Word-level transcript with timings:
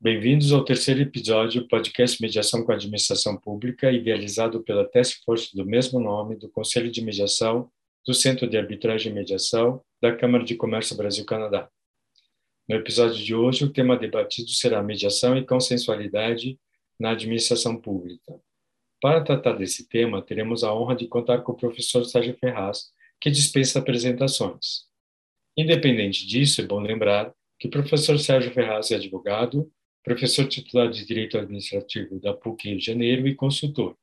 Bem-vindos 0.00 0.52
ao 0.52 0.64
terceiro 0.64 1.00
episódio 1.00 1.62
do 1.62 1.66
podcast 1.66 2.22
Mediação 2.22 2.64
com 2.64 2.70
a 2.70 2.76
Administração 2.76 3.36
Pública, 3.36 3.90
idealizado 3.90 4.62
pela 4.62 4.88
Task 4.88 5.24
Force 5.24 5.56
do 5.56 5.66
mesmo 5.66 5.98
nome 5.98 6.36
do 6.36 6.48
Conselho 6.48 6.88
de 6.88 7.02
Mediação 7.02 7.68
do 8.06 8.14
Centro 8.14 8.48
de 8.48 8.56
Arbitragem 8.56 9.10
e 9.10 9.14
Mediação 9.16 9.82
da 10.00 10.14
Câmara 10.14 10.44
de 10.44 10.54
Comércio 10.54 10.96
Brasil-Canadá. 10.96 11.68
No 12.68 12.76
episódio 12.76 13.24
de 13.24 13.34
hoje, 13.34 13.64
o 13.64 13.72
tema 13.72 13.96
debatido 13.96 14.50
será 14.50 14.80
mediação 14.84 15.36
e 15.36 15.44
consensualidade 15.44 16.56
na 16.96 17.10
administração 17.10 17.76
pública. 17.76 18.40
Para 19.00 19.24
tratar 19.24 19.54
desse 19.54 19.88
tema, 19.88 20.22
teremos 20.22 20.62
a 20.62 20.72
honra 20.72 20.94
de 20.94 21.08
contar 21.08 21.38
com 21.38 21.50
o 21.50 21.56
professor 21.56 22.04
Sérgio 22.04 22.36
Ferraz, 22.38 22.92
que 23.20 23.32
dispensa 23.32 23.80
apresentações. 23.80 24.86
Independente 25.56 26.24
disso, 26.24 26.60
é 26.60 26.64
bom 26.64 26.78
lembrar 26.78 27.34
que 27.58 27.66
o 27.66 27.70
professor 27.70 28.16
Sérgio 28.16 28.52
Ferraz 28.52 28.92
é 28.92 28.94
advogado, 28.94 29.68
professor 30.02 30.46
titular 30.46 30.90
de 30.90 31.04
Direito 31.04 31.38
Administrativo 31.38 32.20
da 32.20 32.32
PUC 32.32 32.68
Rio 32.68 32.78
de 32.78 32.84
Janeiro 32.84 33.26
e 33.26 33.34
consultor, 33.34 33.96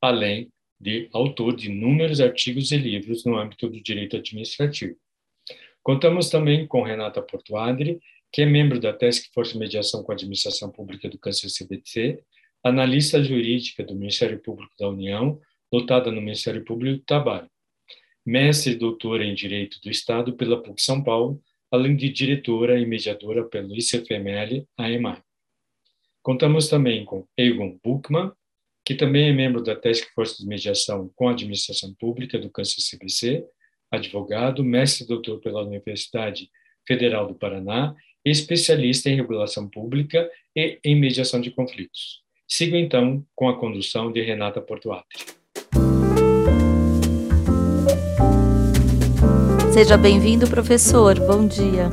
além 0.00 0.50
de 0.80 1.08
autor 1.12 1.56
de 1.56 1.70
inúmeros 1.70 2.20
artigos 2.20 2.70
e 2.70 2.76
livros 2.76 3.24
no 3.24 3.36
âmbito 3.36 3.68
do 3.68 3.82
direito 3.82 4.16
administrativo. 4.16 4.96
Contamos 5.82 6.28
também 6.28 6.66
com 6.66 6.82
Renata 6.82 7.20
Portuadri, 7.20 7.98
que 8.32 8.42
é 8.42 8.46
membro 8.46 8.78
da 8.78 8.92
Task 8.92 9.32
Force 9.32 9.56
Mediação 9.56 10.02
com 10.02 10.12
a 10.12 10.14
Administração 10.14 10.70
Pública 10.70 11.08
do 11.08 11.18
Câncer 11.18 11.48
CBC, 11.48 12.22
analista 12.62 13.22
jurídica 13.22 13.82
do 13.82 13.94
Ministério 13.94 14.38
Público 14.38 14.72
da 14.78 14.88
União, 14.88 15.40
lotada 15.72 16.10
no 16.10 16.20
Ministério 16.20 16.64
Público 16.64 16.98
do 16.98 17.04
Trabalho, 17.04 17.50
mestre 18.24 18.72
e 18.72 18.76
doutora 18.76 19.24
em 19.24 19.34
Direito 19.34 19.80
do 19.80 19.90
Estado 19.90 20.34
pela 20.34 20.62
PUC 20.62 20.82
São 20.82 21.02
Paulo 21.02 21.42
além 21.70 21.96
de 21.96 22.08
diretora 22.08 22.78
e 22.78 22.86
mediadora 22.86 23.44
pelo 23.44 23.74
ICFML 23.74 24.66
AEMAI. 24.76 25.22
Contamos 26.22 26.68
também 26.68 27.04
com 27.04 27.26
Egon 27.36 27.78
Buchmann, 27.82 28.32
que 28.84 28.94
também 28.94 29.28
é 29.28 29.32
membro 29.32 29.62
da 29.62 29.76
Task 29.76 30.08
Force 30.14 30.38
de 30.38 30.46
Mediação 30.46 31.10
com 31.14 31.28
Administração 31.28 31.94
Pública 31.94 32.38
do 32.38 32.50
Câncer 32.50 32.82
CBC, 32.82 33.44
advogado, 33.90 34.64
mestre 34.64 35.04
e 35.04 35.08
doutor 35.08 35.40
pela 35.40 35.62
Universidade 35.62 36.50
Federal 36.86 37.26
do 37.26 37.34
Paraná 37.34 37.94
especialista 38.24 39.08
em 39.08 39.16
regulação 39.16 39.68
pública 39.68 40.30
e 40.54 40.78
em 40.84 40.94
mediação 40.96 41.40
de 41.40 41.50
conflitos. 41.50 42.22
Sigo 42.46 42.76
então 42.76 43.24
com 43.34 43.48
a 43.48 43.58
condução 43.58 44.10
de 44.10 44.20
Renata 44.22 44.60
Portuatri. 44.60 45.37
Seja 49.78 49.96
bem-vindo, 49.96 50.50
professor. 50.50 51.20
Bom 51.20 51.46
dia. 51.46 51.88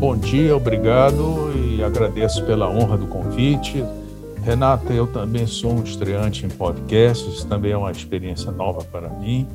Bom 0.00 0.16
dia, 0.16 0.56
obrigado 0.56 1.52
e 1.54 1.80
agradeço 1.80 2.44
pela 2.44 2.68
honra 2.68 2.98
do 2.98 3.06
convite. 3.06 3.84
Renata, 4.42 4.92
eu 4.92 5.06
também 5.06 5.46
sou 5.46 5.74
um 5.74 5.84
estreante 5.84 6.44
em 6.44 6.48
podcasts, 6.48 7.44
também 7.44 7.70
é 7.70 7.76
uma 7.76 7.92
experiência 7.92 8.50
nova 8.50 8.82
para 8.82 9.08
mim, 9.10 9.46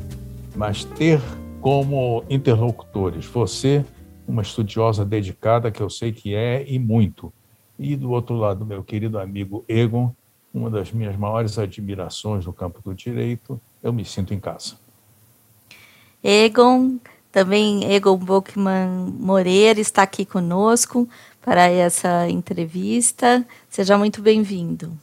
mas 0.55 0.85
ter 0.85 1.19
como 1.59 2.23
interlocutores 2.30 3.25
você, 3.25 3.83
uma 4.25 4.41
estudiosa 4.41 5.03
dedicada, 5.03 5.69
que 5.69 5.81
eu 5.81 5.89
sei 5.89 6.13
que 6.13 6.33
é 6.33 6.63
e 6.66 6.80
muito, 6.80 7.33
e 7.78 7.97
do 7.97 8.11
outro 8.11 8.38
lado, 8.38 8.66
meu 8.66 8.85
querido 8.85 9.19
amigo 9.19 9.66
Egon, 9.67 10.13
uma 10.53 10.69
das 10.69 10.94
minhas 10.94 11.17
maiores 11.17 11.59
admirações 11.59 12.45
no 12.45 12.53
campo 12.53 12.80
do 12.81 12.95
direito, 12.95 13.59
eu 13.83 13.91
me 13.91 14.05
sinto 14.05 14.33
em 14.33 14.39
casa. 14.39 14.78
Egon, 16.23 17.00
também 17.34 17.92
Egon 17.92 18.16
Bockman 18.16 19.12
Moreira 19.20 19.81
está 19.81 20.03
aqui 20.03 20.23
conosco 20.23 21.09
para 21.44 21.67
essa 21.67 22.30
entrevista. 22.30 23.44
Seja 23.67 23.98
muito 23.98 24.22
bem-vindo. 24.22 24.95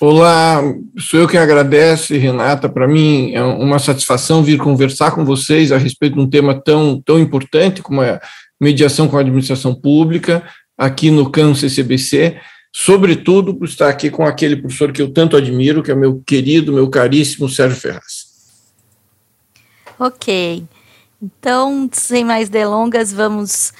Olá, 0.00 0.62
sou 0.98 1.20
eu 1.20 1.28
quem 1.28 1.38
agradece, 1.38 2.16
Renata. 2.16 2.66
Para 2.66 2.88
mim 2.88 3.32
é 3.34 3.42
uma 3.44 3.78
satisfação 3.78 4.42
vir 4.42 4.58
conversar 4.58 5.10
com 5.10 5.22
vocês 5.22 5.70
a 5.70 5.76
respeito 5.76 6.14
de 6.14 6.20
um 6.22 6.28
tema 6.28 6.54
tão, 6.54 7.00
tão 7.02 7.20
importante 7.20 7.82
como 7.82 8.02
é 8.02 8.18
mediação 8.58 9.06
com 9.06 9.18
a 9.18 9.20
administração 9.20 9.74
pública, 9.74 10.42
aqui 10.78 11.10
no 11.10 11.30
CAN 11.30 11.54
CCBC, 11.54 12.40
sobretudo 12.72 13.54
por 13.54 13.68
estar 13.68 13.90
aqui 13.90 14.08
com 14.08 14.24
aquele 14.24 14.56
professor 14.56 14.90
que 14.90 15.02
eu 15.02 15.12
tanto 15.12 15.36
admiro, 15.36 15.82
que 15.82 15.90
é 15.90 15.94
meu 15.94 16.22
querido, 16.26 16.72
meu 16.72 16.88
caríssimo 16.88 17.50
Sérgio 17.50 17.78
Ferraz. 17.78 18.32
Ok. 19.98 20.64
Então, 21.22 21.88
sem 21.92 22.24
mais 22.24 22.48
delongas, 22.48 23.12
vamos 23.12 23.72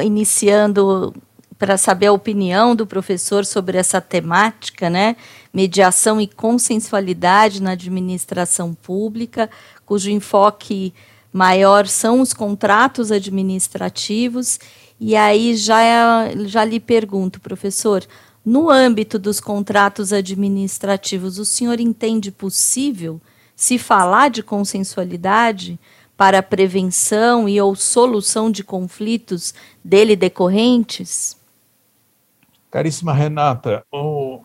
iniciando 0.00 1.14
para 1.58 1.76
saber 1.76 2.06
a 2.06 2.12
opinião 2.12 2.74
do 2.74 2.86
professor 2.86 3.44
sobre 3.44 3.78
essa 3.78 4.00
temática, 4.00 4.90
né? 4.90 5.16
Mediação 5.54 6.20
e 6.20 6.26
consensualidade 6.26 7.62
na 7.62 7.72
administração 7.72 8.74
pública, 8.74 9.48
cujo 9.86 10.10
enfoque 10.10 10.92
maior 11.32 11.86
são 11.86 12.20
os 12.20 12.34
contratos 12.34 13.12
administrativos. 13.12 14.58
E 14.98 15.14
aí 15.14 15.56
já, 15.56 15.80
já 16.46 16.64
lhe 16.64 16.80
pergunto, 16.80 17.40
professor, 17.40 18.04
no 18.44 18.68
âmbito 18.68 19.18
dos 19.18 19.38
contratos 19.38 20.12
administrativos, 20.12 21.38
o 21.38 21.44
senhor 21.44 21.78
entende 21.78 22.32
possível 22.32 23.20
se 23.54 23.78
falar 23.78 24.30
de 24.30 24.42
consensualidade? 24.42 25.78
Para 26.22 26.38
a 26.38 26.42
prevenção 26.42 27.48
e 27.48 27.60
ou 27.60 27.74
solução 27.74 28.48
de 28.48 28.62
conflitos 28.62 29.52
dele 29.84 30.14
decorrentes? 30.14 31.36
Caríssima 32.70 33.12
Renata, 33.12 33.84
oh, 33.90 34.40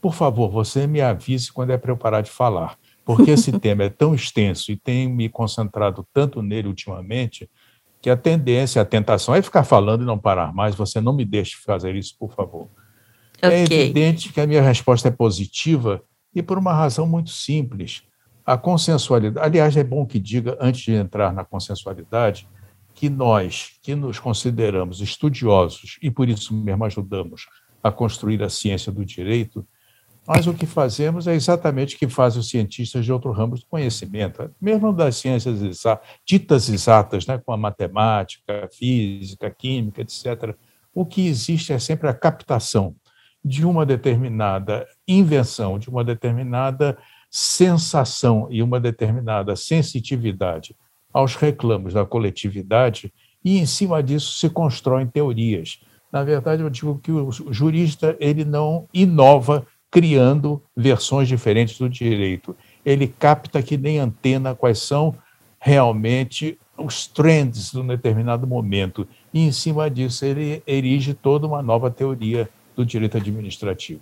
por 0.00 0.14
favor, 0.14 0.50
você 0.50 0.86
me 0.86 1.02
avise 1.02 1.52
quando 1.52 1.72
é 1.72 1.76
para 1.76 1.92
eu 1.92 1.96
parar 1.98 2.22
de 2.22 2.30
falar, 2.30 2.78
porque 3.04 3.32
esse 3.32 3.52
tema 3.60 3.82
é 3.82 3.90
tão 3.90 4.14
extenso 4.14 4.72
e 4.72 4.78
tem 4.78 5.08
me 5.08 5.28
concentrado 5.28 6.08
tanto 6.10 6.40
nele 6.40 6.68
ultimamente 6.68 7.50
que 8.00 8.08
a 8.08 8.16
tendência, 8.16 8.80
a 8.80 8.86
tentação 8.86 9.34
é 9.34 9.42
ficar 9.42 9.64
falando 9.64 10.00
e 10.00 10.06
não 10.06 10.18
parar 10.18 10.54
mais. 10.54 10.74
Você 10.74 11.02
não 11.02 11.12
me 11.12 11.26
deixe 11.26 11.58
fazer 11.58 11.94
isso, 11.96 12.16
por 12.18 12.32
favor. 12.32 12.66
É 13.42 13.46
okay. 13.46 13.58
É 13.58 13.82
evidente 13.82 14.32
que 14.32 14.40
a 14.40 14.46
minha 14.46 14.62
resposta 14.62 15.08
é 15.08 15.10
positiva 15.10 16.02
e 16.34 16.42
por 16.42 16.56
uma 16.56 16.72
razão 16.72 17.06
muito 17.06 17.28
simples. 17.28 18.04
A 18.50 18.58
consensualidade, 18.58 19.46
aliás, 19.46 19.76
é 19.76 19.84
bom 19.84 20.04
que 20.04 20.18
diga, 20.18 20.58
antes 20.60 20.80
de 20.80 20.92
entrar 20.92 21.32
na 21.32 21.44
consensualidade, 21.44 22.48
que 22.92 23.08
nós, 23.08 23.78
que 23.80 23.94
nos 23.94 24.18
consideramos 24.18 25.00
estudiosos 25.00 26.00
e 26.02 26.10
por 26.10 26.28
isso 26.28 26.52
mesmo 26.52 26.84
ajudamos 26.84 27.46
a 27.80 27.92
construir 27.92 28.42
a 28.42 28.48
ciência 28.48 28.90
do 28.90 29.04
direito, 29.04 29.64
nós 30.26 30.48
o 30.48 30.52
que 30.52 30.66
fazemos 30.66 31.28
é 31.28 31.34
exatamente 31.36 31.94
o 31.94 31.98
que 32.00 32.08
fazem 32.08 32.40
os 32.40 32.48
cientistas 32.48 33.04
de 33.04 33.12
outros 33.12 33.36
ramos 33.36 33.60
do 33.60 33.66
conhecimento, 33.66 34.50
mesmo 34.60 34.92
das 34.92 35.14
ciências 35.14 35.62
exatas, 35.62 36.08
ditas 36.26 36.68
exatas, 36.68 37.28
né, 37.28 37.38
como 37.38 37.54
a 37.54 37.56
matemática, 37.56 38.64
a 38.64 38.68
física, 38.68 39.46
a 39.46 39.50
química, 39.52 40.02
etc. 40.02 40.56
O 40.92 41.06
que 41.06 41.24
existe 41.28 41.72
é 41.72 41.78
sempre 41.78 42.08
a 42.08 42.12
captação 42.12 42.96
de 43.44 43.64
uma 43.64 43.86
determinada 43.86 44.88
invenção, 45.06 45.78
de 45.78 45.88
uma 45.88 46.02
determinada 46.02 46.98
sensação 47.30 48.48
e 48.50 48.62
uma 48.62 48.80
determinada 48.80 49.54
sensitividade 49.54 50.74
aos 51.12 51.36
reclamos 51.36 51.94
da 51.94 52.04
coletividade, 52.04 53.12
e 53.44 53.58
em 53.58 53.66
cima 53.66 54.02
disso 54.02 54.32
se 54.32 54.48
constroem 54.50 55.06
teorias. 55.06 55.80
Na 56.12 56.24
verdade, 56.24 56.62
eu 56.62 56.70
digo 56.70 56.98
que 57.02 57.12
o 57.12 57.30
jurista 57.52 58.16
ele 58.18 58.44
não 58.44 58.88
inova 58.92 59.66
criando 59.90 60.62
versões 60.76 61.28
diferentes 61.28 61.78
do 61.78 61.88
direito. 61.88 62.56
Ele 62.84 63.06
capta 63.08 63.62
que 63.62 63.76
nem 63.76 63.98
antena 63.98 64.54
quais 64.54 64.78
são 64.78 65.14
realmente 65.58 66.58
os 66.76 67.06
trends 67.06 67.72
de 67.72 67.78
um 67.78 67.86
determinado 67.86 68.46
momento. 68.46 69.06
E, 69.32 69.40
em 69.40 69.52
cima 69.52 69.90
disso, 69.90 70.24
ele 70.24 70.62
erige 70.66 71.12
toda 71.12 71.46
uma 71.46 71.62
nova 71.62 71.90
teoria 71.90 72.48
do 72.74 72.86
direito 72.86 73.16
administrativo. 73.16 74.00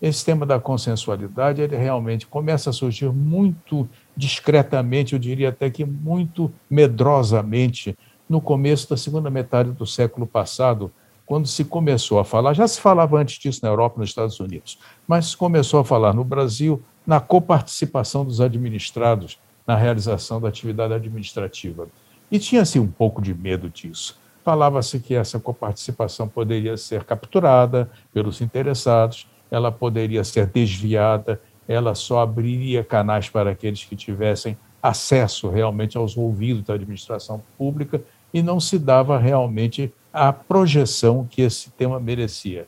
Esse 0.00 0.24
tema 0.24 0.46
da 0.46 0.58
consensualidade, 0.58 1.60
ele 1.60 1.76
realmente 1.76 2.26
começa 2.26 2.70
a 2.70 2.72
surgir 2.72 3.10
muito 3.12 3.88
discretamente, 4.16 5.12
eu 5.12 5.18
diria 5.18 5.50
até 5.50 5.68
que 5.68 5.84
muito 5.84 6.50
medrosamente, 6.70 7.96
no 8.28 8.40
começo 8.40 8.88
da 8.88 8.96
segunda 8.96 9.28
metade 9.28 9.72
do 9.72 9.86
século 9.86 10.26
passado, 10.26 10.90
quando 11.26 11.46
se 11.46 11.64
começou 11.64 12.18
a 12.18 12.24
falar, 12.24 12.54
já 12.54 12.66
se 12.66 12.80
falava 12.80 13.18
antes 13.18 13.38
disso 13.38 13.60
na 13.62 13.68
Europa 13.68 14.00
nos 14.00 14.08
Estados 14.08 14.40
Unidos, 14.40 14.78
mas 15.06 15.26
se 15.26 15.36
começou 15.36 15.80
a 15.80 15.84
falar 15.84 16.14
no 16.14 16.24
Brasil 16.24 16.82
na 17.06 17.20
coparticipação 17.20 18.24
dos 18.24 18.40
administrados 18.40 19.38
na 19.66 19.76
realização 19.76 20.40
da 20.40 20.48
atividade 20.48 20.94
administrativa. 20.94 21.88
E 22.30 22.38
tinha-se 22.38 22.78
um 22.78 22.86
pouco 22.88 23.20
de 23.20 23.34
medo 23.34 23.68
disso. 23.68 24.18
Falava-se 24.44 24.98
que 24.98 25.14
essa 25.14 25.38
coparticipação 25.38 26.26
poderia 26.26 26.76
ser 26.76 27.04
capturada 27.04 27.90
pelos 28.12 28.40
interessados, 28.40 29.28
ela 29.50 29.72
poderia 29.72 30.22
ser 30.24 30.46
desviada, 30.46 31.40
ela 31.66 31.94
só 31.94 32.20
abriria 32.20 32.84
canais 32.84 33.28
para 33.28 33.50
aqueles 33.50 33.84
que 33.84 33.96
tivessem 33.96 34.56
acesso 34.82 35.48
realmente 35.48 35.96
aos 35.96 36.16
ouvidos 36.16 36.64
da 36.64 36.74
administração 36.74 37.42
pública 37.58 38.02
e 38.32 38.42
não 38.42 38.58
se 38.58 38.78
dava 38.78 39.18
realmente 39.18 39.92
a 40.12 40.32
projeção 40.32 41.26
que 41.28 41.42
esse 41.42 41.70
tema 41.70 42.00
merecia. 42.00 42.66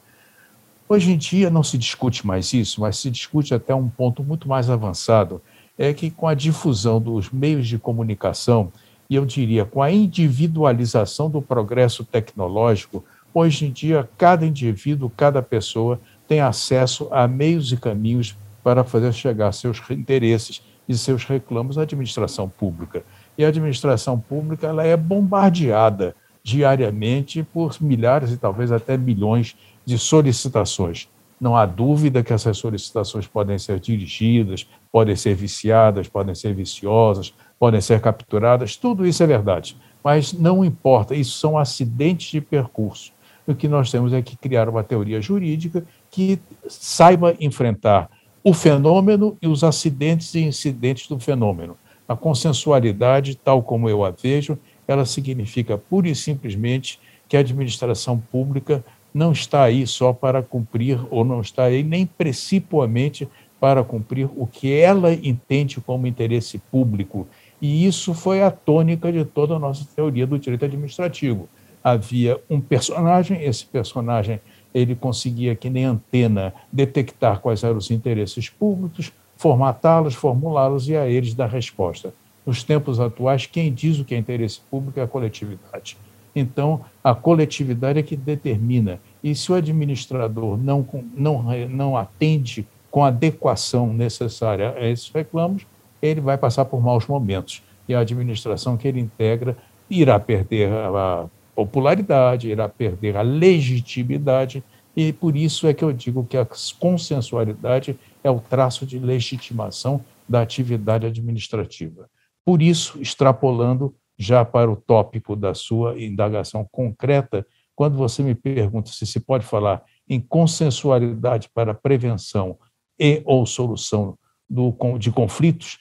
Hoje 0.88 1.12
em 1.12 1.16
dia 1.16 1.48
não 1.48 1.62
se 1.62 1.78
discute 1.78 2.26
mais 2.26 2.52
isso, 2.52 2.80
mas 2.80 2.98
se 2.98 3.10
discute 3.10 3.54
até 3.54 3.74
um 3.74 3.88
ponto 3.88 4.22
muito 4.22 4.48
mais 4.48 4.68
avançado, 4.68 5.40
é 5.78 5.92
que 5.94 6.10
com 6.10 6.28
a 6.28 6.34
difusão 6.34 7.00
dos 7.00 7.30
meios 7.30 7.66
de 7.66 7.78
comunicação, 7.78 8.70
e 9.08 9.14
eu 9.14 9.24
diria 9.24 9.64
com 9.64 9.82
a 9.82 9.90
individualização 9.90 11.30
do 11.30 11.40
progresso 11.40 12.04
tecnológico, 12.04 13.04
hoje 13.32 13.66
em 13.66 13.72
dia 13.72 14.08
cada 14.18 14.44
indivíduo, 14.44 15.10
cada 15.16 15.42
pessoa 15.42 15.98
tem 16.32 16.40
acesso 16.40 17.08
a 17.10 17.28
meios 17.28 17.72
e 17.72 17.76
caminhos 17.76 18.34
para 18.64 18.82
fazer 18.82 19.12
chegar 19.12 19.52
seus 19.52 19.82
interesses 19.90 20.62
e 20.88 20.96
seus 20.96 21.26
reclamos 21.26 21.76
à 21.76 21.82
administração 21.82 22.48
pública. 22.48 23.04
E 23.36 23.44
a 23.44 23.48
administração 23.48 24.18
pública 24.18 24.66
ela 24.66 24.82
é 24.82 24.96
bombardeada 24.96 26.16
diariamente 26.42 27.42
por 27.42 27.76
milhares 27.82 28.32
e 28.32 28.38
talvez 28.38 28.72
até 28.72 28.96
milhões 28.96 29.54
de 29.84 29.98
solicitações. 29.98 31.06
Não 31.38 31.54
há 31.54 31.66
dúvida 31.66 32.22
que 32.22 32.32
essas 32.32 32.56
solicitações 32.56 33.26
podem 33.26 33.58
ser 33.58 33.78
dirigidas, 33.78 34.66
podem 34.90 35.14
ser 35.14 35.34
viciadas, 35.34 36.08
podem 36.08 36.34
ser 36.34 36.54
viciosas, 36.54 37.34
podem 37.58 37.82
ser 37.82 38.00
capturadas, 38.00 38.74
tudo 38.74 39.06
isso 39.06 39.22
é 39.22 39.26
verdade. 39.26 39.76
Mas 40.02 40.32
não 40.32 40.64
importa, 40.64 41.14
isso 41.14 41.38
são 41.38 41.58
acidentes 41.58 42.30
de 42.30 42.40
percurso. 42.40 43.12
O 43.46 43.54
que 43.54 43.68
nós 43.68 43.90
temos 43.90 44.12
é 44.12 44.22
que 44.22 44.36
criar 44.36 44.68
uma 44.68 44.84
teoria 44.84 45.20
jurídica 45.20 45.84
que 46.12 46.38
saiba 46.68 47.34
enfrentar 47.40 48.08
o 48.44 48.52
fenômeno 48.52 49.36
e 49.40 49.48
os 49.48 49.64
acidentes 49.64 50.34
e 50.34 50.40
incidentes 50.40 51.08
do 51.08 51.18
fenômeno. 51.18 51.76
A 52.06 52.14
consensualidade, 52.14 53.34
tal 53.34 53.62
como 53.62 53.88
eu 53.88 54.04
a 54.04 54.10
vejo, 54.10 54.58
ela 54.86 55.06
significa 55.06 55.78
pura 55.78 56.08
e 56.08 56.14
simplesmente 56.14 57.00
que 57.28 57.36
a 57.36 57.40
administração 57.40 58.18
pública 58.18 58.84
não 59.14 59.32
está 59.32 59.62
aí 59.62 59.86
só 59.86 60.12
para 60.12 60.42
cumprir, 60.42 61.00
ou 61.10 61.24
não 61.24 61.40
está 61.40 61.64
aí 61.64 61.82
nem 61.82 62.04
principalmente 62.04 63.26
para 63.58 63.82
cumprir 63.82 64.28
o 64.36 64.46
que 64.46 64.72
ela 64.72 65.14
entende 65.14 65.80
como 65.80 66.06
interesse 66.06 66.58
público. 66.58 67.26
E 67.60 67.86
isso 67.86 68.12
foi 68.12 68.42
a 68.42 68.50
tônica 68.50 69.10
de 69.10 69.24
toda 69.24 69.54
a 69.54 69.58
nossa 69.58 69.86
teoria 69.96 70.26
do 70.26 70.38
direito 70.38 70.64
administrativo. 70.64 71.48
Havia 71.82 72.38
um 72.50 72.60
personagem, 72.60 73.42
esse 73.42 73.64
personagem 73.64 74.40
ele 74.74 74.94
conseguia, 74.94 75.54
que 75.54 75.68
nem 75.68 75.84
antena, 75.84 76.54
detectar 76.72 77.40
quais 77.40 77.62
eram 77.62 77.76
os 77.76 77.90
interesses 77.90 78.48
públicos, 78.48 79.12
formatá-los, 79.36 80.14
formulá-los 80.14 80.88
e 80.88 80.96
a 80.96 81.06
eles 81.06 81.34
dar 81.34 81.48
resposta. 81.48 82.14
Nos 82.44 82.62
tempos 82.62 82.98
atuais, 82.98 83.46
quem 83.46 83.72
diz 83.72 83.98
o 83.98 84.04
que 84.04 84.14
é 84.14 84.18
interesse 84.18 84.60
público 84.70 84.98
é 84.98 85.02
a 85.02 85.06
coletividade. 85.06 85.96
Então, 86.34 86.80
a 87.04 87.14
coletividade 87.14 87.98
é 87.98 88.02
que 88.02 88.16
determina. 88.16 89.00
E 89.22 89.34
se 89.34 89.52
o 89.52 89.54
administrador 89.54 90.56
não, 90.56 90.86
não, 91.14 91.44
não 91.68 91.96
atende 91.96 92.66
com 92.90 93.04
a 93.04 93.08
adequação 93.08 93.92
necessária 93.92 94.74
a 94.76 94.88
esses 94.88 95.10
reclamos, 95.10 95.66
ele 96.00 96.20
vai 96.20 96.36
passar 96.36 96.64
por 96.64 96.82
maus 96.82 97.06
momentos. 97.06 97.62
E 97.88 97.94
a 97.94 98.00
administração 98.00 98.76
que 98.76 98.88
ele 98.88 99.00
integra 99.00 99.56
irá 99.88 100.18
perder 100.18 100.72
a 100.72 101.26
popularidade, 101.54 102.48
irá 102.48 102.68
perder 102.68 103.16
a 103.16 103.22
legitimidade, 103.22 104.62
e 104.96 105.12
por 105.12 105.36
isso 105.36 105.66
é 105.66 105.74
que 105.74 105.84
eu 105.84 105.92
digo 105.92 106.24
que 106.24 106.36
a 106.36 106.46
consensualidade 106.78 107.98
é 108.22 108.30
o 108.30 108.40
traço 108.40 108.84
de 108.84 108.98
legitimação 108.98 110.04
da 110.28 110.42
atividade 110.42 111.06
administrativa. 111.06 112.08
Por 112.44 112.60
isso, 112.60 113.00
extrapolando 113.00 113.94
já 114.18 114.44
para 114.44 114.70
o 114.70 114.76
tópico 114.76 115.34
da 115.34 115.54
sua 115.54 116.00
indagação 116.00 116.66
concreta, 116.70 117.46
quando 117.74 117.96
você 117.96 118.22
me 118.22 118.34
pergunta 118.34 118.90
se 118.90 119.06
se 119.06 119.20
pode 119.20 119.44
falar 119.44 119.82
em 120.08 120.20
consensualidade 120.20 121.48
para 121.54 121.74
prevenção 121.74 122.58
e 122.98 123.22
ou 123.24 123.46
solução 123.46 124.18
do, 124.48 124.76
de 124.98 125.10
conflitos, 125.10 125.78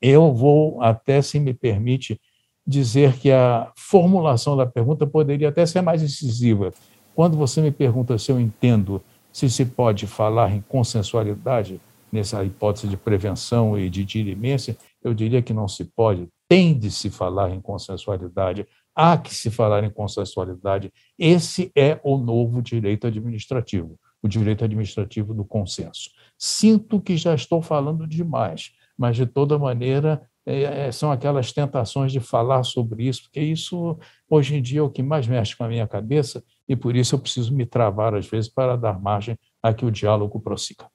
eu 0.00 0.32
vou 0.34 0.82
até, 0.82 1.22
se 1.22 1.38
me 1.40 1.54
permite, 1.54 2.20
dizer 2.66 3.18
que 3.18 3.30
a 3.30 3.70
formulação 3.76 4.56
da 4.56 4.66
pergunta 4.66 5.06
poderia 5.06 5.48
até 5.48 5.66
ser 5.66 5.80
mais 5.80 6.02
incisiva. 6.02 6.72
Quando 7.14 7.36
você 7.36 7.60
me 7.60 7.70
pergunta 7.70 8.16
se 8.18 8.30
eu 8.30 8.40
entendo 8.40 9.02
se 9.32 9.48
se 9.48 9.64
pode 9.64 10.06
falar 10.06 10.52
em 10.52 10.60
consensualidade, 10.60 11.80
nessa 12.12 12.44
hipótese 12.44 12.86
de 12.86 12.96
prevenção 12.96 13.78
e 13.78 13.88
de 13.88 14.04
dirimência, 14.04 14.76
eu 15.02 15.14
diria 15.14 15.40
que 15.40 15.54
não 15.54 15.66
se 15.66 15.84
pode, 15.84 16.28
tem 16.46 16.78
de 16.78 16.90
se 16.90 17.08
falar 17.08 17.50
em 17.50 17.60
consensualidade, 17.60 18.66
há 18.94 19.16
que 19.16 19.34
se 19.34 19.50
falar 19.50 19.82
em 19.82 19.90
consensualidade. 19.90 20.92
Esse 21.18 21.72
é 21.74 21.98
o 22.04 22.18
novo 22.18 22.60
direito 22.60 23.06
administrativo, 23.06 23.98
o 24.22 24.28
direito 24.28 24.62
administrativo 24.62 25.32
do 25.32 25.44
consenso. 25.46 26.10
Sinto 26.36 27.00
que 27.00 27.16
já 27.16 27.34
estou 27.34 27.62
falando 27.62 28.06
demais, 28.06 28.72
mas 28.98 29.16
de 29.16 29.24
toda 29.24 29.58
maneira 29.58 30.20
é, 30.44 30.86
é, 30.86 30.92
são 30.92 31.12
aquelas 31.12 31.52
tentações 31.52 32.10
de 32.10 32.18
falar 32.18 32.64
sobre 32.64 33.06
isso, 33.06 33.22
porque 33.22 33.40
isso 33.40 33.96
hoje 34.28 34.56
em 34.56 34.62
dia 34.62 34.80
é 34.80 34.82
o 34.82 34.90
que 34.90 35.02
mais 35.02 35.26
mexe 35.26 35.56
com 35.56 35.64
a 35.64 35.68
minha 35.68 35.86
cabeça 35.86 36.42
e 36.68 36.74
por 36.74 36.96
isso 36.96 37.14
eu 37.14 37.18
preciso 37.18 37.54
me 37.54 37.64
travar 37.64 38.14
às 38.14 38.26
vezes 38.26 38.48
para 38.48 38.76
dar 38.76 39.00
margem 39.00 39.38
a 39.62 39.72
que 39.72 39.84
o 39.84 39.90
diálogo 39.90 40.40
prossiga. 40.40 40.86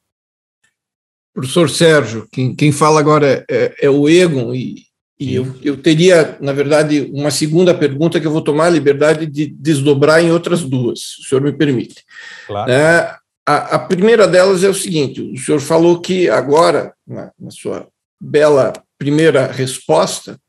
Professor 1.33 1.69
Sérgio, 1.69 2.27
quem, 2.31 2.55
quem 2.55 2.71
fala 2.71 2.99
agora 2.99 3.45
é, 3.49 3.85
é 3.85 3.89
o 3.89 4.09
Egon 4.09 4.53
e, 4.53 4.83
e 5.19 5.35
eu, 5.35 5.55
eu, 5.63 5.77
teria, 5.77 6.37
na 6.41 6.51
verdade, 6.51 7.09
uma 7.13 7.31
segunda 7.31 7.73
pergunta 7.73 8.19
que 8.19 8.27
eu 8.27 8.31
vou 8.31 8.41
tomar 8.41 8.65
a 8.65 8.71
liberdade 8.71 9.25
de 9.27 9.47
desdobrar 9.47 10.21
em 10.21 10.31
outras 10.31 10.63
duas, 10.63 10.99
se 10.99 11.21
o 11.21 11.23
senhor 11.25 11.41
me 11.41 11.53
permite. 11.53 12.03
Claro. 12.47 12.71
É, 12.71 13.15
a, 13.47 13.75
a, 13.75 13.79
primeira 13.79 14.27
delas 14.27 14.63
é 14.63 14.69
o 14.69 14.73
seguinte: 14.73 15.21
o 15.21 15.37
senhor 15.37 15.59
falou 15.59 16.01
que 16.01 16.29
agora, 16.29 16.93
na, 17.07 17.31
na 17.39 17.51
sua 17.51 17.87
bela 18.19 18.73
primeira 18.97 19.47
resposta, 19.51 20.39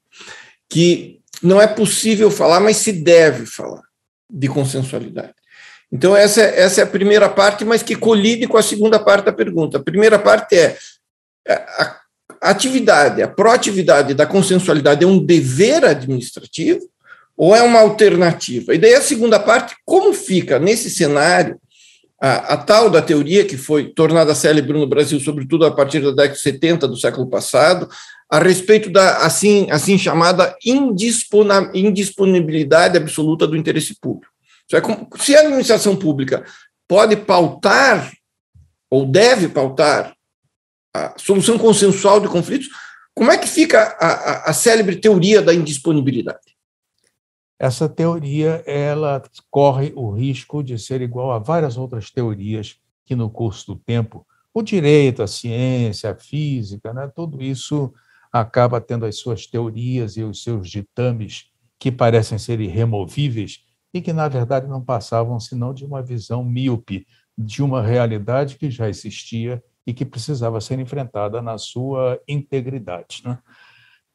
que 0.69 1.21
não 1.43 1.61
é 1.61 1.67
possível 1.67 2.31
falar, 2.31 2.61
mas 2.61 2.77
se 2.79 2.93
deve 2.93 3.47
falar 3.47 3.83
de 4.31 4.49
consensualidade. 4.49 5.35
Então, 5.91 6.15
essa, 6.15 6.43
essa 6.43 6.81
é 6.81 6.85
a 6.85 6.89
primeira 6.89 7.29
parte, 7.29 7.65
mas 7.65 7.83
que 7.83 7.95
colide 7.95 8.47
com 8.47 8.59
a 8.59 8.62
segunda 8.62 8.99
parte 8.99 9.27
da 9.27 9.33
pergunta. 9.33 9.79
A 9.79 9.83
primeira 9.83 10.19
parte 10.19 10.55
é 10.55 10.77
a 11.49 12.50
atividade, 12.50 13.23
a 13.23 13.29
proatividade 13.29 14.15
da 14.15 14.27
consensualidade 14.27 15.03
é 15.03 15.06
um 15.06 15.25
dever 15.25 15.85
administrativo 15.85 16.81
ou 17.37 17.55
é 17.55 17.62
uma 17.62 17.81
alternativa? 17.81 18.75
E 18.75 18.79
daí 18.79 18.95
a 18.95 19.00
segunda 19.00 19.39
parte, 19.39 19.77
como 19.85 20.12
fica 20.12 20.59
nesse 20.59 20.91
cenário 20.91 21.59
a, 22.21 22.55
a, 22.55 22.56
tal 22.56 22.91
da 22.91 23.00
teoria 23.00 23.45
que 23.45 23.56
foi 23.56 23.93
tornada 23.93 24.35
célebre 24.35 24.76
no 24.76 24.88
Brasil, 24.88 25.21
sobretudo 25.21 25.64
a 25.64 25.71
partir 25.71 26.00
da 26.00 26.11
década 26.11 26.35
de 26.35 26.40
70 26.40 26.88
do 26.88 26.97
século 26.97 27.28
passado, 27.28 27.88
a 28.30 28.38
respeito 28.38 28.90
da 28.90 29.18
assim, 29.25 29.70
assim 29.70 29.97
chamada 29.97 30.54
indisponibilidade 31.73 32.99
absoluta 32.99 33.47
do 33.47 33.56
interesse 33.56 33.99
público. 33.99 34.32
É 34.73 34.82
se 35.18 35.35
a 35.35 35.40
administração 35.40 35.97
pública 35.97 36.44
pode 36.87 37.16
pautar 37.16 38.12
ou 38.90 39.06
deve 39.06 39.49
pautar 39.49 40.14
a 40.94 41.14
solução 41.16 41.58
consensual 41.58 42.20
de 42.20 42.28
conflitos, 42.28 42.68
como 43.14 43.30
é 43.30 43.38
que 43.38 43.47
fica 43.49 43.97
a, 44.00 44.06
a, 44.06 44.50
a 44.50 44.52
célebre 44.52 44.97
teoria 44.97 45.40
da 45.40 45.54
indisponibilidade? 45.54 46.38
Essa 47.58 47.88
teoria 47.88 48.62
ela 48.66 49.23
corre 49.50 49.92
o 49.97 50.11
risco 50.11 50.62
de 50.62 50.78
ser 50.78 51.00
igual 51.00 51.32
a 51.32 51.38
várias 51.38 51.76
outras 51.76 52.11
teorias 52.11 52.76
que 53.04 53.16
no 53.16 53.28
curso 53.28 53.75
do 53.75 53.76
tempo, 53.76 54.26
o 54.52 54.62
direito, 54.62 55.23
a 55.23 55.26
ciência, 55.26 56.11
a 56.11 56.14
física, 56.14 56.92
né, 56.92 57.11
tudo 57.14 57.42
isso 57.42 57.92
acaba 58.32 58.80
tendo 58.80 59.06
as 59.06 59.16
suas 59.16 59.47
teorias 59.47 60.16
e 60.16 60.23
os 60.23 60.42
seus 60.42 60.68
ditames 60.68 61.47
que 61.78 61.92
parecem 61.92 62.38
ser 62.38 62.61
irremovíveis 62.61 63.64
e 63.92 64.00
que, 64.00 64.12
na 64.12 64.28
verdade, 64.28 64.66
não 64.66 64.82
passavam 64.85 65.38
senão 65.40 65.73
de 65.73 65.85
uma 65.85 66.02
visão 66.02 66.44
míope 66.44 67.06
de 67.37 67.62
uma 67.62 67.82
realidade 67.82 68.56
que 68.56 68.70
já 68.70 68.88
existia 68.88 69.62
e 69.87 69.94
que 69.94 70.04
precisava 70.04 70.61
ser 70.61 70.78
enfrentada 70.78 71.40
na 71.40 71.56
sua 71.56 72.20
integridade. 72.28 73.23
Né? 73.25 73.38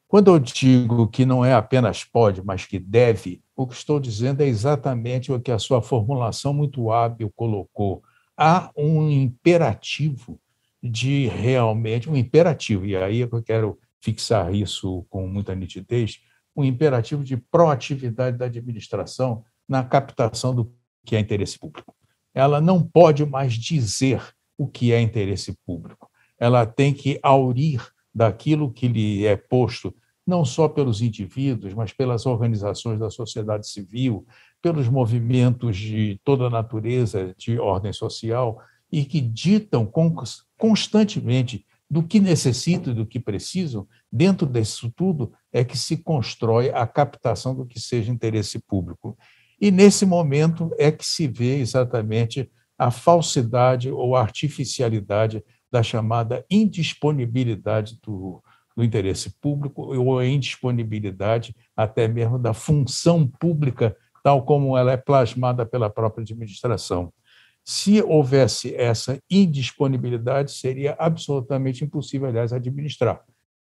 Quando 0.06 0.30
eu 0.30 0.38
digo 0.38 1.08
que 1.08 1.24
não 1.24 1.44
é 1.44 1.54
apenas 1.54 2.04
pode, 2.04 2.44
mas 2.44 2.66
que 2.66 2.78
deve, 2.78 3.42
o 3.56 3.66
que 3.66 3.74
estou 3.74 3.98
dizendo 3.98 4.42
é 4.42 4.46
exatamente 4.46 5.32
o 5.32 5.40
que 5.40 5.50
a 5.50 5.58
sua 5.58 5.82
formulação 5.82 6.52
muito 6.52 6.92
hábil 6.92 7.32
colocou. 7.34 8.02
Há 8.36 8.70
um 8.76 9.10
imperativo 9.10 10.38
de 10.82 11.26
realmente, 11.28 12.10
um 12.10 12.16
imperativo, 12.16 12.84
e 12.84 12.94
aí 12.94 13.22
é 13.22 13.24
eu 13.24 13.42
quero 13.42 13.78
fixar 14.04 14.54
isso 14.54 15.06
com 15.08 15.26
muita 15.26 15.54
nitidez, 15.54 16.20
um 16.54 16.62
imperativo 16.62 17.24
de 17.24 17.38
proatividade 17.38 18.36
da 18.36 18.44
administração 18.44 19.42
na 19.66 19.82
captação 19.82 20.54
do 20.54 20.70
que 21.06 21.16
é 21.16 21.20
interesse 21.20 21.58
público. 21.58 21.94
Ela 22.34 22.60
não 22.60 22.82
pode 22.82 23.24
mais 23.24 23.54
dizer 23.54 24.22
o 24.58 24.68
que 24.68 24.92
é 24.92 25.00
interesse 25.00 25.56
público. 25.64 26.10
Ela 26.38 26.66
tem 26.66 26.92
que 26.92 27.18
aurir 27.22 27.80
daquilo 28.14 28.70
que 28.70 28.86
lhe 28.86 29.24
é 29.24 29.36
posto, 29.36 29.94
não 30.26 30.44
só 30.44 30.68
pelos 30.68 31.00
indivíduos, 31.00 31.72
mas 31.72 31.92
pelas 31.92 32.26
organizações 32.26 32.98
da 32.98 33.08
sociedade 33.08 33.66
civil, 33.66 34.26
pelos 34.60 34.86
movimentos 34.86 35.76
de 35.76 36.20
toda 36.22 36.50
natureza 36.50 37.34
de 37.38 37.58
ordem 37.58 37.92
social, 37.92 38.60
e 38.92 39.04
que 39.04 39.20
ditam 39.20 39.90
constantemente 40.58 41.66
do 41.94 42.02
que 42.02 42.18
necessitam 42.18 42.92
e 42.92 42.96
do 42.96 43.06
que 43.06 43.20
precisam, 43.20 43.86
dentro 44.10 44.48
disso 44.48 44.92
tudo 44.96 45.32
é 45.52 45.62
que 45.62 45.78
se 45.78 45.96
constrói 45.96 46.70
a 46.70 46.84
captação 46.88 47.54
do 47.54 47.64
que 47.64 47.78
seja 47.78 48.10
interesse 48.10 48.58
público. 48.58 49.16
E 49.60 49.70
nesse 49.70 50.04
momento 50.04 50.74
é 50.76 50.90
que 50.90 51.06
se 51.06 51.28
vê 51.28 51.60
exatamente 51.60 52.50
a 52.76 52.90
falsidade 52.90 53.92
ou 53.92 54.16
artificialidade 54.16 55.40
da 55.70 55.84
chamada 55.84 56.44
indisponibilidade 56.50 57.96
do, 58.02 58.42
do 58.76 58.82
interesse 58.82 59.30
público 59.40 59.82
ou 59.82 60.18
a 60.18 60.26
indisponibilidade 60.26 61.54
até 61.76 62.08
mesmo 62.08 62.40
da 62.40 62.52
função 62.52 63.24
pública, 63.24 63.96
tal 64.20 64.44
como 64.44 64.76
ela 64.76 64.90
é 64.90 64.96
plasmada 64.96 65.64
pela 65.64 65.88
própria 65.88 66.22
administração. 66.22 67.12
Se 67.64 68.02
houvesse 68.02 68.74
essa 68.74 69.18
indisponibilidade, 69.30 70.52
seria 70.52 70.94
absolutamente 70.98 71.82
impossível, 71.82 72.28
aliás, 72.28 72.52
administrar. 72.52 73.24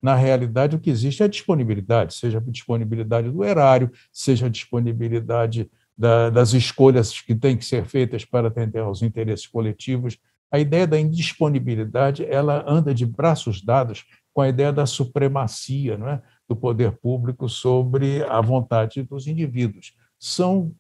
Na 0.02 0.16
realidade, 0.16 0.76
o 0.76 0.80
que 0.80 0.90
existe 0.90 1.22
é 1.22 1.26
a 1.26 1.30
disponibilidade, 1.30 2.14
seja 2.16 2.40
a 2.40 2.42
disponibilidade 2.42 3.30
do 3.30 3.44
erário, 3.44 3.92
seja 4.12 4.48
a 4.48 4.50
disponibilidade 4.50 5.70
da, 5.96 6.30
das 6.30 6.54
escolhas 6.54 7.22
que 7.22 7.36
têm 7.36 7.56
que 7.58 7.66
ser 7.66 7.86
feitas 7.86 8.26
para 8.26 8.48
atender 8.48 8.80
aos 8.80 9.04
interesses 9.04 9.46
coletivos. 9.46 10.18
A 10.50 10.58
ideia 10.58 10.88
da 10.88 11.00
indisponibilidade 11.00 12.26
ela 12.26 12.64
anda 12.68 12.94
de 12.94 13.06
braços 13.06 13.62
dados 13.62 14.06
com 14.34 14.42
a 14.42 14.50
ideia 14.50 14.72
da 14.74 14.86
supremacia 14.86 15.98
não 15.98 16.08
é? 16.08 16.22
do 16.48 16.56
poder 16.56 16.94
público 16.94 17.48
sobre 17.48 18.24
a 18.24 18.42
vontade 18.42 19.04
dos 19.04 19.28
indivíduos. 19.28 19.94
São 20.18 20.74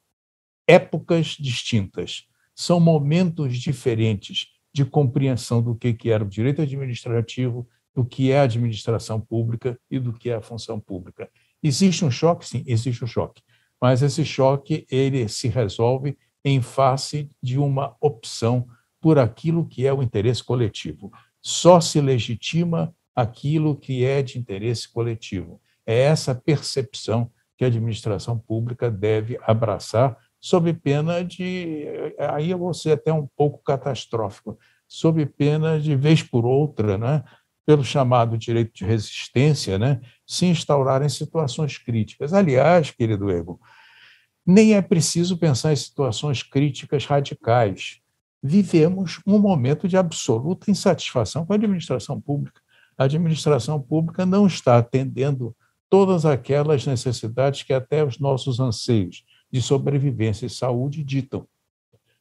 épocas 0.67 1.37
distintas, 1.39 2.25
são 2.61 2.79
momentos 2.79 3.57
diferentes 3.57 4.49
de 4.71 4.85
compreensão 4.85 5.63
do 5.63 5.73
que 5.73 6.11
era 6.11 6.23
o 6.23 6.27
direito 6.27 6.61
administrativo, 6.61 7.67
do 7.91 8.05
que 8.05 8.31
é 8.31 8.39
a 8.39 8.43
administração 8.43 9.19
pública 9.19 9.79
e 9.89 9.97
do 9.97 10.13
que 10.13 10.29
é 10.29 10.35
a 10.35 10.43
função 10.43 10.79
pública. 10.79 11.27
Existe 11.63 12.05
um 12.05 12.11
choque? 12.11 12.47
Sim, 12.47 12.63
existe 12.67 13.03
um 13.03 13.07
choque. 13.07 13.41
Mas 13.81 14.03
esse 14.03 14.23
choque 14.23 14.85
ele 14.91 15.27
se 15.27 15.47
resolve 15.47 16.15
em 16.45 16.61
face 16.61 17.27
de 17.41 17.57
uma 17.57 17.95
opção 17.99 18.67
por 19.01 19.17
aquilo 19.17 19.67
que 19.67 19.87
é 19.87 19.91
o 19.91 20.03
interesse 20.03 20.43
coletivo. 20.43 21.11
Só 21.41 21.81
se 21.81 21.99
legitima 21.99 22.93
aquilo 23.15 23.75
que 23.75 24.05
é 24.05 24.21
de 24.21 24.37
interesse 24.37 24.87
coletivo. 24.87 25.59
É 25.83 25.97
essa 26.01 26.35
percepção 26.35 27.31
que 27.57 27.65
a 27.65 27.67
administração 27.67 28.37
pública 28.37 28.91
deve 28.91 29.39
abraçar, 29.47 30.15
sob 30.41 30.74
pena 30.74 31.24
de. 31.24 31.86
Aí 32.17 32.50
eu 32.50 32.57
vou 32.57 32.74
ser 32.74 32.93
até 32.93 33.13
um 33.13 33.27
pouco 33.38 33.63
catastrófico, 33.63 34.57
sob 34.88 35.25
pena 35.25 35.79
de, 35.79 35.95
vez 35.95 36.24
por 36.24 36.45
outra, 36.45 36.98
né, 36.98 37.24
pelo 37.65 37.83
chamado 37.83 38.38
direito 38.38 38.74
de 38.74 38.83
resistência, 38.83 39.77
né, 39.77 40.01
se 40.25 40.48
instaurarem 40.48 41.07
situações 41.07 41.77
críticas. 41.77 42.33
Aliás, 42.33 42.89
querido 42.91 43.29
Ego, 43.29 43.60
nem 44.45 44.74
é 44.74 44.81
preciso 44.81 45.38
pensar 45.38 45.71
em 45.71 45.75
situações 45.77 46.41
críticas 46.41 47.05
radicais. 47.05 48.01
Vivemos 48.43 49.21
um 49.25 49.38
momento 49.38 49.88
de 49.88 49.95
absoluta 49.95 50.71
insatisfação 50.71 51.45
com 51.45 51.53
a 51.53 51.55
administração 51.55 52.19
pública 52.19 52.60
a 53.01 53.05
administração 53.05 53.81
pública 53.81 54.27
não 54.27 54.45
está 54.45 54.77
atendendo 54.77 55.55
todas 55.89 56.24
aquelas 56.24 56.86
necessidades 56.86 57.63
que 57.63 57.74
até 57.74 58.03
os 58.03 58.19
nossos 58.19 58.60
anseios 58.60 59.24
de 59.51 59.62
sobrevivência 59.62 60.46
e 60.46 60.50
saúde 60.50 61.03
ditam. 61.03 61.46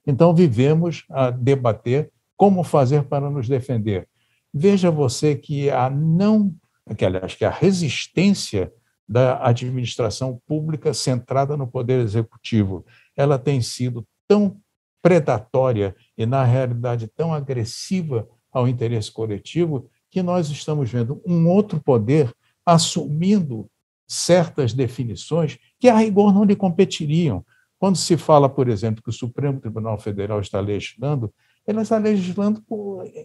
Então, 0.07 0.35
vivemos 0.35 1.05
a 1.11 1.31
debater 1.31 2.11
como 2.37 2.65
fazer 2.65 3.05
para 3.05 3.31
nos 3.31 3.49
defender. 3.49 4.09
Veja 4.53 4.91
você 4.91 5.37
que 5.37 5.71
a 5.71 5.89
não, 5.89 6.55
que, 6.97 7.05
aliás, 7.05 7.35
que 7.35 7.45
a 7.45 7.51
resistência 7.51 8.73
da 9.09 9.45
administração 9.47 10.41
pública 10.47 10.95
centrada 10.95 11.57
no 11.57 11.67
poder 11.67 12.01
executivo, 12.01 12.85
ela 13.17 13.39
tem 13.39 13.61
sido 13.61 14.07
tão 14.27 14.57
predatória 15.03 15.95
e, 16.17 16.25
na 16.25 16.45
realidade, 16.45 17.09
tão 17.09 17.35
agressiva 17.35 18.29
ao 18.53 18.69
interesse 18.69 19.11
coletivo 19.11 19.89
que 20.11 20.23
nós 20.23 20.49
estamos 20.51 20.91
vendo 20.91 21.21
um 21.27 21.49
outro 21.49 21.81
poder 21.81 22.33
assumindo 22.65 23.69
certas 24.11 24.73
definições 24.73 25.57
que, 25.79 25.89
a 25.89 25.97
rigor, 25.97 26.35
não 26.35 26.43
lhe 26.43 26.57
competiriam. 26.57 27.45
Quando 27.79 27.97
se 27.97 28.17
fala, 28.17 28.49
por 28.49 28.69
exemplo, 28.69 29.01
que 29.01 29.09
o 29.09 29.13
Supremo 29.13 29.61
Tribunal 29.61 29.97
Federal 30.01 30.41
está 30.41 30.59
legislando, 30.59 31.33
ela 31.65 31.83
está 31.83 31.97
legislando, 31.97 32.61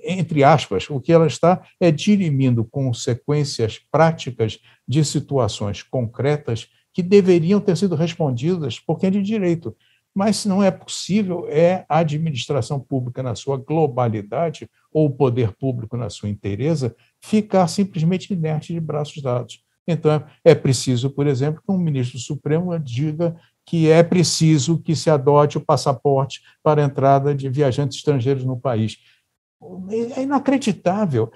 entre 0.04 0.44
aspas, 0.44 0.88
o 0.88 1.01
que 1.01 1.12
ela 1.12 1.25
está 1.25 1.63
é 1.80 1.89
dirimindo 1.89 2.63
consequências 2.63 3.80
práticas 3.92 4.60
de 4.88 5.04
situações 5.04 5.82
concretas 5.82 6.70
que 6.94 7.01
deveriam 7.01 7.60
ter 7.60 7.75
sido 7.75 7.96
respondidas 7.96 8.80
por 8.80 9.00
quem 9.00 9.10
de 9.10 9.24
direito. 9.24 9.75
Mas 10.13 10.38
se 10.38 10.48
não 10.48 10.62
é 10.62 10.70
possível, 10.70 11.48
é 11.50 11.84
a 11.89 11.98
administração 11.98 12.80
pública 12.80 13.24
na 13.24 13.34
sua 13.34 13.58
globalidade 13.58 14.70
ou 14.94 15.08
o 15.08 15.12
poder 15.12 15.51
público 15.54 15.98
na 15.98 16.12
sua 16.12 16.30
inteireza 16.30 16.96
ficar 17.20 17.68
simplesmente 17.68 18.32
inerte 18.32 18.72
de 18.72 18.80
braços 18.80 19.22
dados. 19.22 19.64
Então, 19.88 20.24
é 20.44 20.56
preciso, 20.56 21.10
por 21.10 21.27
exemplo, 21.27 21.62
que 21.65 21.72
um 21.72 21.77
ministro 21.77 22.18
supremo 22.18 22.77
diga 22.80 23.36
que 23.65 23.89
é 23.89 24.04
preciso 24.04 24.77
que 24.77 24.96
se 24.96 25.10
adote 25.10 25.58
o 25.58 25.62
passaporte 25.62 26.42
para 26.62 26.82
a 26.82 26.86
entrada 26.86 27.34
de 27.34 27.50
viajantes 27.50 27.98
estrangeiros 27.98 28.44
no 28.44 28.60
país. 28.60 28.98
É 30.15 30.22
inacreditável. 30.22 31.32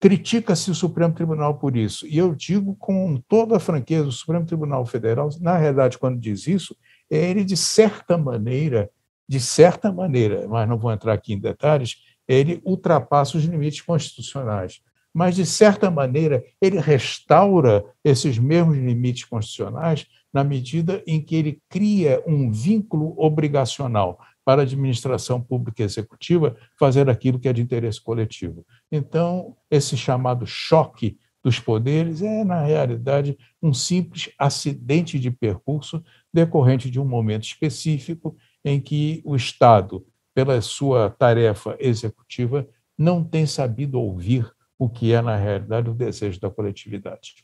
Critica-se 0.00 0.70
o 0.70 0.74
Supremo 0.74 1.14
Tribunal 1.14 1.58
por 1.58 1.76
isso. 1.76 2.06
E 2.06 2.18
eu 2.18 2.34
digo 2.34 2.74
com 2.76 3.20
toda 3.28 3.56
a 3.56 3.60
franqueza: 3.60 4.08
o 4.08 4.12
Supremo 4.12 4.44
Tribunal 4.44 4.84
Federal, 4.84 5.28
na 5.40 5.56
realidade, 5.56 5.98
quando 5.98 6.18
diz 6.18 6.46
isso, 6.46 6.76
ele, 7.08 7.44
de 7.44 7.56
certa 7.56 8.16
maneira, 8.18 8.90
de 9.28 9.40
certa 9.40 9.92
maneira, 9.92 10.46
mas 10.48 10.68
não 10.68 10.78
vou 10.78 10.92
entrar 10.92 11.12
aqui 11.12 11.32
em 11.32 11.38
detalhes, 11.38 11.96
ele 12.26 12.60
ultrapassa 12.64 13.36
os 13.36 13.44
limites 13.44 13.80
constitucionais. 13.80 14.80
Mas, 15.12 15.36
de 15.36 15.44
certa 15.44 15.90
maneira, 15.90 16.42
ele 16.60 16.78
restaura 16.78 17.84
esses 18.04 18.38
mesmos 18.38 18.76
limites 18.76 19.24
constitucionais 19.24 20.06
na 20.32 20.42
medida 20.42 21.02
em 21.06 21.20
que 21.20 21.36
ele 21.36 21.60
cria 21.68 22.22
um 22.26 22.50
vínculo 22.50 23.14
obrigacional 23.18 24.18
para 24.44 24.62
a 24.62 24.64
administração 24.64 25.40
pública 25.40 25.82
executiva 25.82 26.56
fazer 26.78 27.08
aquilo 27.08 27.38
que 27.38 27.48
é 27.48 27.52
de 27.52 27.60
interesse 27.60 28.00
coletivo. 28.00 28.64
Então, 28.90 29.54
esse 29.70 29.96
chamado 29.96 30.46
choque 30.46 31.18
dos 31.44 31.58
poderes 31.58 32.22
é, 32.22 32.44
na 32.44 32.62
realidade, 32.62 33.36
um 33.62 33.74
simples 33.74 34.30
acidente 34.38 35.18
de 35.18 35.30
percurso 35.30 36.02
decorrente 36.32 36.90
de 36.90 36.98
um 36.98 37.04
momento 37.04 37.44
específico 37.44 38.36
em 38.64 38.80
que 38.80 39.20
o 39.24 39.36
Estado 39.36 40.04
pela 40.34 40.60
sua 40.60 41.10
tarefa 41.10 41.76
executiva, 41.78 42.66
não 42.96 43.22
tem 43.22 43.46
sabido 43.46 44.00
ouvir 44.00 44.50
o 44.82 44.88
que 44.88 45.12
é, 45.12 45.22
na 45.22 45.36
realidade, 45.36 45.88
o 45.88 45.94
desejo 45.94 46.40
da 46.40 46.50
coletividade. 46.50 47.36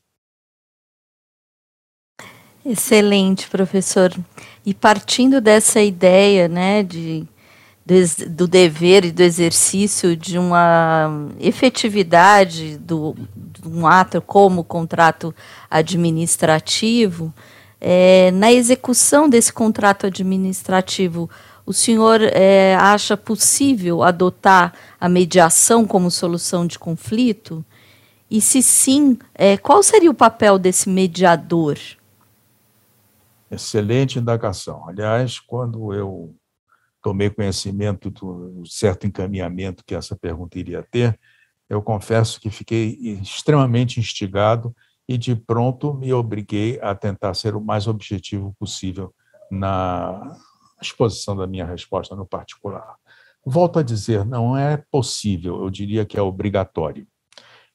Excelente, 2.66 3.49
professor. 3.49 4.12
E 4.66 4.75
partindo 4.75 5.40
dessa 5.40 5.80
ideia 5.80 6.49
né, 6.49 6.83
de, 6.83 7.25
do, 7.87 7.95
do 8.30 8.49
dever 8.49 9.04
e 9.04 9.12
do 9.12 9.23
exercício 9.23 10.16
de 10.16 10.37
uma 10.37 11.28
efetividade 11.38 12.76
do, 12.78 13.14
de 13.37 13.68
um 13.68 13.87
ato 13.87 14.21
como 14.21 14.64
contrato 14.64 15.33
administrativo, 15.71 17.33
é, 17.80 18.33
na 18.33 18.50
execução 18.50 19.28
desse 19.28 19.52
contrato 19.52 20.07
administrativo, 20.07 21.30
o 21.69 21.73
senhor 21.75 22.23
é, 22.23 22.75
acha 22.77 23.15
possível 23.15 24.03
adotar 24.03 24.73
a 24.99 25.07
mediação 25.07 25.87
como 25.87 26.11
solução 26.11 26.67
de 26.67 26.79
conflito? 26.79 27.63
E 28.31 28.41
se 28.41 28.63
sim, 28.63 29.19
é, 29.35 29.59
qual 29.59 29.83
seria 29.83 30.11
o 30.11 30.15
papel 30.15 30.59
desse 30.59 30.89
mediador? 30.89 31.77
Excelente 33.51 34.19
indagação. 34.19 34.89
Aliás, 34.89 35.39
quando 35.39 35.93
eu 35.93 36.35
tomei 37.03 37.29
conhecimento 37.29 38.09
do 38.09 38.63
certo 38.65 39.07
encaminhamento 39.07 39.85
que 39.85 39.95
essa 39.95 40.17
pergunta 40.17 40.59
iria 40.59 40.83
ter, 40.91 41.21
eu 41.69 41.83
confesso 41.83 42.41
que 42.41 42.49
fiquei 42.49 42.99
extremamente 43.23 44.01
instigado 44.01 44.75
e 45.07 45.19
de 45.19 45.37
pronto 45.37 45.93
me 45.93 46.15
obriguei 46.15 46.81
a 46.81 46.95
tentar 46.95 47.35
ser 47.35 47.55
o 47.55 47.61
mais 47.61 47.87
objetivo 47.87 48.57
possível 48.59 49.13
na 49.51 50.35
exposição 50.83 51.37
da 51.37 51.47
minha 51.47 51.65
resposta 51.65 52.15
no 52.15 52.27
particular. 52.27 52.97
Volto 53.45 53.79
a 53.79 53.83
dizer, 53.83 54.25
não 54.25 54.57
é 54.57 54.77
possível, 54.91 55.63
eu 55.63 55.71
diria 55.71 56.05
que 56.05 56.19
é 56.19 56.23
obrigatório. 56.23 57.07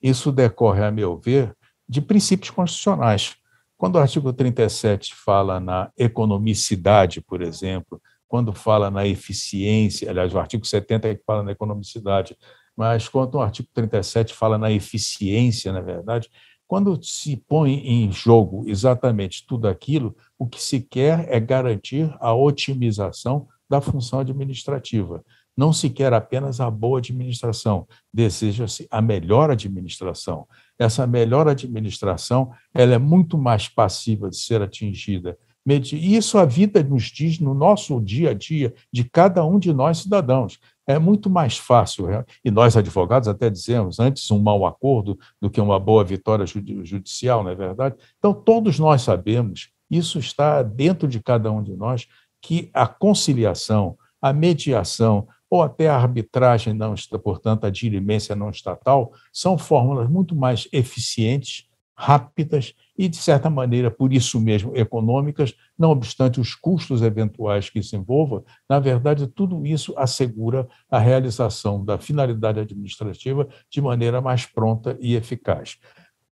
Isso 0.02 0.32
decorre, 0.32 0.84
a 0.84 0.92
meu 0.92 1.18
ver, 1.18 1.56
de 1.88 2.02
princípios 2.02 2.50
constitucionais. 2.50 3.36
Quando 3.78 3.96
o 3.96 4.00
artigo 4.00 4.32
37 4.32 5.16
fala 5.16 5.60
na 5.60 5.92
economicidade, 5.98 7.22
por 7.22 7.42
exemplo, 7.42 8.02
quando 8.28 8.54
fala 8.54 8.90
na 8.90 9.06
eficiência, 9.06 10.10
aliás, 10.10 10.34
o 10.34 10.40
artigo 10.40 10.66
70 10.66 11.08
é 11.08 11.16
que 11.16 11.24
fala 11.26 11.44
na 11.44 11.52
economicidade, 11.52 12.36
mas 12.76 13.08
quando 13.08 13.36
o 13.36 13.42
artigo 13.42 13.70
37 13.74 14.34
fala 14.34 14.58
na 14.58 14.72
eficiência, 14.72 15.72
na 15.72 15.82
verdade, 15.82 16.30
quando 16.67 17.01
se 17.03 17.38
põe 17.48 17.74
em 17.86 18.12
jogo 18.12 18.63
exatamente 18.67 19.46
tudo 19.48 19.67
aquilo, 19.67 20.15
o 20.38 20.48
que 20.48 20.62
se 20.62 20.79
quer 20.79 21.27
é 21.29 21.39
garantir 21.39 22.15
a 22.20 22.34
otimização 22.34 23.48
da 23.70 23.82
função 23.82 24.20
administrativa. 24.20 25.24
Não 25.55 25.72
se 25.72 25.89
quer 25.89 26.13
apenas 26.13 26.60
a 26.60 26.70
boa 26.70 26.98
administração, 26.98 27.88
deseja-se 28.12 28.88
a 28.89 29.01
melhor 29.01 29.51
administração. 29.51 30.48
Essa 30.79 31.05
melhor 31.05 31.48
administração 31.48 32.51
ela 32.74 32.96
é 32.96 32.98
muito 32.98 33.38
mais 33.38 33.67
passível 33.67 34.29
de 34.29 34.38
ser 34.38 34.62
atingida 34.62 35.38
e 35.65 36.15
isso 36.15 36.38
a 36.38 36.46
vida 36.46 36.84
nos 36.84 37.03
diz 37.03 37.39
no 37.39 37.53
nosso 37.53 38.00
dia 38.01 38.32
a 38.32 38.34
dia 38.34 38.74
de 38.91 39.05
cada 39.05 39.46
um 39.46 39.58
de 39.58 39.72
nós 39.72 40.00
cidadãos. 40.00 40.60
É 40.86 41.00
muito 41.00 41.30
mais 41.30 41.58
fácil, 41.58 42.10
é, 42.10 42.25
e 42.44 42.52
nós 42.52 42.75
advogados 42.75 43.30
até 43.30 43.50
dizemos, 43.50 44.00
antes 44.00 44.30
um 44.30 44.40
mau 44.40 44.66
acordo 44.66 45.18
do 45.42 45.50
que 45.50 45.62
uma 45.62 45.80
boa 45.80 46.04
vitória 46.04 46.46
judicial, 46.46 47.44
não 47.44 47.52
é 47.52 47.56
verdade? 47.56 47.96
Então, 48.18 48.34
todos 48.34 48.78
nós 48.80 49.02
sabemos, 49.02 49.70
isso 49.90 50.20
está 50.20 50.62
dentro 50.62 51.08
de 51.08 51.22
cada 51.22 51.52
um 51.52 51.63
de 51.63 51.74
nós, 51.75 52.08
que 52.42 52.70
a 52.74 52.86
conciliação, 52.86 53.98
a 54.22 54.34
mediação, 54.34 55.28
ou 55.50 55.62
até 55.62 55.88
a 55.88 55.96
arbitragem 55.96 56.74
não 56.74 56.96
portanto, 57.24 57.66
a 57.66 57.70
dirimência 57.70 58.36
não 58.36 58.50
estatal, 58.50 59.13
são 59.32 59.56
fórmulas 59.56 60.10
muito 60.10 60.36
mais 60.36 60.68
eficientes, 60.74 61.68
rápidas 61.96 62.74
e, 62.98 63.08
de 63.08 63.18
certa 63.18 63.50
maneira, 63.50 63.90
por 63.92 64.12
isso 64.12 64.40
mesmo, 64.40 64.76
econômicas, 64.76 65.54
não 65.78 65.92
obstante 65.92 66.40
os 66.40 66.56
custos 66.56 67.02
eventuais 67.02 67.70
que 67.70 67.80
isso 67.80 67.96
envolva, 67.96 68.44
na 68.70 68.80
verdade, 68.80 69.28
tudo 69.28 69.66
isso 69.66 69.94
assegura 69.98 70.68
a 70.90 71.00
realização 71.00 71.84
da 71.84 71.98
finalidade 71.98 72.60
administrativa 72.60 73.48
de 73.70 73.82
maneira 73.82 74.22
mais 74.22 74.46
pronta 74.46 74.98
e 75.00 75.16
eficaz. 75.16 75.78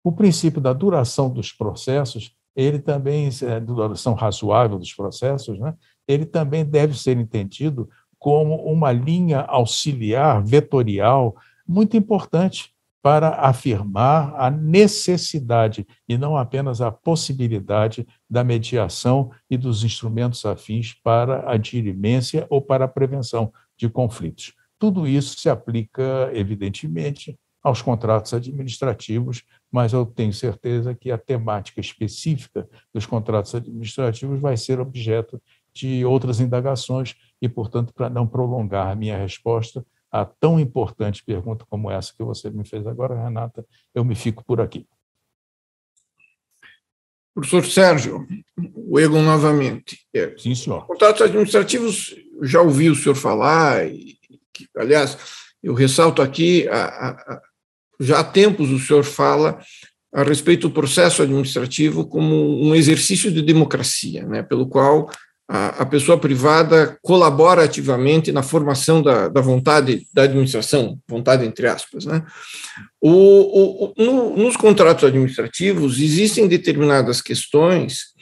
O 0.04 0.12
princípio 0.12 0.60
da 0.60 0.74
duração 0.74 1.30
dos 1.30 1.52
processos, 1.52 2.36
ele 2.56 2.80
também, 2.80 3.30
é, 3.44 3.60
duração 3.60 4.14
razoável 4.14 4.80
dos 4.80 4.94
processos, 4.94 5.60
né, 5.60 5.76
ele 6.08 6.26
também 6.26 6.66
deve 6.66 6.98
ser 6.98 7.18
entendido 7.18 7.88
como 8.18 8.56
uma 8.66 8.92
linha 8.92 9.42
auxiliar, 9.42 10.44
vetorial, 10.44 11.36
muito 11.68 11.96
importante 11.96 12.74
para 13.02 13.30
afirmar 13.30 14.34
a 14.36 14.52
necessidade 14.52 15.88
e 16.08 16.18
não 16.18 16.38
apenas 16.38 16.82
a 16.82 16.92
possibilidade 16.92 18.08
da 18.30 18.44
mediação 18.44 19.32
e 19.50 19.58
dos 19.58 19.84
instrumentos 19.84 20.46
afins 20.46 20.94
para 20.94 21.52
a 21.52 21.58
dirimência 21.58 22.46
ou 22.50 22.62
para 22.62 22.86
a 22.86 22.88
prevenção 22.88 23.52
de 23.76 23.90
conflitos. 23.90 24.54
Tudo 24.78 25.08
isso 25.08 25.40
se 25.40 25.50
aplica, 25.50 26.30
evidentemente, 26.34 27.38
aos 27.64 27.82
contratos 27.82 28.34
administrativos, 28.34 29.44
mas 29.72 29.94
eu 29.94 30.06
tenho 30.06 30.34
certeza 30.34 30.96
que 30.96 31.12
a 31.12 31.18
temática 31.18 31.80
específica 31.80 32.68
dos 32.94 33.06
contratos 33.06 33.54
administrativos 33.54 34.40
vai 34.40 34.58
ser 34.58 34.80
objeto 34.80 35.42
de 35.74 36.04
outras 36.04 36.40
indagações 36.40 37.16
e, 37.42 37.48
portanto, 37.48 37.94
para 37.94 38.10
não 38.10 38.28
prolongar 38.28 38.88
a 38.88 38.96
minha 38.96 39.18
resposta, 39.18 39.86
a 40.12 40.26
tão 40.26 40.60
importante 40.60 41.24
pergunta 41.24 41.66
como 41.70 41.90
essa 41.90 42.14
que 42.14 42.24
você 42.24 42.50
me 42.50 42.66
fez 42.66 42.86
agora, 42.86 43.16
Renata, 43.16 43.66
eu 43.96 44.04
me 44.04 44.16
fico 44.16 44.44
por 44.44 44.60
aqui. 44.60 44.86
Professor 47.34 47.66
Sérgio, 47.66 48.28
o 48.76 49.00
Egon 49.00 49.22
novamente. 49.22 50.06
É, 50.14 50.36
Sim, 50.38 50.54
senhor. 50.54 50.86
Contratos 50.86 51.22
administrativos, 51.22 52.14
já 52.42 52.62
ouvi 52.62 52.90
o 52.90 52.96
senhor 52.96 53.16
falar, 53.16 53.88
e, 53.88 54.18
aliás, 54.76 55.18
eu 55.64 55.74
ressalto 55.74 56.22
aqui, 56.22 56.68
a, 56.68 57.10
a, 57.10 57.42
já 58.02 58.20
há 58.20 58.24
tempos 58.24 58.70
o 58.70 58.80
senhor 58.80 59.04
fala 59.04 59.62
a 60.14 60.24
respeito 60.24 60.68
do 60.68 60.74
processo 60.74 61.22
administrativo 61.22 62.06
como 62.06 62.62
um 62.62 62.76
exercício 62.76 63.32
de 63.32 63.42
democracia, 63.42 64.26
né, 64.26 64.44
pelo 64.44 64.68
qual 64.68 65.10
a, 65.54 65.82
a 65.82 65.86
pessoa 65.86 66.18
privada 66.18 66.98
colabora 67.02 67.66
ativamente 67.66 68.32
na 68.32 68.42
formação 68.42 69.02
da, 69.02 69.28
da 69.28 69.42
vontade 69.42 70.08
da 70.14 70.24
administração, 70.24 70.98
vontade 71.06 71.46
entre 71.46 71.68
aspas. 71.68 72.06
Né? 72.06 72.24
O, 73.02 73.12
o, 73.12 73.94
no, 73.98 74.38
nos 74.38 74.56
contratos 74.56 75.04
administrativos 75.04 76.00
existem 76.00 76.48
determinadas 76.48 77.22
questões 77.22 78.14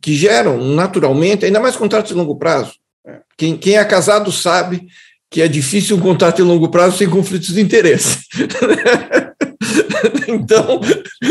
que 0.00 0.14
geram 0.14 0.62
naturalmente, 0.62 1.44
ainda 1.44 1.58
mais 1.58 1.74
contratos 1.74 2.12
de 2.12 2.16
longo 2.16 2.38
prazo. 2.38 2.74
Né? 3.04 3.20
Quem, 3.36 3.56
quem 3.56 3.76
é 3.76 3.84
casado 3.84 4.30
sabe 4.30 4.86
que 5.28 5.42
é 5.42 5.48
difícil 5.48 5.96
um 5.96 6.00
contrato 6.00 6.36
de 6.36 6.42
longo 6.42 6.70
prazo 6.70 6.98
sem 6.98 7.10
conflitos 7.10 7.52
de 7.52 7.60
interesse. 7.60 8.20
então, 10.28 10.80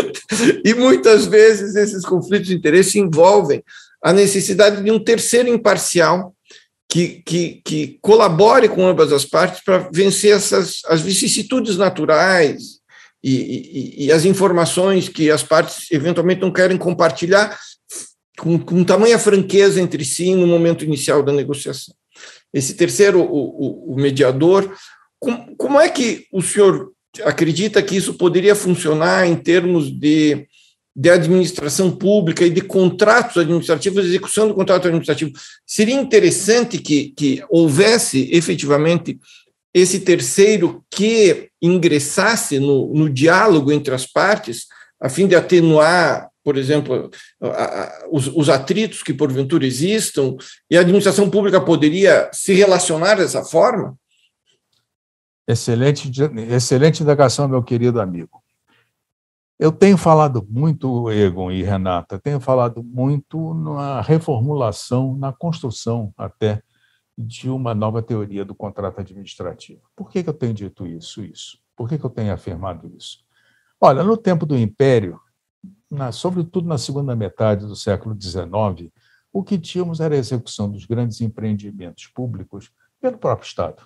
e 0.65 0.74
muitas 0.74 1.26
vezes 1.28 1.76
esses 1.78 2.04
conflitos 2.04 2.48
de 2.48 2.56
interesse 2.56 3.00
envolvem 3.00 3.63
a 4.06 4.13
necessidade 4.13 4.84
de 4.84 4.91
um 4.91 5.04
terceiro 5.04 5.50
imparcial 5.50 6.36
que, 6.88 7.24
que, 7.26 7.62
que 7.65 7.98
colabore 8.00 8.70
com 8.70 8.86
ambas 8.86 9.12
as 9.12 9.26
partes 9.26 9.63
para 9.65 9.89
vencer 9.91 10.36
essas 10.36 10.82
as 10.86 11.02
vicissitudes 11.02 11.76
naturais 11.76 12.82
e, 13.24 13.34
e, 13.34 14.06
e, 14.06 14.12
as 14.12 14.24
informações 14.24 15.10
que 15.10 15.32
as 15.32 15.41
partes 15.41 15.91
eventualmente 15.91 16.41
não 16.41 16.54
querem 16.54 16.78
compartilhar 16.78 17.58
com, 18.38 18.60
com 18.60 18.84
tamanha 18.84 19.18
franqueza 19.18 19.82
entre 19.82 20.06
si 20.06 20.36
no 20.36 20.46
momento 20.46 20.86
inicial 20.86 21.24
da 21.24 21.34
negociação. 21.34 21.96
Esse 22.54 22.76
terceiro, 22.76 23.20
o, 23.20 23.26
o, 23.26 23.94
o 23.94 23.96
mediador, 23.96 24.72
como, 25.20 25.56
como 25.56 25.80
é 25.80 25.89
que 25.89 26.28
o 26.32 26.44
senhor 26.44 26.91
acredita 27.24 27.82
que 27.82 27.98
isso 27.98 28.13
poderia 28.13 28.54
funcionar 28.54 29.26
em 29.26 29.36
termos 29.36 29.89
de 29.89 30.46
de 30.96 31.10
administração 31.10 31.92
pública 31.92 32.46
e 32.46 32.50
de 32.50 32.62
contratos 32.62 33.38
administrativos, 33.38 34.06
execução 34.06 34.48
do 34.48 34.56
contrato 34.56 34.88
administrativo. 34.88 35.34
Seria 35.66 35.96
interessante 35.96 36.78
que, 36.78 37.10
que 37.10 37.44
houvesse 37.50 38.30
efetivamente 38.32 39.20
esse 39.74 40.00
terceiro 40.00 40.86
que 40.90 41.50
ingressasse 41.62 42.60
no, 42.60 42.94
no 42.94 43.10
diálogo 43.10 43.74
entre 43.74 43.94
as 43.94 44.06
partes, 44.06 44.68
a 45.02 45.10
fim 45.10 45.28
de 45.28 45.36
atenuar, 45.36 46.30
por 46.42 46.56
exemplo, 46.56 47.12
a, 47.42 47.48
a, 47.48 48.08
os, 48.10 48.28
os 48.28 48.48
atritos 48.48 49.04
que 49.04 49.14
porventura 49.14 49.66
existam, 49.66 50.38
e 50.72 50.78
a 50.78 50.80
administração 50.80 51.30
pública 51.30 51.60
poderia 51.60 52.30
se 52.32 52.54
relacionar 52.54 53.16
dessa 53.16 53.44
forma? 53.44 53.98
Excelente, 55.46 56.10
excelente 56.50 57.04
indagação, 57.04 57.50
meu 57.50 57.62
querido 57.62 58.00
amigo. 58.00 58.45
Eu 59.58 59.72
tenho 59.72 59.98
falado 59.98 60.46
muito, 60.50 61.10
Egon 61.10 61.50
e 61.50 61.63
Renata, 61.63 62.20
tenho 62.20 62.41
falado 62.41 62.84
muito 62.84 63.54
na 63.54 64.02
reformulação, 64.02 65.15
na 65.15 65.32
construção 65.32 66.13
até 66.18 66.62
de 67.18 67.50
uma 67.50 67.74
nova 67.74 68.02
teoria 68.02 68.44
do 68.44 68.54
contrato 68.54 69.00
administrativo. 69.00 69.82
Por 69.96 70.10
que, 70.10 70.22
que 70.22 70.30
eu 70.30 70.34
tenho 70.34 70.54
dito 70.54 70.86
isso? 70.86 71.24
Isso. 71.24 71.58
Por 71.74 71.88
que, 71.88 71.98
que 71.98 72.06
eu 72.06 72.10
tenho 72.10 72.34
afirmado 72.34 72.91
isso? 72.98 73.20
Olha, 73.80 74.04
no 74.04 74.18
tempo 74.18 74.46
do 74.46 74.58
Império, 74.58 75.20
na, 75.89 76.12
sobretudo 76.12 76.68
na 76.68 76.78
segunda 76.78 77.15
metade 77.15 77.65
do 77.65 77.76
século 77.78 78.13
XIX, 78.20 78.91
o 79.32 79.41
que 79.41 79.58
tínhamos 79.58 80.02
era 80.02 80.15
a 80.15 80.18
execução 80.18 80.70
dos 80.70 80.86
grandes 80.86 81.22
empreendimentos 81.22 82.08
públicos 82.08 82.72
pelo 83.00 83.18
próprio 83.18 83.48
Estado. 83.48 83.84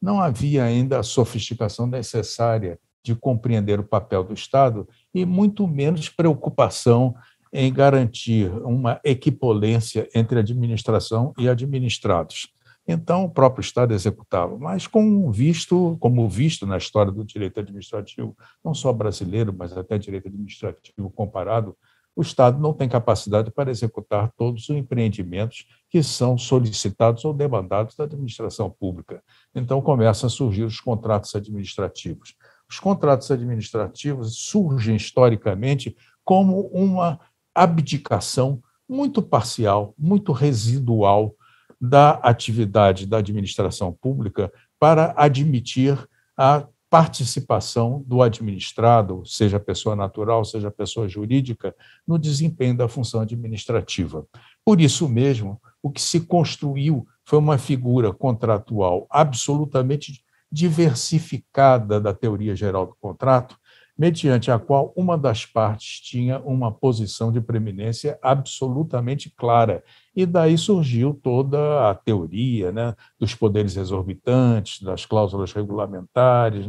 Não 0.00 0.20
havia 0.20 0.64
ainda 0.64 0.98
a 0.98 1.02
sofisticação 1.02 1.86
necessária 1.86 2.78
de 3.06 3.14
compreender 3.14 3.78
o 3.78 3.84
papel 3.84 4.24
do 4.24 4.34
Estado 4.34 4.88
e 5.14 5.24
muito 5.24 5.66
menos 5.66 6.08
preocupação 6.08 7.14
em 7.52 7.72
garantir 7.72 8.50
uma 8.64 9.00
equipolência 9.04 10.08
entre 10.12 10.40
administração 10.40 11.32
e 11.38 11.48
administrados. 11.48 12.52
Então, 12.88 13.24
o 13.24 13.30
próprio 13.30 13.62
Estado 13.62 13.94
executava, 13.94 14.58
mas 14.58 14.86
com 14.86 15.30
visto, 15.30 15.96
como 16.00 16.28
visto 16.28 16.66
na 16.66 16.76
história 16.76 17.10
do 17.10 17.24
direito 17.24 17.58
administrativo, 17.60 18.36
não 18.64 18.74
só 18.74 18.92
brasileiro, 18.92 19.54
mas 19.56 19.76
até 19.76 19.96
direito 19.98 20.28
administrativo 20.28 21.10
comparado, 21.10 21.76
o 22.16 22.22
Estado 22.22 22.58
não 22.58 22.72
tem 22.72 22.88
capacidade 22.88 23.50
para 23.50 23.70
executar 23.70 24.32
todos 24.36 24.68
os 24.68 24.76
empreendimentos 24.76 25.66
que 25.90 26.02
são 26.02 26.38
solicitados 26.38 27.24
ou 27.24 27.34
demandados 27.34 27.94
da 27.94 28.04
administração 28.04 28.70
pública. 28.70 29.22
Então, 29.54 29.82
começam 29.82 30.26
a 30.26 30.30
surgir 30.30 30.64
os 30.64 30.80
contratos 30.80 31.34
administrativos. 31.34 32.34
Os 32.68 32.80
contratos 32.80 33.30
administrativos 33.30 34.36
surgem 34.36 34.96
historicamente 34.96 35.96
como 36.24 36.68
uma 36.68 37.20
abdicação 37.54 38.62
muito 38.88 39.22
parcial, 39.22 39.94
muito 39.98 40.32
residual 40.32 41.34
da 41.80 42.12
atividade 42.12 43.06
da 43.06 43.18
administração 43.18 43.92
pública 43.92 44.52
para 44.78 45.14
admitir 45.16 45.98
a 46.36 46.66
participação 46.88 48.02
do 48.06 48.22
administrado, 48.22 49.22
seja 49.26 49.58
pessoa 49.58 49.96
natural, 49.96 50.44
seja 50.44 50.70
pessoa 50.70 51.08
jurídica, 51.08 51.74
no 52.06 52.18
desempenho 52.18 52.76
da 52.76 52.88
função 52.88 53.20
administrativa. 53.20 54.26
Por 54.64 54.80
isso 54.80 55.08
mesmo, 55.08 55.60
o 55.82 55.90
que 55.90 56.00
se 56.00 56.20
construiu 56.20 57.06
foi 57.24 57.38
uma 57.38 57.58
figura 57.58 58.12
contratual 58.12 59.06
absolutamente 59.10 60.24
diversificada 60.50 62.00
da 62.00 62.14
teoria 62.14 62.54
geral 62.54 62.86
do 62.86 62.96
contrato, 63.00 63.56
mediante 63.98 64.50
a 64.50 64.58
qual 64.58 64.92
uma 64.94 65.16
das 65.16 65.46
partes 65.46 66.00
tinha 66.00 66.38
uma 66.40 66.70
posição 66.70 67.32
de 67.32 67.40
preeminência 67.40 68.18
absolutamente 68.22 69.30
clara. 69.34 69.82
E 70.14 70.26
daí 70.26 70.58
surgiu 70.58 71.14
toda 71.14 71.90
a 71.90 71.94
teoria 71.94 72.70
né, 72.70 72.94
dos 73.18 73.34
poderes 73.34 73.76
exorbitantes, 73.76 74.82
das 74.82 75.06
cláusulas 75.06 75.52
regulamentares, 75.52 76.66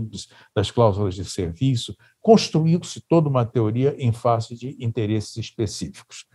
das 0.56 0.72
cláusulas 0.72 1.16
de 1.16 1.26
serviço. 1.26 1.96
Construiu-se 2.22 3.02
toda 3.02 3.28
uma 3.28 3.46
teoria 3.46 3.94
em 3.98 4.14
face 4.14 4.56
de 4.56 4.78
interesses 4.80 5.36
específicos. 5.36 6.26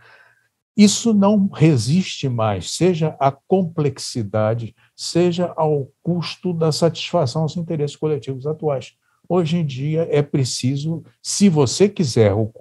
Isso 0.75 1.13
não 1.13 1.47
resiste 1.47 2.27
mais, 2.27 2.71
seja 2.71 3.15
a 3.19 3.31
complexidade, 3.31 4.75
seja 4.95 5.53
ao 5.55 5.87
custo 6.01 6.51
da 6.51 6.71
satisfação 6.71 7.43
aos 7.43 7.55
interesses 7.55 7.95
coletivos 7.95 8.47
atuais. 8.47 8.93
Hoje 9.29 9.57
em 9.57 9.65
dia 9.65 10.07
é 10.11 10.21
preciso, 10.21 11.03
se 11.21 11.47
você 11.47 11.87
quiser 11.87 12.33
o, 12.33 12.51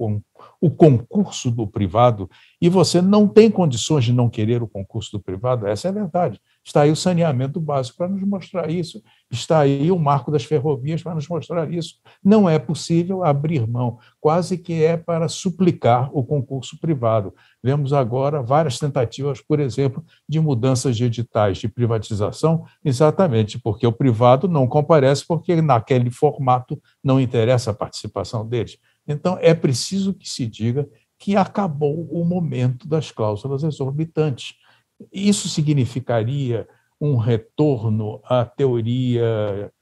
o 0.60 0.70
concurso 0.70 1.50
do 1.50 1.66
privado, 1.66 2.30
e 2.60 2.68
você 2.68 3.00
não 3.00 3.26
tem 3.26 3.50
condições 3.50 4.04
de 4.04 4.12
não 4.12 4.28
querer 4.28 4.62
o 4.62 4.68
concurso 4.68 5.12
do 5.12 5.20
privado, 5.20 5.66
essa 5.66 5.88
é 5.88 5.90
a 5.90 5.94
verdade. 5.94 6.40
Está 6.64 6.82
aí 6.82 6.92
o 6.92 6.96
saneamento 6.96 7.60
básico 7.60 7.98
para 7.98 8.08
nos 8.08 8.22
mostrar 8.22 8.70
isso, 8.70 9.02
está 9.30 9.60
aí 9.60 9.90
o 9.90 9.98
marco 9.98 10.30
das 10.30 10.44
ferrovias 10.44 11.02
para 11.02 11.14
nos 11.14 11.28
mostrar 11.28 11.72
isso. 11.72 11.96
Não 12.24 12.48
é 12.48 12.56
possível 12.58 13.24
abrir 13.24 13.66
mão, 13.66 13.98
quase 14.20 14.56
que 14.56 14.84
é 14.84 14.96
para 14.96 15.28
suplicar 15.28 16.08
o 16.12 16.24
concurso 16.24 16.78
privado. 16.78 17.34
Vemos 17.60 17.92
agora 17.92 18.42
várias 18.42 18.78
tentativas, 18.78 19.40
por 19.40 19.58
exemplo, 19.58 20.04
de 20.28 20.38
mudanças 20.38 20.96
de 20.96 21.04
editais 21.04 21.58
de 21.58 21.68
privatização, 21.68 22.64
exatamente 22.84 23.58
porque 23.58 23.86
o 23.86 23.92
privado 23.92 24.46
não 24.46 24.68
comparece, 24.68 25.26
porque 25.26 25.60
naquele 25.60 26.10
formato 26.10 26.80
não 27.02 27.20
interessa 27.20 27.72
a 27.72 27.74
participação 27.74 28.46
deles. 28.46 28.78
Então, 29.06 29.36
é 29.40 29.52
preciso 29.52 30.14
que 30.14 30.28
se 30.28 30.46
diga 30.46 30.88
que 31.18 31.36
acabou 31.36 32.08
o 32.10 32.24
momento 32.24 32.88
das 32.88 33.12
cláusulas 33.12 33.62
exorbitantes. 33.62 34.54
Isso 35.12 35.48
significaria 35.48 36.68
um 37.00 37.16
retorno 37.16 38.20
à 38.24 38.44
teoria, 38.44 39.72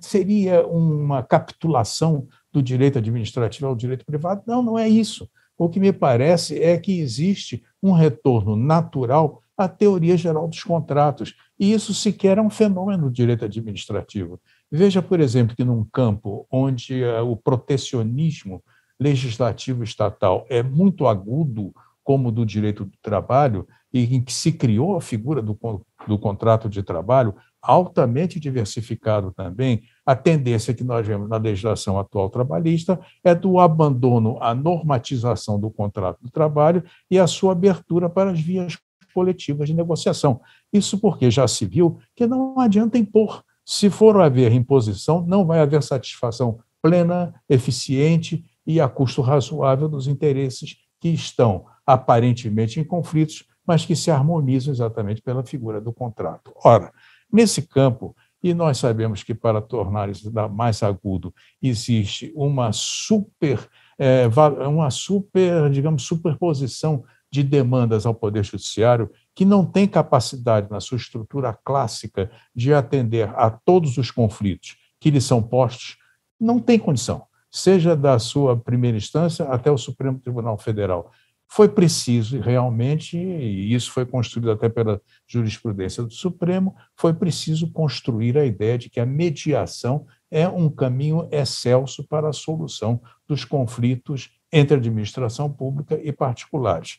seria 0.00 0.66
uma 0.66 1.22
capitulação 1.22 2.26
do 2.52 2.62
direito 2.62 2.98
administrativo 2.98 3.66
ao 3.66 3.76
direito 3.76 4.04
privado? 4.04 4.42
Não, 4.46 4.62
não 4.62 4.78
é 4.78 4.88
isso. 4.88 5.28
O 5.58 5.68
que 5.68 5.80
me 5.80 5.92
parece 5.92 6.62
é 6.62 6.76
que 6.76 7.00
existe 7.00 7.64
um 7.82 7.92
retorno 7.92 8.54
natural 8.54 9.42
à 9.56 9.66
teoria 9.66 10.16
geral 10.16 10.46
dos 10.46 10.62
contratos, 10.62 11.34
e 11.58 11.72
isso 11.72 11.94
sequer 11.94 12.36
é 12.36 12.42
um 12.42 12.50
fenômeno 12.50 13.04
do 13.04 13.10
direito 13.10 13.44
administrativo. 13.44 14.38
Veja, 14.70 15.00
por 15.00 15.20
exemplo, 15.20 15.56
que 15.56 15.64
num 15.64 15.84
campo 15.90 16.46
onde 16.50 17.02
eh, 17.02 17.20
o 17.22 17.34
protecionismo 17.34 18.62
legislativo 19.00 19.82
estatal 19.82 20.44
é 20.50 20.62
muito 20.62 21.06
agudo, 21.06 21.72
como 22.04 22.30
do 22.30 22.44
direito 22.44 22.84
do 22.84 22.96
trabalho, 23.02 23.66
em 24.04 24.22
que 24.22 24.32
se 24.32 24.52
criou 24.52 24.96
a 24.96 25.00
figura 25.00 25.42
do, 25.42 25.58
do 26.06 26.18
contrato 26.18 26.68
de 26.68 26.82
trabalho, 26.82 27.34
altamente 27.62 28.38
diversificado 28.38 29.32
também, 29.32 29.82
a 30.04 30.14
tendência 30.14 30.72
que 30.72 30.84
nós 30.84 31.06
vemos 31.06 31.28
na 31.28 31.36
legislação 31.36 31.98
atual 31.98 32.30
trabalhista 32.30 32.98
é 33.24 33.34
do 33.34 33.58
abandono 33.58 34.38
à 34.40 34.54
normatização 34.54 35.58
do 35.58 35.70
contrato 35.70 36.18
de 36.22 36.30
trabalho 36.30 36.84
e 37.10 37.18
a 37.18 37.26
sua 37.26 37.52
abertura 37.52 38.08
para 38.08 38.30
as 38.30 38.40
vias 38.40 38.78
coletivas 39.12 39.68
de 39.68 39.74
negociação. 39.74 40.40
Isso 40.72 40.98
porque 40.98 41.30
já 41.30 41.48
se 41.48 41.64
viu 41.66 41.98
que 42.14 42.26
não 42.26 42.60
adianta 42.60 42.98
impor. 42.98 43.42
Se 43.64 43.90
for 43.90 44.20
haver 44.20 44.52
imposição, 44.52 45.24
não 45.26 45.44
vai 45.44 45.58
haver 45.58 45.82
satisfação 45.82 46.60
plena, 46.80 47.34
eficiente 47.48 48.44
e 48.64 48.80
a 48.80 48.88
custo 48.88 49.22
razoável 49.22 49.88
dos 49.88 50.06
interesses 50.06 50.76
que 51.00 51.08
estão 51.08 51.64
aparentemente 51.84 52.78
em 52.78 52.84
conflitos, 52.84 53.44
mas 53.66 53.84
que 53.84 53.96
se 53.96 54.10
harmonizam 54.10 54.72
exatamente 54.72 55.20
pela 55.20 55.44
figura 55.44 55.80
do 55.80 55.92
contrato. 55.92 56.52
Ora, 56.64 56.92
nesse 57.32 57.62
campo, 57.62 58.14
e 58.42 58.54
nós 58.54 58.78
sabemos 58.78 59.22
que 59.22 59.34
para 59.34 59.60
tornar 59.60 60.08
isso 60.08 60.30
mais 60.50 60.82
agudo 60.82 61.34
existe 61.60 62.32
uma 62.36 62.70
super, 62.72 63.58
é, 63.98 64.28
uma 64.68 64.90
super, 64.90 65.68
digamos, 65.70 66.04
superposição 66.04 67.04
de 67.30 67.42
demandas 67.42 68.06
ao 68.06 68.14
Poder 68.14 68.44
Judiciário 68.44 69.10
que 69.34 69.44
não 69.44 69.64
tem 69.64 69.86
capacidade, 69.86 70.70
na 70.70 70.80
sua 70.80 70.96
estrutura 70.96 71.52
clássica, 71.64 72.30
de 72.54 72.72
atender 72.72 73.28
a 73.34 73.50
todos 73.50 73.98
os 73.98 74.10
conflitos 74.10 74.76
que 75.00 75.10
lhe 75.10 75.20
são 75.20 75.42
postos, 75.42 75.96
não 76.40 76.60
tem 76.60 76.78
condição, 76.78 77.24
seja 77.50 77.96
da 77.96 78.18
sua 78.18 78.56
primeira 78.56 78.96
instância 78.96 79.46
até 79.46 79.70
o 79.70 79.78
Supremo 79.78 80.18
Tribunal 80.18 80.56
Federal. 80.56 81.10
Foi 81.48 81.68
preciso 81.68 82.40
realmente, 82.40 83.16
e 83.16 83.72
isso 83.72 83.92
foi 83.92 84.04
construído 84.04 84.50
até 84.50 84.68
pela 84.68 85.00
jurisprudência 85.26 86.02
do 86.02 86.12
Supremo, 86.12 86.74
foi 86.96 87.14
preciso 87.14 87.70
construir 87.70 88.36
a 88.36 88.44
ideia 88.44 88.76
de 88.76 88.90
que 88.90 89.00
a 89.00 89.06
mediação 89.06 90.06
é 90.30 90.48
um 90.48 90.68
caminho 90.68 91.28
excelso 91.30 92.06
para 92.06 92.28
a 92.28 92.32
solução 92.32 93.00
dos 93.28 93.44
conflitos 93.44 94.30
entre 94.52 94.76
administração 94.76 95.50
pública 95.50 95.98
e 96.02 96.12
particulares. 96.12 96.98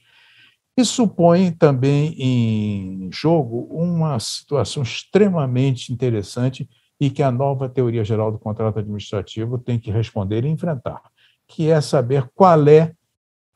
Isso 0.78 1.08
põe 1.08 1.52
também 1.52 2.14
em 2.18 3.10
jogo 3.12 3.68
uma 3.72 4.20
situação 4.20 4.84
extremamente 4.84 5.92
interessante 5.92 6.70
e 7.00 7.10
que 7.10 7.24
a 7.24 7.32
nova 7.32 7.68
teoria 7.68 8.04
geral 8.04 8.32
do 8.32 8.40
contrato 8.40 8.80
administrativo 8.80 9.58
tem 9.58 9.80
que 9.80 9.92
responder 9.92 10.46
e 10.46 10.50
enfrentar, 10.50 11.02
que 11.48 11.70
é 11.70 11.82
saber 11.82 12.30
qual 12.34 12.68
é 12.68 12.94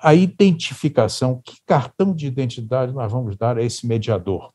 a 0.01 0.13
identificação, 0.13 1.41
que 1.43 1.57
cartão 1.65 2.13
de 2.13 2.27
identidade 2.27 2.93
nós 2.93 3.11
vamos 3.11 3.35
dar 3.37 3.57
a 3.57 3.63
esse 3.63 3.85
mediador, 3.85 4.51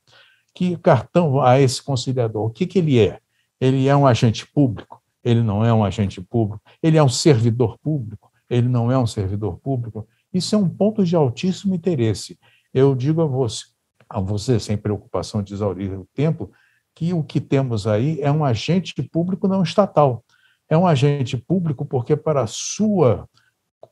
que 0.55 0.77
cartão 0.79 1.41
a 1.41 1.61
esse 1.61 1.83
conciliador, 1.83 2.47
o 2.47 2.51
que, 2.51 2.67
que 2.67 2.79
ele 2.79 2.99
é? 2.99 3.21
Ele 3.61 3.89
é 3.89 3.97
um 3.97 4.07
agente 4.07 4.47
público? 4.47 5.03
Ele 5.25 5.43
não 5.43 5.65
é 5.65 5.73
um 5.73 5.85
agente 5.85 6.21
público? 6.21 6.63
Ele 6.83 6.97
é 6.97 7.03
um 7.03 7.09
servidor 7.09 7.79
público? 7.79 8.31
Ele 8.49 8.69
não 8.69 8.91
é 8.93 8.99
um 8.99 9.07
servidor 9.07 9.59
público? 9.59 10.07
Isso 10.33 10.55
é 10.55 10.59
um 10.59 10.69
ponto 10.69 11.05
de 11.05 11.17
altíssimo 11.17 11.75
interesse 11.75 12.39
eu 12.77 12.95
digo 12.95 13.23
a 13.23 13.27
você, 13.27 13.65
a 14.07 14.21
você 14.21 14.61
sem 14.61 14.77
preocupação 14.77 15.43
de 15.43 15.55
exaurir 15.55 15.99
o 15.99 16.07
tempo, 16.13 16.53
que 16.95 17.15
o 17.15 17.23
que 17.23 17.41
temos 17.41 17.87
aí 17.87 18.21
é 18.21 18.31
um 18.31 18.45
agente 18.45 19.03
público 19.03 19.49
não 19.49 19.63
estatal. 19.63 20.23
É 20.69 20.77
um 20.77 20.87
agente 20.87 21.39
público 21.39 21.87
porque 21.87 22.15
para 22.15 22.47
sua 22.47 23.27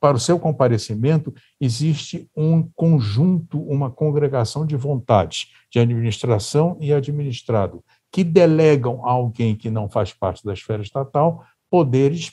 para 0.05 0.19
o 0.19 0.21
seu 0.21 0.39
comparecimento 0.39 1.33
existe 1.59 2.29
um 2.37 2.63
conjunto, 2.75 3.59
uma 3.59 3.91
congregação 3.91 4.67
de 4.67 4.77
vontades, 4.77 5.47
de 5.73 5.79
administração 5.79 6.77
e 6.79 6.93
administrado, 6.93 7.83
que 8.13 8.23
delegam 8.23 9.01
a 9.09 9.13
alguém 9.13 9.57
que 9.57 9.71
não 9.71 9.89
faz 9.89 10.13
parte 10.13 10.45
da 10.45 10.53
esfera 10.53 10.83
estatal 10.83 11.43
poderes, 11.71 12.31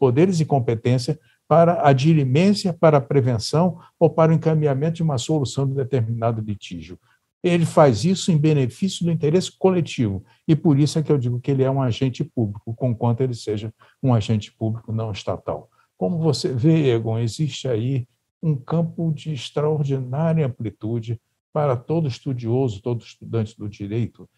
poderes 0.00 0.40
e 0.40 0.44
competência 0.44 1.16
para 1.46 1.86
a 1.88 1.92
dirimência, 1.92 2.72
para 2.72 2.98
a 2.98 3.00
prevenção 3.00 3.78
ou 4.00 4.10
para 4.10 4.32
o 4.32 4.34
encaminhamento 4.34 4.94
de 4.94 5.04
uma 5.04 5.16
solução 5.16 5.64
de 5.64 5.74
determinado 5.74 6.42
litígio. 6.42 6.98
Ele 7.40 7.64
faz 7.64 8.04
isso 8.04 8.32
em 8.32 8.36
benefício 8.36 9.04
do 9.04 9.12
interesse 9.12 9.56
coletivo, 9.56 10.24
e 10.48 10.56
por 10.56 10.76
isso 10.76 10.98
é 10.98 11.02
que 11.04 11.12
eu 11.12 11.18
digo 11.18 11.38
que 11.38 11.52
ele 11.52 11.62
é 11.62 11.70
um 11.70 11.82
agente 11.82 12.24
público, 12.24 12.74
conquanto 12.74 13.20
ele 13.20 13.34
seja 13.34 13.72
um 14.02 14.12
agente 14.12 14.52
público 14.52 14.92
não 14.92 15.12
estatal. 15.12 15.70
Como 16.02 16.18
você 16.18 16.52
vê, 16.52 16.90
Egon, 16.90 17.20
existe 17.20 17.68
aí 17.68 18.08
um 18.42 18.56
campo 18.56 19.12
de 19.14 19.32
extraordinária 19.32 20.44
amplitude 20.44 21.22
para 21.52 21.76
todo 21.76 22.08
estudioso, 22.08 22.82
todo 22.82 23.04
estudante 23.04 23.56
do 23.56 23.68
direito, 23.68 24.28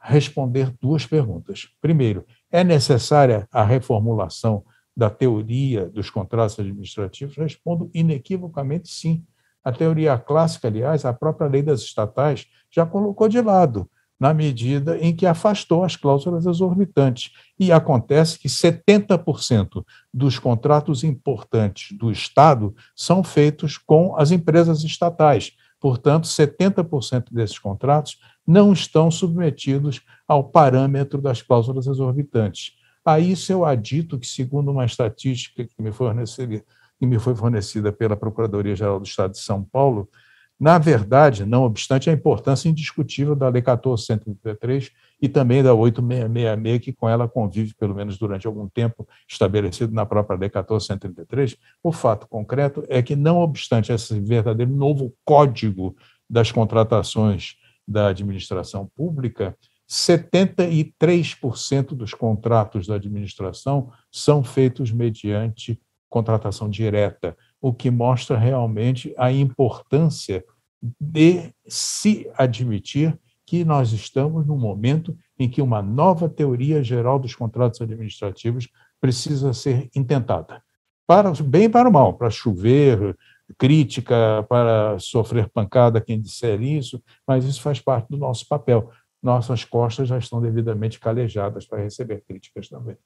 responder 0.00 0.72
duas 0.80 1.04
perguntas. 1.04 1.66
Primeiro, 1.80 2.24
é 2.52 2.62
necessária 2.62 3.48
a 3.50 3.64
reformulação 3.64 4.64
da 4.96 5.10
teoria 5.10 5.88
dos 5.88 6.08
contratos 6.08 6.56
administrativos, 6.56 7.36
respondo 7.36 7.90
inequivocamente 7.92 8.88
sim. 8.88 9.26
A 9.64 9.72
teoria 9.72 10.16
clássica, 10.16 10.68
aliás, 10.68 11.04
a 11.04 11.12
própria 11.12 11.48
lei 11.48 11.62
das 11.62 11.80
estatais 11.80 12.46
já 12.70 12.86
colocou 12.86 13.28
de 13.28 13.40
lado, 13.40 13.90
na 14.18 14.34
medida 14.34 14.98
em 14.98 15.14
que 15.14 15.26
afastou 15.26 15.84
as 15.84 15.94
cláusulas 15.94 16.46
exorbitantes. 16.46 17.32
E 17.58 17.70
acontece 17.70 18.38
que 18.38 18.48
70% 18.48 19.84
dos 20.12 20.38
contratos 20.38 21.04
importantes 21.04 21.96
do 21.96 22.10
Estado 22.10 22.74
são 22.96 23.22
feitos 23.22 23.78
com 23.78 24.16
as 24.16 24.30
empresas 24.30 24.82
estatais. 24.82 25.52
Portanto, 25.80 26.26
70% 26.26 27.26
desses 27.30 27.58
contratos 27.58 28.18
não 28.46 28.72
estão 28.72 29.10
submetidos 29.10 30.00
ao 30.26 30.42
parâmetro 30.42 31.20
das 31.22 31.40
cláusulas 31.40 31.86
exorbitantes. 31.86 32.72
A 33.04 33.20
isso 33.20 33.52
eu 33.52 33.64
adito 33.64 34.18
que, 34.18 34.26
segundo 34.26 34.70
uma 34.70 34.84
estatística 34.84 35.64
que 35.64 35.82
me, 35.82 35.90
que 35.90 37.06
me 37.06 37.18
foi 37.18 37.34
fornecida 37.34 37.92
pela 37.92 38.16
Procuradoria-Geral 38.16 38.98
do 38.98 39.06
Estado 39.06 39.32
de 39.32 39.38
São 39.38 39.62
Paulo, 39.62 40.08
Na 40.58 40.76
verdade, 40.76 41.46
não 41.46 41.62
obstante 41.62 42.10
a 42.10 42.12
importância 42.12 42.68
indiscutível 42.68 43.36
da 43.36 43.48
Lei 43.48 43.62
1433 43.62 44.90
e 45.22 45.28
também 45.28 45.62
da 45.62 45.72
8666, 45.72 46.84
que 46.84 46.92
com 46.92 47.08
ela 47.08 47.28
convive, 47.28 47.74
pelo 47.74 47.94
menos 47.94 48.18
durante 48.18 48.46
algum 48.46 48.68
tempo, 48.68 49.06
estabelecido 49.28 49.92
na 49.92 50.04
própria 50.04 50.36
Lei 50.36 50.48
1433, 50.48 51.56
o 51.80 51.92
fato 51.92 52.26
concreto 52.26 52.82
é 52.88 53.00
que, 53.00 53.14
não 53.14 53.38
obstante 53.38 53.92
esse 53.92 54.18
verdadeiro 54.18 54.72
novo 54.72 55.14
código 55.24 55.94
das 56.28 56.50
contratações 56.50 57.54
da 57.86 58.08
administração 58.08 58.90
pública, 58.96 59.56
73% 59.88 61.94
dos 61.94 62.12
contratos 62.12 62.86
da 62.86 62.96
administração 62.96 63.92
são 64.10 64.42
feitos 64.42 64.90
mediante 64.90 65.80
contratação 66.10 66.68
direta, 66.68 67.36
o 67.60 67.72
que 67.72 67.90
mostra 67.90 68.38
realmente 68.38 69.14
a 69.16 69.32
importância 69.32 70.44
de 71.00 71.52
se 71.66 72.30
admitir 72.36 73.18
que 73.44 73.64
nós 73.64 73.92
estamos 73.92 74.46
num 74.46 74.58
momento 74.58 75.16
em 75.38 75.48
que 75.48 75.62
uma 75.62 75.80
nova 75.80 76.28
teoria 76.28 76.84
geral 76.84 77.18
dos 77.18 77.34
contratos 77.34 77.80
administrativos 77.80 78.68
precisa 79.00 79.52
ser 79.52 79.88
intentada. 79.94 80.62
Para 81.06 81.32
bem 81.42 81.64
e 81.64 81.68
para 81.68 81.88
o 81.88 81.92
mal, 81.92 82.12
para 82.12 82.28
chover, 82.28 83.16
crítica, 83.56 84.44
para 84.48 84.98
sofrer 84.98 85.48
pancada 85.48 86.00
quem 86.00 86.20
disser 86.20 86.60
isso, 86.60 87.02
mas 87.26 87.44
isso 87.44 87.62
faz 87.62 87.80
parte 87.80 88.08
do 88.10 88.18
nosso 88.18 88.46
papel. 88.46 88.90
Nossas 89.22 89.64
costas 89.64 90.08
já 90.08 90.18
estão 90.18 90.40
devidamente 90.40 91.00
calejadas 91.00 91.66
para 91.66 91.82
receber 91.82 92.22
críticas 92.28 92.68
também. 92.68 92.96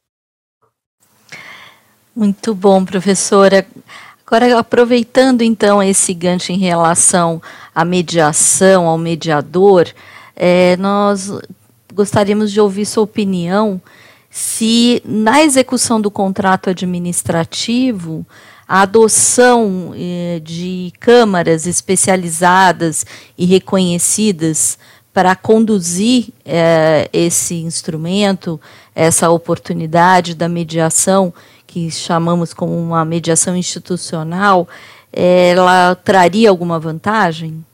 Muito 2.15 2.55
bom, 2.55 2.85
professora. 2.85 3.67
Agora, 4.33 4.59
aproveitando 4.59 5.42
então 5.42 5.83
esse 5.83 6.14
gancho 6.14 6.53
em 6.53 6.57
relação 6.57 7.42
à 7.75 7.85
mediação, 7.85 8.88
ao 8.88 8.97
mediador, 8.97 9.87
é, 10.35 10.75
nós 10.79 11.31
gostaríamos 11.92 12.51
de 12.51 12.59
ouvir 12.59 12.87
sua 12.87 13.03
opinião 13.03 13.79
se 14.31 15.03
na 15.05 15.42
execução 15.42 16.01
do 16.01 16.11
contrato 16.11 16.71
administrativo 16.71 18.25
a 18.66 18.81
adoção 18.81 19.92
eh, 19.95 20.40
de 20.42 20.95
câmaras 20.99 21.66
especializadas 21.66 23.05
e 23.37 23.45
reconhecidas 23.45 24.79
para 25.12 25.37
conduzir 25.37 26.29
eh, 26.47 27.07
esse 27.12 27.57
instrumento, 27.57 28.59
essa 28.95 29.29
oportunidade 29.29 30.35
da 30.35 30.49
mediação, 30.49 31.35
que 31.72 31.90
chamamos 31.90 32.52
como 32.52 32.78
uma 32.78 33.02
mediação 33.02 33.56
institucional, 33.56 34.68
ela 35.11 35.94
traria 35.94 36.50
alguma 36.50 36.78
vantagem? 36.78 37.64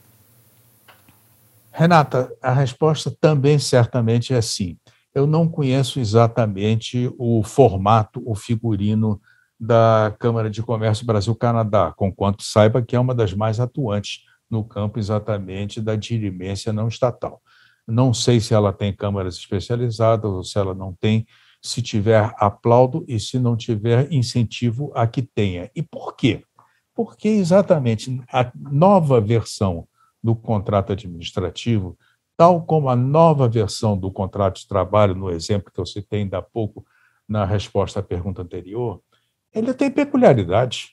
Renata, 1.69 2.31
a 2.41 2.53
resposta 2.53 3.13
também 3.19 3.59
certamente 3.59 4.33
é 4.33 4.41
sim. 4.41 4.77
Eu 5.13 5.27
não 5.27 5.49
conheço 5.49 5.99
exatamente 5.99 7.13
o 7.17 7.43
formato, 7.43 8.23
o 8.25 8.35
figurino 8.35 9.19
da 9.59 10.15
Câmara 10.17 10.49
de 10.49 10.63
Comércio 10.63 11.05
Brasil-Canadá, 11.05 11.93
conquanto 11.97 12.41
saiba 12.41 12.81
que 12.81 12.95
é 12.95 12.99
uma 12.99 13.13
das 13.13 13.33
mais 13.33 13.59
atuantes 13.59 14.21
no 14.49 14.63
campo 14.63 14.97
exatamente 14.97 15.81
da 15.81 15.97
dirimência 15.97 16.71
não 16.71 16.87
estatal. 16.87 17.41
Não 17.85 18.13
sei 18.13 18.39
se 18.39 18.53
ela 18.53 18.71
tem 18.71 18.93
câmaras 18.93 19.35
especializadas 19.35 20.31
ou 20.31 20.41
se 20.41 20.57
ela 20.57 20.73
não 20.73 20.93
tem, 20.93 21.27
se 21.61 21.81
tiver, 21.81 22.33
aplaudo, 22.37 23.03
e 23.07 23.19
se 23.19 23.37
não 23.37 23.55
tiver, 23.55 24.11
incentivo 24.11 24.91
a 24.95 25.05
que 25.05 25.21
tenha. 25.21 25.69
E 25.75 25.81
por 25.81 26.15
quê? 26.15 26.43
Porque 26.95 27.27
exatamente 27.27 28.21
a 28.31 28.51
nova 28.55 29.19
versão 29.19 29.87
do 30.23 30.35
contrato 30.35 30.93
administrativo, 30.93 31.97
tal 32.37 32.61
como 32.63 32.89
a 32.89 32.95
nova 32.95 33.47
versão 33.47 33.97
do 33.97 34.11
contrato 34.11 34.59
de 34.59 34.67
trabalho, 34.67 35.15
no 35.15 35.29
exemplo 35.29 35.71
que 35.73 35.79
eu 35.79 35.85
citei 35.85 36.21
ainda 36.21 36.37
há 36.37 36.41
pouco 36.41 36.85
na 37.27 37.45
resposta 37.45 37.99
à 37.99 38.03
pergunta 38.03 38.41
anterior, 38.41 39.01
ele 39.53 39.73
tem 39.73 39.91
peculiaridades. 39.91 40.91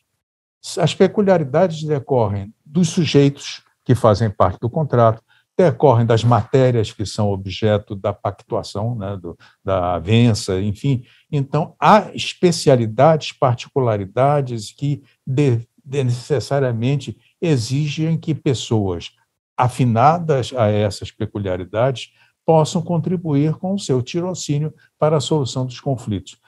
As 0.79 0.95
peculiaridades 0.95 1.85
decorrem 1.85 2.53
dos 2.65 2.89
sujeitos 2.89 3.63
que 3.85 3.95
fazem 3.95 4.29
parte 4.29 4.59
do 4.59 4.69
contrato, 4.69 5.23
decorrem 5.57 6.05
das 6.05 6.23
matérias 6.23 6.93
que 6.93 7.07
são 7.07 7.31
objeto 7.31 7.95
da 7.95 8.13
pactuação, 8.13 8.95
né, 8.95 9.17
do, 9.17 9.37
da 9.65 9.95
avença, 9.95 10.61
enfim. 10.61 11.05
Então, 11.33 11.75
há 11.81 12.11
especialidades, 12.15 13.33
particularidades 13.33 14.71
que 14.71 15.03
de, 15.27 15.67
de 15.85 16.05
necessariamente 16.05 17.17
exigem 17.41 18.19
que 18.19 18.35
pessoas 18.35 19.13
afinadas 19.57 20.53
a 20.55 20.67
essas 20.67 21.11
peculiaridades 21.11 22.11
possam 22.45 22.83
contribuir 22.83 23.55
com 23.55 23.75
o 23.75 23.79
seu 23.79 24.03
tirocínio 24.03 24.73
para 24.99 25.17
a 25.17 25.21
solução 25.21 25.65
dos 25.65 25.81
conflitos. 25.81 26.39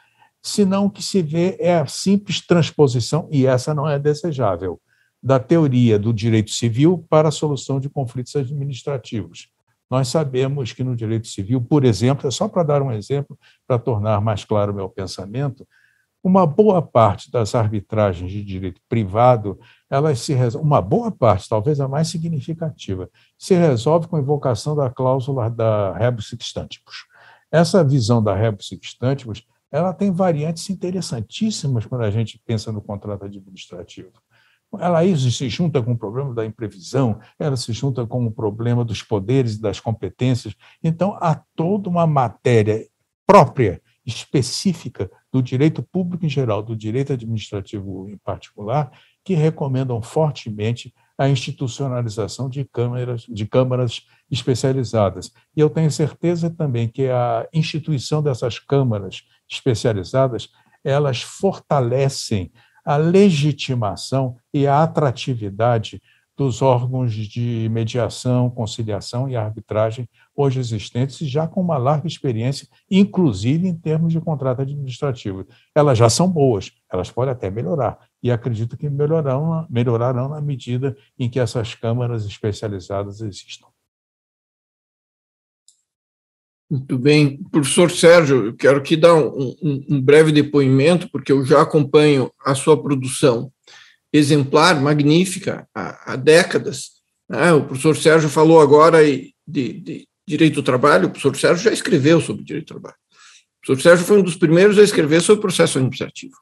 Senão, 0.41 0.87
o 0.87 0.91
que 0.91 1.03
se 1.03 1.21
vê 1.23 1.57
é 1.59 1.79
a 1.79 1.87
simples 1.87 2.47
transposição, 2.47 3.29
e 3.33 3.47
essa 3.47 3.75
não 3.75 3.89
é 3.89 3.99
desejável, 3.99 4.81
da 5.23 5.39
teoria 5.39 5.99
do 5.99 6.13
direito 6.13 6.51
civil 6.51 7.05
para 7.09 7.29
a 7.29 7.33
solução 7.33 7.81
de 7.81 7.89
conflitos 7.89 8.35
administrativos. 8.37 9.49
Nós 9.91 10.09
sabemos 10.09 10.73
que 10.73 10.85
no 10.85 10.95
direito 10.95 11.27
civil, 11.27 11.61
por 11.61 11.85
exemplo, 11.85 12.29
é 12.29 12.31
só 12.31 12.47
para 12.47 12.63
dar 12.63 12.83
um 12.83 12.93
exemplo, 12.93 13.39
para 13.67 13.79
tornar 13.79 14.21
mais 14.21 14.45
claro 14.45 14.73
o 14.73 14.75
meu 14.75 14.89
pensamento, 14.89 15.67
uma 16.23 16.47
boa 16.47 16.83
parte 16.83 17.31
das 17.31 17.55
arbitragens 17.55 18.31
de 18.31 18.45
direito 18.45 18.81
privado, 18.89 19.59
elas 19.89 20.19
se 20.21 20.35
uma 20.57 20.83
boa 20.83 21.11
parte, 21.11 21.49
talvez 21.49 21.81
a 21.81 21.89
mais 21.89 22.09
significativa, 22.09 23.09
se 23.39 23.55
resolve 23.55 24.09
com 24.09 24.19
invocação 24.19 24.77
da 24.77 24.91
cláusula 24.91 25.49
da 25.49 25.97
rebus 25.97 26.29
sextantibus. 26.29 27.07
Essa 27.51 27.83
visão 27.83 28.23
da 28.23 28.35
rebus 28.35 28.69
sextantibus, 28.69 29.47
ela 29.71 29.93
tem 29.93 30.11
variantes 30.11 30.69
interessantíssimas 30.71 31.87
quando 31.87 32.03
a 32.03 32.11
gente 32.11 32.41
pensa 32.45 32.73
no 32.73 32.83
contrato 32.83 33.25
administrativo. 33.25 34.13
Ela 34.79 35.05
isso 35.05 35.31
se 35.31 35.49
junta 35.49 35.83
com 35.83 35.93
o 35.93 35.99
problema 35.99 36.35
da 36.35 36.45
imprevisão, 36.45 37.19
ela 37.39 37.57
se 37.57 37.73
junta 37.73 38.07
com 38.07 38.27
o 38.27 38.31
problema 38.31 38.85
dos 38.85 39.03
poderes 39.03 39.55
e 39.55 39.61
das 39.61 39.81
competências. 39.81 40.55
Então, 40.83 41.17
há 41.21 41.41
toda 41.57 41.89
uma 41.89 42.07
matéria 42.07 42.87
própria, 43.27 43.81
específica 44.09 45.11
do 45.31 45.43
direito 45.43 45.83
público 45.83 46.25
em 46.25 46.31
geral, 46.31 46.63
do 46.63 46.75
direito 46.75 47.13
administrativo 47.13 48.09
em 48.09 48.17
particular, 48.17 48.91
que 49.23 49.35
recomendam 49.35 50.01
fortemente 50.01 50.95
a 51.19 51.29
institucionalização 51.29 52.49
de 52.49 52.65
câmaras, 52.65 53.27
de 53.29 53.45
câmaras 53.45 54.07
especializadas. 54.31 55.31
E 55.55 55.61
eu 55.61 55.69
tenho 55.69 55.91
certeza 55.91 56.49
também 56.49 56.89
que 56.89 57.09
a 57.09 57.47
instituição 57.53 58.23
dessas 58.23 58.59
câmaras 58.59 59.25
especializadas, 59.51 60.49
elas 60.83 61.21
fortalecem 61.21 62.51
a 62.89 62.97
legitimação 62.97 64.39
e 64.51 64.67
a 64.67 64.83
atratividade 64.83 66.01
dos 66.35 66.63
órgãos 66.63 67.13
de 67.13 67.69
mediação, 67.71 68.49
conciliação 68.49 69.29
e 69.29 69.37
arbitragem 69.37 70.09
hoje 70.35 70.59
existentes, 70.59 71.19
já 71.29 71.47
com 71.47 71.61
uma 71.61 71.77
larga 71.77 72.07
experiência, 72.07 72.67
inclusive 72.91 73.69
em 73.69 73.75
termos 73.75 74.11
de 74.11 74.19
contrato 74.23 74.63
administrativo. 74.63 75.47
Elas 75.75 75.99
já 75.99 76.09
são 76.09 76.31
boas, 76.31 76.73
elas 76.91 77.11
podem 77.11 77.33
até 77.33 77.51
melhorar, 77.51 77.99
e 78.23 78.31
acredito 78.31 78.75
que 78.75 78.89
melhorarão, 78.89 79.67
melhorarão 79.69 80.31
na 80.31 80.41
medida 80.41 80.97
em 81.19 81.29
que 81.29 81.39
essas 81.39 81.75
câmaras 81.75 82.25
especializadas 82.25 83.21
existam. 83.21 83.67
Muito 86.71 86.99
bem. 86.99 87.43
Professor 87.51 87.91
Sérgio, 87.91 88.47
eu 88.47 88.55
quero 88.55 88.79
aqui 88.79 88.95
dar 88.95 89.15
um, 89.15 89.57
um, 89.63 89.85
um, 89.89 90.01
breve 90.01 90.31
depoimento, 90.31 91.09
porque 91.11 91.33
eu 91.33 91.45
já 91.45 91.63
acompanho 91.63 92.31
a 92.45 92.55
sua 92.55 92.81
produção 92.81 93.51
exemplar, 94.13 94.81
magnífica, 94.81 95.67
há, 95.75 96.13
há 96.13 96.17
décadas. 96.17 96.99
Né? 97.29 97.53
O 97.53 97.65
professor 97.65 97.97
Sérgio 97.97 98.29
falou 98.29 98.61
agora 98.61 98.99
de, 99.03 99.33
de, 99.47 100.09
direito 100.27 100.57
do 100.57 100.63
trabalho, 100.63 101.07
o 101.07 101.11
professor 101.11 101.37
Sérgio 101.37 101.65
já 101.65 101.73
escreveu 101.73 102.21
sobre 102.21 102.45
direito 102.45 102.67
do 102.67 102.81
trabalho. 102.81 102.97
O 102.97 103.67
professor 103.67 103.91
Sérgio 103.91 104.07
foi 104.07 104.19
um 104.19 104.23
dos 104.23 104.37
primeiros 104.37 104.79
a 104.79 104.83
escrever 104.83 105.23
sobre 105.23 105.41
processo 105.41 105.79
administrativo. 105.79 106.35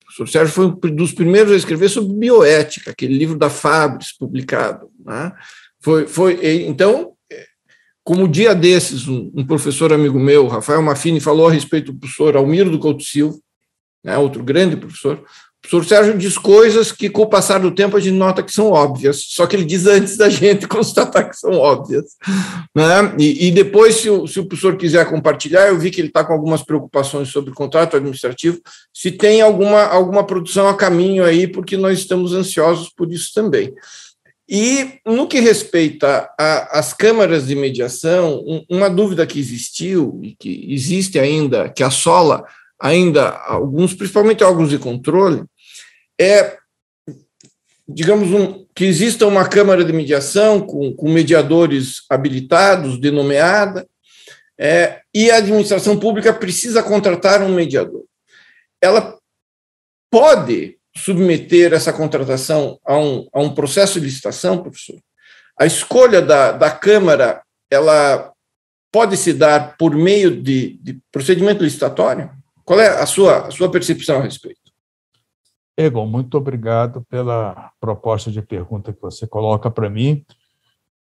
O 0.00 0.04
professor 0.06 0.28
Sérgio 0.28 0.54
foi 0.54 0.66
um 0.66 0.94
dos 0.94 1.12
primeiros 1.12 1.52
a 1.52 1.56
escrever 1.56 1.90
sobre 1.90 2.14
bioética, 2.14 2.90
aquele 2.90 3.14
livro 3.14 3.38
da 3.38 3.50
Fabris, 3.50 4.12
publicado. 4.16 4.90
Né? 5.04 5.32
Foi, 5.80 6.06
foi, 6.06 6.66
então, 6.66 7.12
como 8.04 8.28
dia 8.28 8.54
desses, 8.54 9.06
um, 9.06 9.44
professor 9.46 9.92
amigo 9.92 10.18
meu, 10.18 10.48
Rafael 10.48 10.82
Maffini, 10.82 11.20
falou 11.20 11.48
a 11.48 11.52
respeito 11.52 11.92
do 11.92 11.98
professor 11.98 12.36
Almiro 12.36 12.70
do 12.70 12.78
Couto 12.78 13.02
Silva, 13.02 13.38
né, 14.02 14.16
outro 14.16 14.42
grande 14.42 14.76
professor, 14.76 15.22
o 15.60 15.68
professor 15.68 15.84
Sérgio 15.84 16.18
diz 16.18 16.38
coisas 16.38 16.90
que, 16.90 17.10
com 17.10 17.20
o 17.20 17.28
passar 17.28 17.60
do 17.60 17.70
tempo, 17.70 17.94
a 17.94 18.00
gente 18.00 18.16
nota 18.16 18.42
que 18.42 18.50
são 18.50 18.70
óbvias, 18.70 19.26
só 19.28 19.46
que 19.46 19.54
ele 19.54 19.64
diz 19.64 19.86
antes 19.86 20.16
da 20.16 20.30
gente 20.30 20.66
constatar 20.66 21.28
que 21.28 21.36
são 21.36 21.52
óbvias. 21.52 22.16
Né? 22.74 23.14
E, 23.18 23.48
e 23.48 23.50
depois, 23.50 23.96
se 23.96 24.08
o, 24.08 24.26
se 24.26 24.40
o, 24.40 24.46
professor 24.46 24.74
quiser 24.78 25.06
compartilhar, 25.10 25.68
eu 25.68 25.78
vi 25.78 25.90
que 25.90 26.00
ele 26.00 26.08
está 26.08 26.24
com 26.24 26.32
algumas 26.32 26.62
preocupações 26.62 27.28
sobre 27.28 27.52
contrato 27.52 27.94
administrativo, 27.94 28.58
se 28.92 29.12
tem 29.12 29.42
alguma, 29.42 29.82
alguma 29.82 30.24
produção 30.24 30.66
a 30.66 30.74
caminho 30.74 31.24
aí, 31.24 31.46
porque 31.46 31.76
nós 31.76 31.98
estamos 31.98 32.32
ansiosos 32.32 32.88
por 32.88 33.12
isso 33.12 33.30
também. 33.34 33.74
E 34.52 34.98
no 35.06 35.28
que 35.28 35.38
respeita 35.38 36.28
às 36.36 36.92
câmaras 36.92 37.46
de 37.46 37.54
mediação, 37.54 38.44
uma 38.68 38.90
dúvida 38.90 39.24
que 39.24 39.38
existiu 39.38 40.18
e 40.24 40.34
que 40.34 40.66
existe 40.74 41.20
ainda, 41.20 41.68
que 41.68 41.84
assola 41.84 42.44
ainda 42.76 43.28
alguns, 43.28 43.94
principalmente 43.94 44.42
órgãos 44.42 44.70
de 44.70 44.78
controle, 44.78 45.44
é, 46.20 46.58
digamos, 47.88 48.32
um, 48.32 48.66
que 48.74 48.84
exista 48.86 49.24
uma 49.24 49.48
câmara 49.48 49.84
de 49.84 49.92
mediação 49.92 50.60
com, 50.60 50.92
com 50.96 51.08
mediadores 51.08 52.02
habilitados, 52.10 52.98
denomeada, 52.98 53.86
é, 54.58 55.00
e 55.14 55.30
a 55.30 55.36
administração 55.36 55.96
pública 55.96 56.32
precisa 56.32 56.82
contratar 56.82 57.40
um 57.40 57.54
mediador. 57.54 58.04
Ela 58.82 59.16
pode 60.10 60.79
submeter 61.00 61.72
essa 61.72 61.92
contratação 61.92 62.78
a 62.84 62.96
um, 62.96 63.28
a 63.32 63.40
um 63.40 63.54
processo 63.54 63.98
de 63.98 64.06
licitação, 64.06 64.62
professor? 64.62 64.98
A 65.58 65.66
escolha 65.66 66.20
da, 66.22 66.52
da 66.52 66.70
Câmara, 66.70 67.42
ela 67.70 68.32
pode 68.92 69.16
se 69.16 69.32
dar 69.32 69.76
por 69.76 69.94
meio 69.94 70.42
de, 70.42 70.78
de 70.82 71.00
procedimento 71.10 71.62
licitatório? 71.62 72.30
Qual 72.64 72.78
é 72.80 72.88
a 72.88 73.06
sua, 73.06 73.46
a 73.46 73.50
sua 73.50 73.70
percepção 73.70 74.18
a 74.18 74.22
respeito? 74.22 74.60
Egon, 75.76 76.06
muito 76.06 76.36
obrigado 76.36 77.02
pela 77.08 77.72
proposta 77.80 78.30
de 78.30 78.42
pergunta 78.42 78.92
que 78.92 79.00
você 79.00 79.26
coloca 79.26 79.70
para 79.70 79.88
mim. 79.88 80.24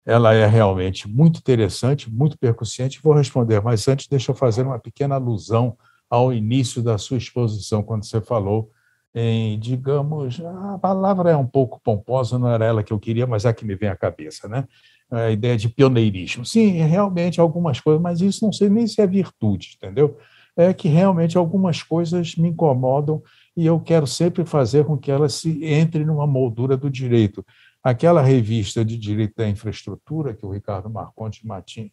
Ela 0.06 0.34
é 0.34 0.45
realmente 0.45 1.08
muito 1.08 1.39
interessante, 1.39 2.10
muito 2.10 2.38
percussiente. 2.38 2.99
Vou 3.02 3.13
responder, 3.13 3.62
mas 3.62 3.88
antes, 3.88 4.08
deixa 4.08 4.32
eu 4.32 4.36
fazer 4.36 4.63
uma 4.63 4.80
pequena 4.80 5.15
alusão 5.15 5.78
ao 6.10 6.34
início 6.34 6.82
da 6.82 6.97
sua 6.97 7.17
exposição, 7.17 7.84
quando 7.84 8.06
você 8.06 8.19
falou 8.21 8.71
em, 9.13 9.60
digamos, 9.60 10.39
a 10.39 10.78
palavra 10.78 11.32
é 11.32 11.36
um 11.36 11.45
pouco 11.45 11.82
pomposa, 11.84 12.38
não 12.38 12.48
era 12.48 12.65
ela 12.65 12.84
que 12.84 12.93
eu 12.93 13.00
queria, 13.00 13.26
mas 13.26 13.45
é 13.45 13.50
a 13.50 13.54
que 13.54 13.65
me 13.65 13.76
vem 13.76 13.89
à 13.89 13.95
cabeça, 13.95 14.48
né? 14.48 14.65
A 15.12 15.32
ideia 15.32 15.58
de 15.58 15.67
pioneirismo. 15.67 16.45
Sim, 16.45 16.72
realmente 16.84 17.41
algumas 17.41 17.80
coisas, 17.80 18.02
mas 18.02 18.22
isso 18.22 18.45
não 18.45 18.54
sei 18.54 18.69
nem 18.69 18.86
se 18.86 19.02
é 19.02 19.08
virtude, 19.08 19.76
entendeu? 19.76 20.17
É 20.56 20.74
que 20.74 20.88
realmente 20.88 21.38
algumas 21.38 21.82
coisas 21.82 22.36
me 22.36 22.50
incomodam 22.50 23.22
e 23.58 23.65
eu 23.65 23.80
quero 23.80 24.06
sempre 24.06 24.45
fazer 24.45 24.86
com 24.86 24.98
que 24.98 25.12
elas 25.12 25.34
se 25.34 25.50
entrem 25.65 26.06
numa 26.06 26.28
moldura 26.28 26.78
do 26.78 26.89
direito. 26.89 27.43
Aquela 27.82 28.22
revista 28.22 28.84
de 28.84 28.98
direito 28.98 29.36
da 29.38 29.48
infraestrutura 29.48 30.34
que 30.34 30.45
o 30.45 30.52
Ricardo 30.52 30.89
Marconte 30.89 31.48
Martins 31.48 31.91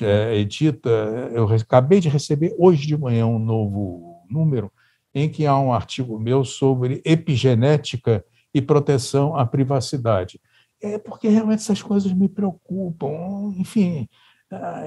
é, 0.00 0.36
edita, 0.36 0.88
eu 1.34 1.46
acabei 1.48 2.00
de 2.00 2.08
receber 2.08 2.54
hoje 2.56 2.86
de 2.86 2.96
manhã 2.96 3.26
um 3.26 3.38
novo 3.38 4.24
número, 4.30 4.72
em 5.14 5.28
que 5.28 5.46
há 5.46 5.58
um 5.58 5.72
artigo 5.72 6.18
meu 6.18 6.44
sobre 6.44 7.00
epigenética 7.04 8.24
e 8.52 8.60
proteção 8.60 9.36
à 9.36 9.46
privacidade. 9.46 10.40
É 10.82 10.98
porque 10.98 11.28
realmente 11.28 11.60
essas 11.60 11.82
coisas 11.82 12.12
me 12.12 12.28
preocupam. 12.28 13.52
Enfim, 13.56 14.08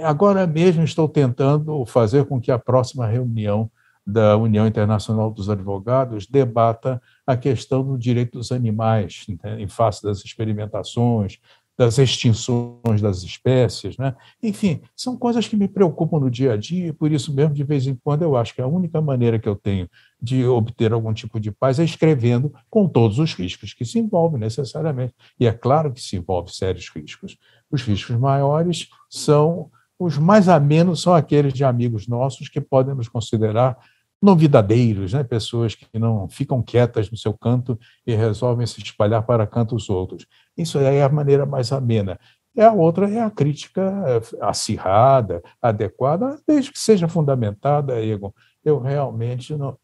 agora 0.04 0.46
mesmo 0.46 0.84
estou 0.84 1.08
tentando 1.08 1.86
fazer 1.86 2.26
com 2.26 2.40
que 2.40 2.52
a 2.52 2.60
próxima 2.60 3.08
reunião 3.08 3.72
da 4.06 4.38
União 4.38 4.66
Internacional 4.66 5.30
dos 5.30 5.50
Advogados 5.50 6.28
debata 6.28 7.02
a 7.26 7.36
questão 7.36 7.84
do 7.84 7.98
direito 7.98 8.38
dos 8.38 8.54
animais, 8.54 9.26
né, 9.44 9.62
em 9.62 9.68
face 9.68 10.02
das 10.02 10.24
experimentações, 10.24 11.40
das 11.78 11.98
extinções 12.00 13.02
das 13.02 13.22
espécies, 13.22 13.98
né? 13.98 14.16
Enfim, 14.42 14.82
são 14.96 15.16
coisas 15.16 15.48
que 15.48 15.56
me 15.56 15.68
preocupam 15.68 16.20
no 16.20 16.32
dia 16.32 16.54
a 16.54 16.58
dia 16.58 16.88
e 16.88 16.94
por 16.94 17.12
isso 17.12 17.32
mesmo 17.32 17.54
de 17.54 17.64
vez 17.64 17.86
em 17.86 17.96
quando 17.96 18.24
eu 18.24 18.36
acho 18.36 18.56
que 18.56 18.62
a 18.62 18.68
única 18.68 19.00
maneira 19.00 19.38
que 19.38 19.48
eu 19.48 19.56
tenho 19.56 19.88
de 20.22 20.46
obter 20.46 20.92
algum 20.92 21.14
tipo 21.14 21.40
de 21.40 21.52
paz 21.52 21.80
é 21.80 21.84
escrevendo 21.84 22.54
com 22.70 22.88
todos 22.88 23.20
os 23.20 23.34
riscos 23.34 23.74
que 23.74 23.86
se 23.86 24.00
envolvem 24.00 24.40
necessariamente. 24.40 25.14
E 25.40 25.46
é 25.46 25.54
claro 25.54 25.92
que 25.92 26.02
se 26.02 26.16
envolve 26.16 26.52
sérios 26.52 26.90
riscos. 26.90 27.38
Os 27.72 27.84
riscos 27.84 28.16
maiores 28.18 28.90
são 29.10 29.70
os 30.00 30.18
mais 30.18 30.48
amenos 30.48 31.02
são 31.02 31.14
aqueles 31.14 31.54
de 31.54 31.64
amigos 31.64 32.08
nossos 32.08 32.48
que 32.48 32.62
podem 32.62 32.94
nos 32.94 33.10
considerar 33.10 33.78
novidadeiros, 34.22 35.14
né? 35.14 35.24
pessoas 35.24 35.76
que 35.76 35.88
não 35.98 36.28
ficam 36.30 36.62
quietas 36.62 37.10
no 37.10 37.18
seu 37.18 37.34
canto 37.34 37.80
e 38.06 38.14
resolvem 38.16 38.66
se 38.66 38.82
espalhar 38.82 39.24
para 39.24 39.46
cantos 39.48 39.90
outros. 39.90 40.26
Isso 40.56 40.80
é 40.80 41.04
a 41.04 41.10
maneira 41.10 41.46
mais 41.46 41.72
amena. 41.72 42.20
E 42.56 42.62
a 42.62 42.74
outra 42.74 43.10
é 43.10 43.22
a 43.22 43.30
crítica 43.30 43.82
eh, 44.08 44.38
acirrada, 44.42 45.44
adequada, 45.62 46.40
desde 46.48 46.72
que 46.72 46.80
seja 46.80 47.08
fundamentada, 47.08 48.04
Egon. 48.04 48.34
Eu 48.66 48.80
realmente 48.80 49.56
não, 49.56 49.78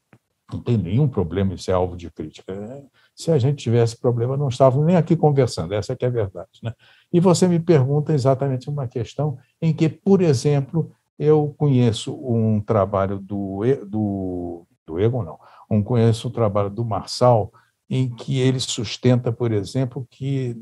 não 0.54 0.64
tenho 0.64 0.82
nenhum 0.82 1.08
problema 1.08 1.54
em 1.54 1.58
ser 1.58 1.72
alvo 1.72 1.96
de 1.96 2.10
crítica. 2.10 2.54
Né? 2.54 2.84
Se 3.16 3.32
a 3.32 3.38
gente 3.38 3.64
tivesse 3.64 4.00
problema, 4.00 4.38
não 4.38 4.48
estávamos 4.48 4.86
nem 4.86 4.96
aqui 4.96 5.16
conversando, 5.16 5.74
essa 5.74 5.94
é 6.00 6.06
a 6.06 6.10
verdade. 6.10 6.60
Né? 6.62 6.74
E 7.12 7.20
você 7.20 7.48
me 7.48 7.60
pergunta 7.60 8.14
exatamente 8.14 8.70
uma 8.70 8.88
questão 8.88 9.38
em 9.62 9.74
que, 9.74 9.90
por 9.90 10.22
exemplo, 10.22 10.92
eu 11.18 11.54
conheço 11.58 12.14
um 12.14 12.60
trabalho 12.60 13.20
do, 13.20 13.62
do, 13.88 14.68
do 14.86 15.00
Egon, 15.00 15.24
não, 15.24 15.40
um, 15.70 15.84
conheço 15.84 16.28
um 16.28 16.32
trabalho 16.32 16.70
do 16.70 16.84
Marçal, 16.84 17.52
em 17.90 18.10
que 18.10 18.40
ele 18.40 18.60
sustenta, 18.60 19.32
por 19.32 19.52
exemplo, 19.52 20.08
que 20.10 20.58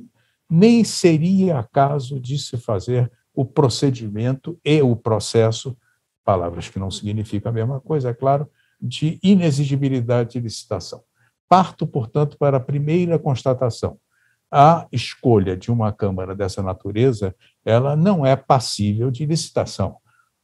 nem 0.49 0.83
seria 0.83 1.63
caso 1.71 2.19
de 2.19 2.37
se 2.37 2.57
fazer 2.57 3.09
o 3.33 3.45
procedimento 3.45 4.59
e 4.65 4.81
o 4.81 4.95
processo, 4.95 5.77
palavras 6.23 6.67
que 6.67 6.77
não 6.77 6.91
significam 6.91 7.49
a 7.49 7.53
mesma 7.53 7.79
coisa, 7.79 8.09
é 8.09 8.13
claro, 8.13 8.49
de 8.81 9.19
inexigibilidade 9.21 10.31
de 10.31 10.39
licitação. 10.39 11.03
Parto, 11.47 11.85
portanto, 11.85 12.37
para 12.37 12.57
a 12.57 12.61
primeira 12.61 13.19
constatação. 13.19 13.97
A 14.49 14.87
escolha 14.91 15.55
de 15.55 15.71
uma 15.71 15.91
Câmara 15.93 16.35
dessa 16.35 16.61
natureza, 16.61 17.35
ela 17.63 17.95
não 17.95 18.25
é 18.25 18.35
passível 18.35 19.11
de 19.11 19.25
licitação. 19.25 19.97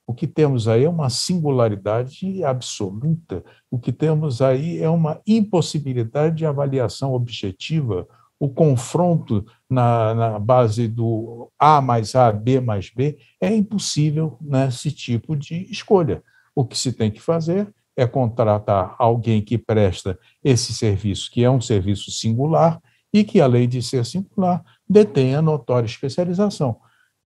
O 0.07 0.13
que 0.13 0.25
temos 0.25 0.69
aí 0.69 0.85
é 0.85 0.89
uma 0.89 1.09
singularidade 1.09 2.41
absoluta. 2.41 3.43
O 3.69 3.77
que 3.77 3.91
temos 3.91 4.41
aí 4.41 4.81
é 4.81 4.89
uma 4.89 5.19
impossibilidade 5.27 6.37
de 6.37 6.45
avaliação 6.45 7.13
objetiva. 7.13 8.07
O 8.39 8.47
confronto 8.47 9.45
na, 9.69 10.13
na 10.13 10.39
base 10.39 10.87
do 10.87 11.51
A 11.59 11.81
mais 11.81 12.15
A, 12.15 12.31
B 12.31 12.61
mais 12.61 12.89
B, 12.89 13.17
é 13.41 13.53
impossível 13.53 14.37
nesse 14.39 14.91
tipo 14.91 15.35
de 15.35 15.69
escolha. 15.69 16.23
O 16.55 16.63
que 16.63 16.77
se 16.77 16.93
tem 16.93 17.11
que 17.11 17.19
fazer 17.19 17.73
é 17.97 18.05
contratar 18.05 18.95
alguém 18.99 19.41
que 19.41 19.57
presta 19.57 20.17
esse 20.43 20.71
serviço, 20.71 21.31
que 21.31 21.43
é 21.43 21.49
um 21.49 21.59
serviço 21.59 22.11
singular, 22.11 22.79
e 23.11 23.23
que, 23.23 23.41
além 23.41 23.67
de 23.67 23.81
ser 23.81 24.05
singular, 24.05 24.63
detenha 24.87 25.41
notória 25.41 25.87
especialização. 25.87 26.77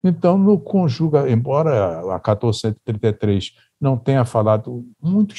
Então, 0.03 0.37
no 0.37 0.57
conjuga, 0.59 1.29
embora 1.29 1.99
a 1.99 2.15
1433 2.15 3.51
não 3.79 3.97
tenha 3.97 4.23
falado 4.23 4.85
muito 5.01 5.35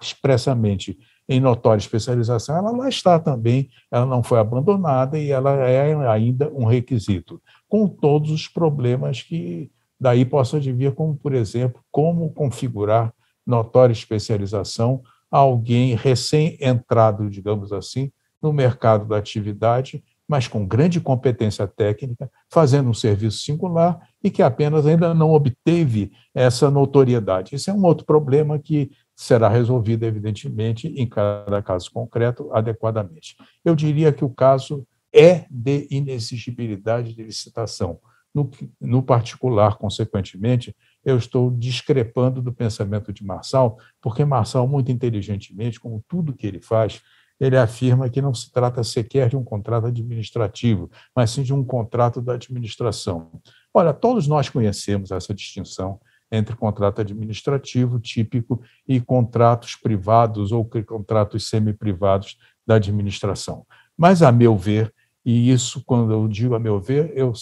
expressamente 0.00 0.98
em 1.28 1.40
notória 1.40 1.80
especialização, 1.80 2.56
ela 2.56 2.70
lá 2.70 2.88
está 2.88 3.18
também, 3.18 3.68
ela 3.90 4.06
não 4.06 4.22
foi 4.22 4.38
abandonada 4.38 5.18
e 5.18 5.30
ela 5.30 5.54
é 5.54 5.92
ainda 6.08 6.52
um 6.52 6.64
requisito, 6.64 7.42
com 7.68 7.88
todos 7.88 8.30
os 8.30 8.46
problemas 8.46 9.22
que 9.22 9.70
daí 9.98 10.24
possa 10.24 10.60
vir, 10.60 10.94
como, 10.94 11.16
por 11.16 11.34
exemplo, 11.34 11.80
como 11.90 12.30
configurar 12.32 13.12
notória 13.46 13.92
especialização 13.92 15.02
a 15.30 15.38
alguém 15.38 15.94
recém-entrado, 15.94 17.30
digamos 17.30 17.72
assim, 17.72 18.10
no 18.42 18.52
mercado 18.52 19.06
da 19.06 19.16
atividade 19.16 20.02
mas 20.28 20.48
com 20.48 20.66
grande 20.66 21.00
competência 21.00 21.66
técnica, 21.66 22.30
fazendo 22.50 22.88
um 22.88 22.94
serviço 22.94 23.38
singular 23.38 24.08
e 24.22 24.30
que 24.30 24.42
apenas 24.42 24.86
ainda 24.86 25.14
não 25.14 25.32
obteve 25.32 26.12
essa 26.34 26.70
notoriedade. 26.70 27.54
Isso 27.54 27.70
é 27.70 27.72
um 27.72 27.84
outro 27.84 28.04
problema 28.04 28.58
que 28.58 28.90
será 29.14 29.48
resolvido, 29.48 30.04
evidentemente, 30.04 30.88
em 30.88 31.06
cada 31.06 31.62
caso 31.62 31.90
concreto, 31.92 32.50
adequadamente. 32.52 33.36
Eu 33.64 33.74
diria 33.74 34.12
que 34.12 34.24
o 34.24 34.30
caso 34.30 34.86
é 35.12 35.46
de 35.48 35.86
inexigibilidade 35.90 37.14
de 37.14 37.22
licitação. 37.22 37.98
No, 38.34 38.50
no 38.78 39.02
particular, 39.02 39.78
consequentemente, 39.78 40.76
eu 41.06 41.16
estou 41.16 41.52
discrepando 41.52 42.42
do 42.42 42.52
pensamento 42.52 43.12
de 43.12 43.24
Marçal, 43.24 43.78
porque 44.02 44.24
Marçal, 44.24 44.66
muito 44.66 44.90
inteligentemente, 44.90 45.78
como 45.78 46.04
tudo 46.08 46.34
que 46.34 46.44
ele 46.44 46.60
faz, 46.60 47.00
ele 47.38 47.56
afirma 47.56 48.10
que 48.10 48.20
não 48.20 48.34
se 48.34 48.50
trata 48.50 48.82
sequer 48.82 49.28
de 49.28 49.36
um 49.36 49.44
contrato 49.44 49.86
administrativo, 49.86 50.90
mas 51.14 51.30
sim 51.30 51.44
de 51.44 51.54
um 51.54 51.62
contrato 51.62 52.20
da 52.20 52.34
administração. 52.34 53.40
Olha, 53.72 53.94
todos 53.94 54.26
nós 54.26 54.48
conhecemos 54.48 55.12
essa 55.12 55.32
distinção 55.32 56.00
entre 56.32 56.56
contrato 56.56 57.00
administrativo 57.00 58.00
típico 58.00 58.60
e 58.88 59.00
contratos 59.00 59.76
privados 59.76 60.50
ou 60.50 60.68
contratos 60.84 61.48
semi-privados 61.48 62.36
da 62.66 62.76
administração. 62.76 63.64
Mas, 63.96 64.22
a 64.22 64.32
meu 64.32 64.56
ver, 64.56 64.92
e 65.26 65.50
isso, 65.50 65.82
quando 65.84 66.12
eu 66.12 66.28
digo 66.28 66.54
a 66.54 66.60
meu 66.60 66.80
ver, 66.80 67.12
eu 67.16 67.32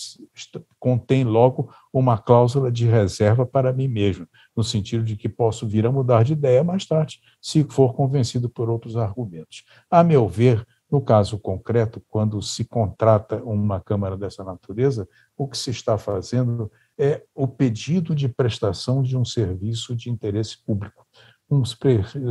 contém 0.78 1.22
logo 1.22 1.70
uma 1.92 2.16
cláusula 2.16 2.72
de 2.72 2.86
reserva 2.86 3.44
para 3.44 3.74
mim 3.74 3.88
mesmo, 3.88 4.26
no 4.56 4.64
sentido 4.64 5.04
de 5.04 5.16
que 5.16 5.28
posso 5.28 5.68
vir 5.68 5.84
a 5.84 5.92
mudar 5.92 6.24
de 6.24 6.32
ideia 6.32 6.64
mais 6.64 6.86
tarde, 6.86 7.20
se 7.42 7.62
for 7.64 7.92
convencido 7.92 8.48
por 8.48 8.70
outros 8.70 8.96
argumentos. 8.96 9.64
A 9.90 10.02
meu 10.02 10.26
ver, 10.26 10.66
No 10.94 11.00
caso 11.00 11.40
concreto, 11.40 12.00
quando 12.08 12.40
se 12.40 12.64
contrata 12.64 13.42
uma 13.42 13.80
Câmara 13.80 14.16
dessa 14.16 14.44
natureza, 14.44 15.08
o 15.36 15.48
que 15.48 15.58
se 15.58 15.70
está 15.70 15.98
fazendo 15.98 16.70
é 16.96 17.24
o 17.34 17.48
pedido 17.48 18.14
de 18.14 18.28
prestação 18.28 19.02
de 19.02 19.16
um 19.16 19.24
serviço 19.24 19.96
de 19.96 20.08
interesse 20.08 20.56
público, 20.64 21.04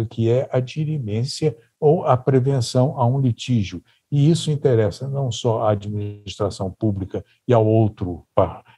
que 0.09 0.29
é 0.29 0.47
a 0.49 0.61
dirimência 0.61 1.57
ou 1.77 2.05
a 2.05 2.15
prevenção 2.15 2.97
a 2.97 3.05
um 3.05 3.19
litígio. 3.19 3.83
E 4.13 4.29
isso 4.29 4.51
interessa 4.51 5.07
não 5.07 5.31
só 5.31 5.63
à 5.63 5.71
administração 5.71 6.69
pública 6.69 7.25
e 7.47 7.53
ao 7.53 7.65
outro 7.65 8.27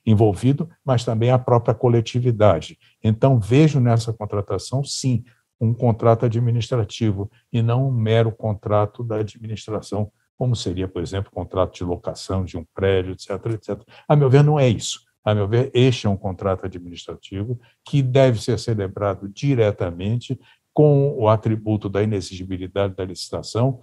envolvido, 0.06 0.70
mas 0.84 1.04
também 1.04 1.30
à 1.30 1.38
própria 1.38 1.76
coletividade. 1.76 2.80
Então, 3.04 3.38
vejo 3.38 3.82
nessa 3.82 4.14
contratação, 4.14 4.82
sim, 4.82 5.26
um 5.60 5.74
contrato 5.74 6.26
administrativo 6.26 7.30
e 7.52 7.62
não 7.62 7.90
um 7.90 7.92
mero 7.92 8.32
contrato 8.32 9.04
da 9.04 9.18
administração, 9.18 10.10
como 10.38 10.56
seria, 10.56 10.88
por 10.88 11.02
exemplo, 11.02 11.30
contrato 11.30 11.74
de 11.76 11.84
locação 11.84 12.46
de 12.46 12.58
um 12.58 12.66
prédio, 12.74 13.12
etc, 13.12 13.32
etc. 13.48 13.82
A 14.08 14.16
meu 14.16 14.30
ver, 14.30 14.42
não 14.42 14.58
é 14.58 14.70
isso. 14.70 15.02
A 15.22 15.36
meu 15.36 15.50
ver, 15.50 15.70
este 15.74 16.08
é 16.08 16.10
um 16.10 16.16
contrato 16.16 16.66
administrativo 16.66 17.60
que 17.84 18.02
deve 18.02 18.42
ser 18.42 18.58
celebrado 18.58 19.28
diretamente 19.28 20.40
com 20.74 21.14
o 21.18 21.28
atributo 21.28 21.90
da 21.90 22.04
inexigibilidade 22.04 22.96
da 22.96 23.04
licitação, 23.06 23.82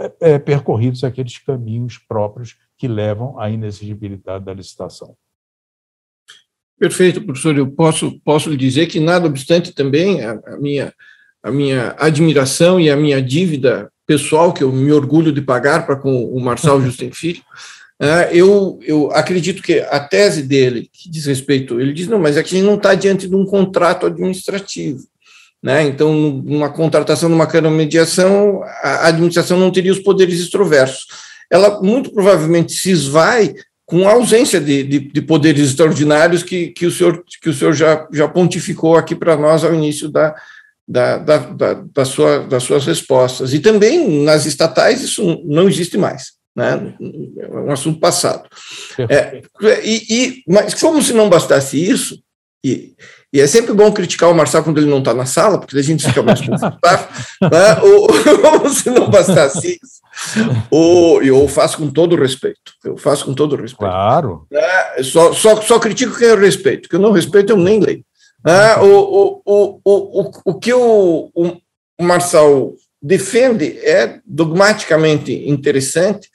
é, 0.00 0.32
é, 0.32 0.38
percorridos 0.38 1.04
aqueles 1.04 1.36
caminhos 1.36 1.98
próprios 1.98 2.56
que 2.78 2.88
levam 2.88 3.38
à 3.38 3.50
inexigibilidade 3.50 4.44
da 4.44 4.54
licitação. 4.54 5.14
Perfeito, 6.78 7.20
professor. 7.20 7.54
Eu 7.56 7.70
posso, 7.70 8.18
posso 8.24 8.48
lhe 8.48 8.56
dizer 8.56 8.86
que, 8.86 8.98
nada 8.98 9.26
obstante, 9.26 9.72
também 9.72 10.24
a, 10.24 10.40
a, 10.46 10.56
minha, 10.56 10.94
a 11.42 11.50
minha 11.50 11.94
admiração 11.98 12.80
e 12.80 12.88
a 12.88 12.96
minha 12.96 13.20
dívida 13.20 13.92
pessoal, 14.06 14.54
que 14.54 14.64
eu 14.64 14.72
me 14.72 14.90
orgulho 14.90 15.30
de 15.30 15.42
pagar 15.42 15.84
para 15.84 15.96
com 15.96 16.24
o 16.24 16.40
Marçal 16.40 16.80
Justin 16.82 17.12
Filho, 17.12 17.42
é, 18.00 18.30
eu, 18.34 18.78
eu 18.82 19.10
acredito 19.10 19.62
que 19.62 19.80
a 19.80 20.00
tese 20.00 20.42
dele, 20.42 20.88
que 20.90 21.10
diz 21.10 21.26
respeito, 21.26 21.78
ele 21.78 21.92
diz, 21.92 22.08
não, 22.08 22.18
mas 22.18 22.38
aqui 22.38 22.54
a 22.54 22.58
gente 22.58 22.66
não 22.66 22.76
está 22.76 22.94
diante 22.94 23.28
de 23.28 23.36
um 23.36 23.44
contrato 23.44 24.06
administrativo. 24.06 25.04
Né? 25.62 25.82
Então, 25.84 26.14
numa 26.14 26.70
contratação, 26.70 27.28
numa 27.28 27.46
câmara 27.46 27.74
mediação, 27.74 28.62
a 28.82 29.08
administração 29.08 29.58
não 29.58 29.70
teria 29.70 29.92
os 29.92 29.98
poderes 29.98 30.40
extroversos. 30.40 31.06
Ela 31.50 31.80
muito 31.82 32.12
provavelmente 32.12 32.72
se 32.72 32.90
esvai 32.90 33.54
com 33.84 34.08
a 34.08 34.12
ausência 34.12 34.60
de, 34.60 34.84
de, 34.84 34.98
de, 35.00 35.20
poderes 35.20 35.70
extraordinários 35.70 36.44
que, 36.44 36.68
que 36.68 36.86
o 36.86 36.92
senhor, 36.92 37.24
que 37.42 37.48
o 37.48 37.52
senhor 37.52 37.72
já, 37.72 38.06
já 38.12 38.28
pontificou 38.28 38.96
aqui 38.96 39.16
para 39.16 39.36
nós 39.36 39.64
ao 39.64 39.74
início 39.74 40.08
da, 40.08 40.34
da, 40.86 41.18
da, 41.18 41.38
da, 41.38 41.74
da 41.74 42.04
sua, 42.04 42.38
das 42.46 42.62
suas 42.62 42.86
respostas. 42.86 43.52
E 43.52 43.58
também 43.58 44.22
nas 44.22 44.46
estatais 44.46 45.02
isso 45.02 45.42
não 45.44 45.68
existe 45.68 45.98
mais. 45.98 46.32
Né? 46.54 46.94
É 47.38 47.48
um 47.48 47.70
assunto 47.72 47.98
passado. 47.98 48.48
É, 49.08 49.42
e, 49.82 50.04
e, 50.08 50.42
mas 50.46 50.74
como 50.74 51.02
se 51.02 51.12
não 51.12 51.28
bastasse 51.28 51.76
isso, 51.76 52.22
e, 52.64 52.94
e 53.32 53.40
é 53.40 53.46
sempre 53.46 53.72
bom 53.72 53.92
criticar 53.92 54.28
o 54.28 54.34
Marçal 54.34 54.64
quando 54.64 54.78
ele 54.78 54.90
não 54.90 54.98
está 54.98 55.14
na 55.14 55.24
sala, 55.24 55.58
porque 55.58 55.78
a 55.78 55.82
gente 55.82 56.04
fica 56.04 56.22
mais 56.22 56.40
confortável, 56.40 57.06
né? 57.40 57.80
ou, 57.80 58.68
se 58.70 58.90
não 58.90 59.08
bastasse 59.08 59.78
isso, 59.80 60.00
ou, 60.68 61.22
eu 61.22 61.46
faço 61.46 61.78
com 61.78 61.88
todo 61.88 62.16
respeito. 62.16 62.72
Eu 62.84 62.96
faço 62.96 63.24
com 63.24 63.32
todo 63.32 63.54
respeito. 63.54 63.78
Claro. 63.78 64.46
É, 64.52 65.02
só, 65.04 65.32
só, 65.32 65.60
só 65.62 65.78
critico 65.78 66.18
quem 66.18 66.28
eu 66.28 66.38
respeito, 66.38 66.88
que 66.88 66.96
eu 66.96 67.00
não 67.00 67.12
respeito, 67.12 67.52
eu 67.52 67.56
nem 67.56 67.78
leio. 67.78 68.04
É, 68.44 68.80
o, 68.80 68.86
o, 68.86 69.42
o, 69.44 69.80
o, 69.84 70.30
o 70.46 70.58
que 70.58 70.72
o, 70.72 71.30
o, 71.32 71.56
o 71.98 72.02
Marçal 72.02 72.74
defende 73.00 73.78
é 73.78 74.18
dogmaticamente 74.26 75.32
interessante, 75.48 76.28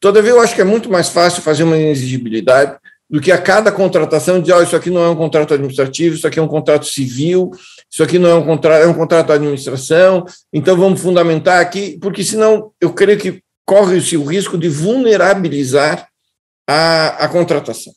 todavia 0.00 0.30
eu 0.30 0.40
acho 0.40 0.54
que 0.54 0.60
é 0.60 0.64
muito 0.64 0.90
mais 0.90 1.08
fácil 1.08 1.42
fazer 1.42 1.62
uma 1.62 1.76
inexigibilidade 1.76 2.76
do 3.10 3.20
que 3.20 3.32
a 3.32 3.42
cada 3.42 3.72
contratação 3.72 4.40
dizer, 4.40 4.54
oh, 4.54 4.62
isso 4.62 4.76
aqui 4.76 4.88
não 4.88 5.02
é 5.02 5.10
um 5.10 5.16
contrato 5.16 5.52
administrativo, 5.52 6.14
isso 6.14 6.26
aqui 6.26 6.38
é 6.38 6.42
um 6.42 6.48
contrato 6.48 6.86
civil, 6.86 7.50
isso 7.90 8.04
aqui 8.04 8.20
não 8.20 8.30
é 8.30 8.34
um 8.36 8.44
contrato, 8.44 8.82
é 8.84 8.86
um 8.86 8.94
contrato 8.94 9.26
de 9.26 9.32
administração, 9.32 10.24
então 10.52 10.76
vamos 10.76 11.00
fundamentar 11.00 11.60
aqui, 11.60 11.98
porque 12.00 12.22
senão 12.22 12.70
eu 12.80 12.92
creio 12.92 13.18
que 13.18 13.42
corre-se 13.66 14.16
o 14.16 14.24
risco 14.24 14.56
de 14.56 14.68
vulnerabilizar 14.68 16.08
a, 16.68 17.24
a 17.24 17.28
contratação. 17.28 17.92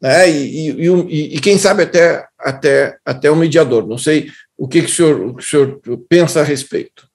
Né? 0.00 0.30
E, 0.30 0.70
e, 0.70 0.88
e, 0.88 1.36
e, 1.36 1.40
quem 1.40 1.56
sabe 1.56 1.84
até, 1.84 2.26
até, 2.38 2.98
até 3.02 3.30
o 3.30 3.36
mediador. 3.36 3.86
Não 3.86 3.96
sei 3.96 4.30
o 4.58 4.68
que, 4.68 4.82
que, 4.82 4.90
o, 4.90 4.94
senhor, 4.94 5.36
o 5.36 5.40
senhor 5.40 5.80
pensa 6.06 6.40
a 6.40 6.44
respeito. 6.44 7.08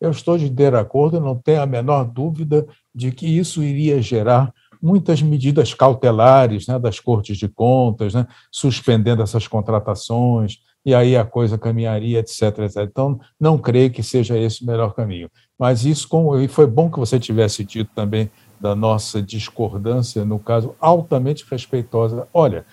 Eu 0.00 0.10
estou 0.10 0.36
de 0.36 0.66
acordo, 0.66 1.20
não 1.20 1.36
tenho 1.36 1.62
a 1.62 1.66
menor 1.66 2.04
dúvida 2.04 2.66
de 2.92 3.12
que 3.12 3.26
isso 3.26 3.62
iria 3.62 4.02
gerar 4.02 4.52
muitas 4.84 5.22
medidas 5.22 5.72
cautelares 5.72 6.66
né, 6.66 6.78
das 6.78 7.00
cortes 7.00 7.38
de 7.38 7.48
contas, 7.48 8.12
né, 8.12 8.26
suspendendo 8.52 9.22
essas 9.22 9.48
contratações, 9.48 10.58
e 10.84 10.94
aí 10.94 11.16
a 11.16 11.24
coisa 11.24 11.56
caminharia, 11.56 12.18
etc, 12.18 12.58
etc. 12.58 12.76
Então, 12.82 13.18
não 13.40 13.56
creio 13.56 13.90
que 13.90 14.02
seja 14.02 14.38
esse 14.38 14.62
o 14.62 14.66
melhor 14.66 14.92
caminho. 14.94 15.30
Mas 15.58 15.86
isso, 15.86 16.06
como, 16.06 16.38
e 16.38 16.46
foi 16.46 16.66
bom 16.66 16.90
que 16.90 16.98
você 16.98 17.18
tivesse 17.18 17.64
dito 17.64 17.90
também 17.94 18.30
da 18.60 18.74
nossa 18.74 19.22
discordância, 19.22 20.22
no 20.22 20.38
caso, 20.38 20.74
altamente 20.78 21.46
respeitosa. 21.50 22.28
Olha, 22.34 22.66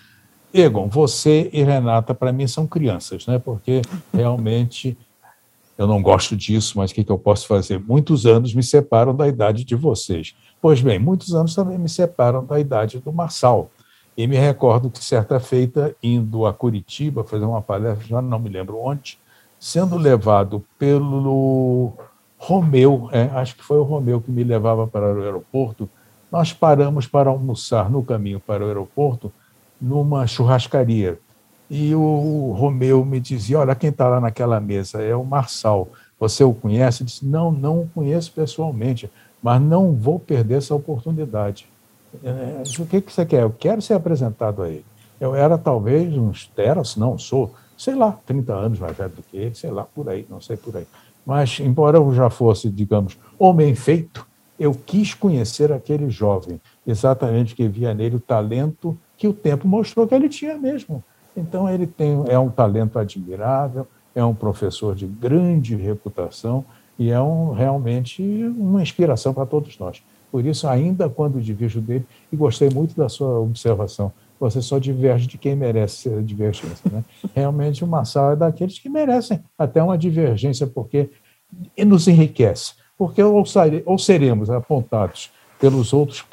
Egon, 0.53 0.89
você 0.89 1.49
e 1.53 1.64
Renata, 1.64 2.14
para 2.14 2.34
mim, 2.34 2.45
são 2.45 2.68
crianças, 2.68 3.26
né? 3.26 3.39
porque 3.39 3.82
realmente 4.14 4.97
eu 5.78 5.88
não 5.88 6.01
gosto 6.01 6.36
disso, 6.36 6.78
mas 6.78 6.91
o 6.91 6.93
que, 6.93 7.05
que 7.05 7.12
eu 7.12 7.18
posso 7.18 7.47
fazer? 7.47 7.80
Muitos 7.80 8.26
anos 8.26 8.53
me 8.53 8.62
separam 8.62 9.16
da 9.16 9.28
idade 9.28 9.64
de 9.64 9.76
vocês. 9.76 10.36
Pois 10.62 10.80
bem, 10.80 10.99
muitos 10.99 11.34
anos 11.34 11.55
também 11.55 11.78
me 11.78 11.89
separam 11.89 12.45
da 12.45 12.59
idade 12.59 12.99
do 12.99 13.12
Marçal. 13.12 13.72
E 14.16 14.28
me 14.28 14.38
recordo 14.38 14.91
que 14.91 15.03
certa 15.03 15.39
feita, 15.39 15.95
indo 16.03 16.45
a 16.45 16.53
Curitiba 16.53 17.24
fazer 17.24 17.45
uma 17.45 17.62
palestra, 17.62 18.05
já 18.05 18.22
não 18.22 18.38
me 18.38 18.47
lembro 18.47 18.80
onde, 18.80 19.18
sendo 19.59 19.97
levado 19.97 20.64
pelo 20.78 21.93
Romeu, 22.38 23.09
é, 23.12 23.24
acho 23.34 23.55
que 23.55 23.64
foi 23.64 23.80
o 23.80 23.84
Romeu 23.84 24.22
que 24.22 24.30
me 24.30 24.43
levava 24.43 24.86
para 24.86 25.14
o 25.16 25.24
aeroporto, 25.24 25.89
nós 26.32 26.53
paramos 26.53 27.07
para 27.07 27.32
almoçar 27.32 27.89
no 27.89 28.03
caminho 28.03 28.39
para 28.39 28.64
o 28.64 28.68
aeroporto 28.68 29.32
numa 29.82 30.28
churrascaria. 30.28 31.20
E 31.70 31.95
o 31.95 32.51
Romeu 32.55 33.03
me 33.03 33.20
dizia: 33.20 33.59
Olha, 33.59 33.74
quem 33.74 33.89
está 33.89 34.07
lá 34.07 34.22
naquela 34.22 34.59
mesa 34.59 35.01
é 35.01 35.16
o 35.16 35.24
Marçal. 35.24 35.89
Você 36.20 36.43
o 36.43 36.53
conhece? 36.53 37.01
Eu 37.01 37.05
disse: 37.05 37.26
Não, 37.26 37.51
não 37.51 37.82
o 37.82 37.89
conheço 37.93 38.32
pessoalmente 38.32 39.09
mas 39.42 39.62
não 39.62 39.94
vou 39.94 40.20
perder 40.20 40.56
essa 40.56 40.76
oportunidade. 40.76 41.68
É, 42.24 42.64
o 42.80 42.86
que, 42.86 43.02
que 43.02 43.12
você 43.12 43.26
quer? 43.26 43.44
Eu 43.44 43.52
quero 43.52 43.82
ser 43.82 43.94
apresentado 43.94 44.62
a 44.62 44.70
ele. 44.70 44.86
Eu 45.20 45.36
era 45.36 45.58
talvez 45.58 46.16
uns 46.18 46.48
teras, 46.48 46.96
não 46.96 47.18
sou, 47.18 47.54
sei 47.78 47.96
lá, 47.96 48.18
30 48.26 48.54
anos 48.54 48.80
mais 48.80 48.96
velho 48.98 49.12
do 49.12 49.24
que 49.24 49.38
ele, 49.38 49.56
sei 49.56 49.72
lá, 49.72 49.84
por 49.84 50.10
aí, 50.10 50.26
não 50.30 50.42
sei 50.42 50.58
por 50.58 50.76
aí. 50.76 50.88
Mas, 51.26 51.60
embora 51.60 51.98
eu 51.98 52.14
já 52.14 52.30
fosse, 52.30 52.70
digamos, 52.70 53.18
homem 53.38 53.76
feito, 53.76 54.26
eu 54.60 54.74
quis 54.74 55.14
conhecer 55.14 55.72
aquele 55.72 56.10
jovem, 56.10 56.60
exatamente 56.86 57.56
que 57.56 57.68
via 57.68 57.94
nele 57.94 58.16
o 58.16 58.20
talento 58.20 58.98
que 59.18 59.28
o 59.28 59.34
tempo 59.34 59.68
mostrou 59.68 60.08
que 60.08 60.16
ele 60.16 60.28
tinha 60.28 60.58
mesmo. 60.58 61.04
Então, 61.38 61.70
ele 61.70 61.88
tem, 61.88 62.24
é 62.28 62.38
um 62.38 62.50
talento 62.50 62.98
admirável, 63.00 63.88
é 64.14 64.24
um 64.24 64.34
professor 64.34 64.96
de 64.96 65.06
grande 65.06 65.76
reputação, 65.76 66.66
e 67.02 67.10
é 67.10 67.20
um, 67.20 67.52
realmente 67.52 68.22
uma 68.56 68.80
inspiração 68.80 69.34
para 69.34 69.47
todos 69.47 69.76
nós. 69.80 70.04
Por 70.32 70.45
isso, 70.45 70.68
ainda 70.68 71.10
quando 71.10 71.41
divirjo 71.41 71.82
dele, 71.82 72.06
e 72.32 72.36
gostei 72.36 72.70
muito 72.70 72.95
da 72.95 73.10
sua 73.10 73.39
observação, 73.39 74.14
você 74.39 74.62
só 74.62 74.78
diverge 74.78 75.26
de 75.26 75.36
quem 75.36 75.56
merece 75.56 75.95
ser 75.95 76.22
divergência. 76.22 76.91
Né? 76.91 77.04
Realmente, 77.34 77.84
uma 77.84 78.06
sala 78.06 78.34
é 78.34 78.36
daqueles 78.36 78.78
que 78.78 78.88
merecem 78.88 79.43
até 79.58 79.82
uma 79.82 79.97
divergência, 79.97 80.68
porque 80.68 81.10
nos 81.76 82.08
enriquece. 82.08 82.74
Porque 82.95 83.24
ou, 83.24 83.43
ou 83.86 83.97
seremos 83.97 84.52
apontados 84.52 85.32
pelos 85.60 85.93
outros 85.93 86.24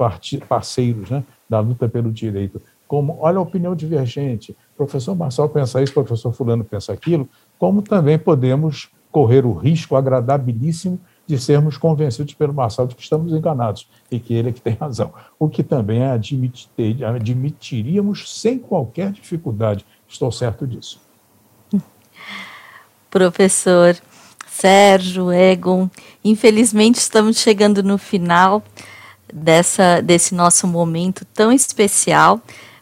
parceiros 0.47 1.09
né, 1.09 1.25
da 1.49 1.61
luta 1.61 1.89
pelo 1.89 2.13
direito, 2.13 2.61
como, 2.87 3.17
olha 3.21 3.39
a 3.39 3.43
opinião 3.43 3.75
divergente, 3.75 4.55
professor 4.77 5.15
Marçal 5.15 5.49
pensa 5.49 5.83
isso, 5.83 5.95
professor 5.95 6.31
fulano 6.33 6.63
pensa 6.63 6.93
aquilo, 6.93 7.27
como 7.59 7.81
também 7.81 8.19
podemos 8.19 8.91
correr 9.11 9.45
o 9.45 9.53
risco 9.53 9.97
agradabilíssimo 9.97 11.01
de 11.27 11.39
sermos 11.39 11.77
convencidos 11.77 12.33
pelo 12.35 12.55
Marçal 12.55 12.87
de 12.87 12.95
que 12.95 13.03
estamos 13.03 13.33
enganados 13.33 13.87
e 14.11 14.19
que 14.19 14.33
ele 14.33 14.49
é 14.49 14.53
que 14.53 14.63
tem 14.63 14.75
razão, 14.75 15.13
o 15.39 15.49
que 15.49 15.63
também 15.63 16.03
admitir, 16.03 17.05
admitiríamos 17.05 18.41
sem 18.41 18.59
qualquer 18.59 19.13
dificuldade. 19.13 19.85
Estou 20.09 20.33
certo 20.33 20.67
disso. 20.67 21.01
Professor 23.11 23.97
Sérgio, 24.47 25.31
Egon, 25.31 25.89
infelizmente 26.25 26.97
estamos 26.97 27.39
chegando 27.39 27.83
no 27.83 27.99
final 27.99 28.63
dessa, 29.33 30.01
desse 30.01 30.35
nosso 30.35 30.67
momento 30.67 31.25
tão 31.27 31.53
especial. 31.53 32.41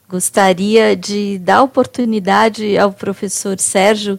Gostaria 0.09 0.97
de 0.97 1.39
dar 1.39 1.63
oportunidade 1.63 2.79
ao 2.79 2.93
professor 2.93 3.59
Sérgio 3.59 4.19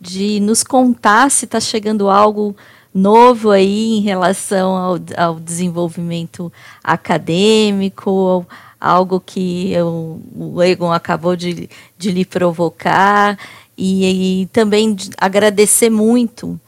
de 0.00 0.40
nos 0.40 0.62
contar 0.62 1.30
se 1.30 1.44
está 1.44 1.60
chegando 1.60 2.08
algo 2.10 2.56
novo 2.94 3.50
aí 3.50 3.98
em 3.98 4.00
relação 4.00 4.76
ao, 4.76 4.98
ao 5.16 5.40
desenvolvimento 5.40 6.52
acadêmico, 6.82 8.46
algo 8.80 9.20
que 9.20 9.72
eu, 9.72 10.20
o 10.34 10.62
Egon 10.62 10.92
acabou 10.92 11.36
de, 11.36 11.68
de 11.98 12.10
lhe 12.10 12.24
provocar, 12.24 13.38
e, 13.76 14.42
e 14.42 14.46
também 14.46 14.96
agradecer 15.18 15.90
muito 15.90 16.58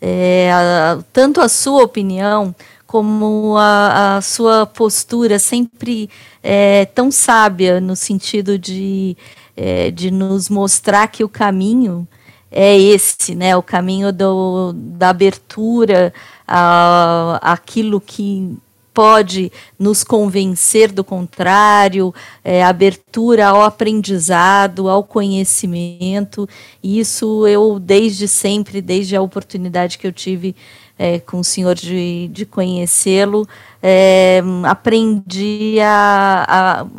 é, 0.00 0.50
a, 0.52 1.02
tanto 1.12 1.40
a 1.40 1.48
sua 1.48 1.82
opinião 1.82 2.54
como 2.86 3.56
a, 3.56 4.16
a 4.16 4.20
sua 4.20 4.66
postura 4.66 5.38
sempre 5.38 6.08
é, 6.42 6.86
tão 6.86 7.10
sábia 7.10 7.80
no 7.80 7.96
sentido 7.96 8.58
de, 8.58 9.16
é, 9.56 9.90
de 9.90 10.10
nos 10.10 10.48
mostrar 10.48 11.08
que 11.08 11.24
o 11.24 11.28
caminho 11.28 12.06
é 12.50 12.78
esse, 12.78 13.34
né? 13.34 13.56
O 13.56 13.62
caminho 13.62 14.12
do, 14.12 14.72
da 14.74 15.10
abertura 15.10 16.12
a, 16.46 17.38
aquilo 17.42 18.00
que 18.00 18.56
pode 18.98 19.52
nos 19.78 20.02
convencer 20.02 20.90
do 20.90 21.04
contrário, 21.04 22.12
é, 22.42 22.64
abertura 22.64 23.46
ao 23.46 23.62
aprendizado, 23.62 24.88
ao 24.88 25.04
conhecimento. 25.04 26.48
Isso 26.82 27.46
eu, 27.46 27.78
desde 27.78 28.26
sempre, 28.26 28.82
desde 28.82 29.14
a 29.14 29.22
oportunidade 29.22 29.98
que 29.98 30.04
eu 30.04 30.12
tive 30.12 30.52
é, 30.98 31.20
com 31.20 31.38
o 31.38 31.44
senhor 31.44 31.76
de, 31.76 32.26
de 32.32 32.44
conhecê-lo, 32.44 33.46
é, 33.80 34.42
aprendi 34.64 35.78
a, 35.80 36.44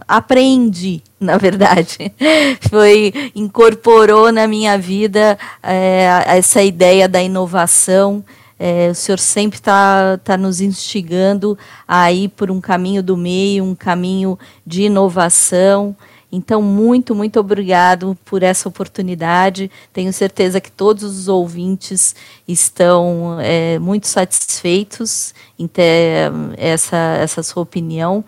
a, 0.07 0.15
aprendi, 0.15 1.03
na 1.19 1.35
verdade, 1.35 2.13
foi 2.71 3.13
incorporou 3.35 4.31
na 4.31 4.47
minha 4.47 4.77
vida 4.77 5.37
é, 5.61 6.23
essa 6.27 6.63
ideia 6.63 7.09
da 7.09 7.21
inovação. 7.21 8.23
É, 8.59 8.89
o 8.89 8.95
senhor 8.95 9.17
sempre 9.17 9.57
está 9.57 10.17
tá 10.17 10.35
nos 10.35 10.59
instigando 10.59 11.57
a 11.87 12.11
ir 12.11 12.27
por 12.27 12.51
um 12.51 12.59
caminho 12.59 13.01
do 13.01 13.15
meio, 13.15 13.63
um 13.63 13.73
caminho 13.73 14.37
de 14.67 14.83
inovação. 14.83 15.95
Então, 16.31 16.61
muito, 16.61 17.15
muito 17.15 17.39
obrigado 17.39 18.17
por 18.25 18.43
essa 18.43 18.67
oportunidade. 18.67 19.71
Tenho 19.91 20.11
certeza 20.13 20.61
que 20.61 20.71
todos 20.71 21.03
os 21.03 21.27
ouvintes 21.27 22.13
estão 22.47 23.37
é, 23.39 23.79
muito 23.79 24.07
satisfeitos 24.07 25.33
em 25.57 25.65
ter 25.65 26.31
essa, 26.57 26.97
essa 27.19 27.41
sua 27.41 27.63
opinião. 27.63 28.23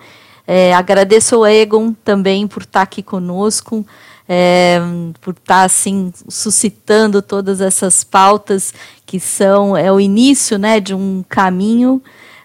É, 0.48 0.74
agradeço 0.74 1.36
ao 1.36 1.46
Egon 1.46 1.94
também 2.04 2.48
por 2.48 2.64
estar 2.64 2.82
aqui 2.82 3.04
conosco, 3.04 3.86
é, 4.34 4.80
por 5.20 5.34
estar 5.34 5.64
assim 5.64 6.14
suscitando 6.30 7.22
todas 7.22 7.60
essas 7.60 8.02
pautas 8.02 8.74
que 9.06 9.20
são 9.20 9.76
é 9.76 9.92
o 9.92 10.00
início, 10.00 10.58
né, 10.58 10.80
de 10.80 10.96
um 10.96 11.22
caminho 11.28 12.02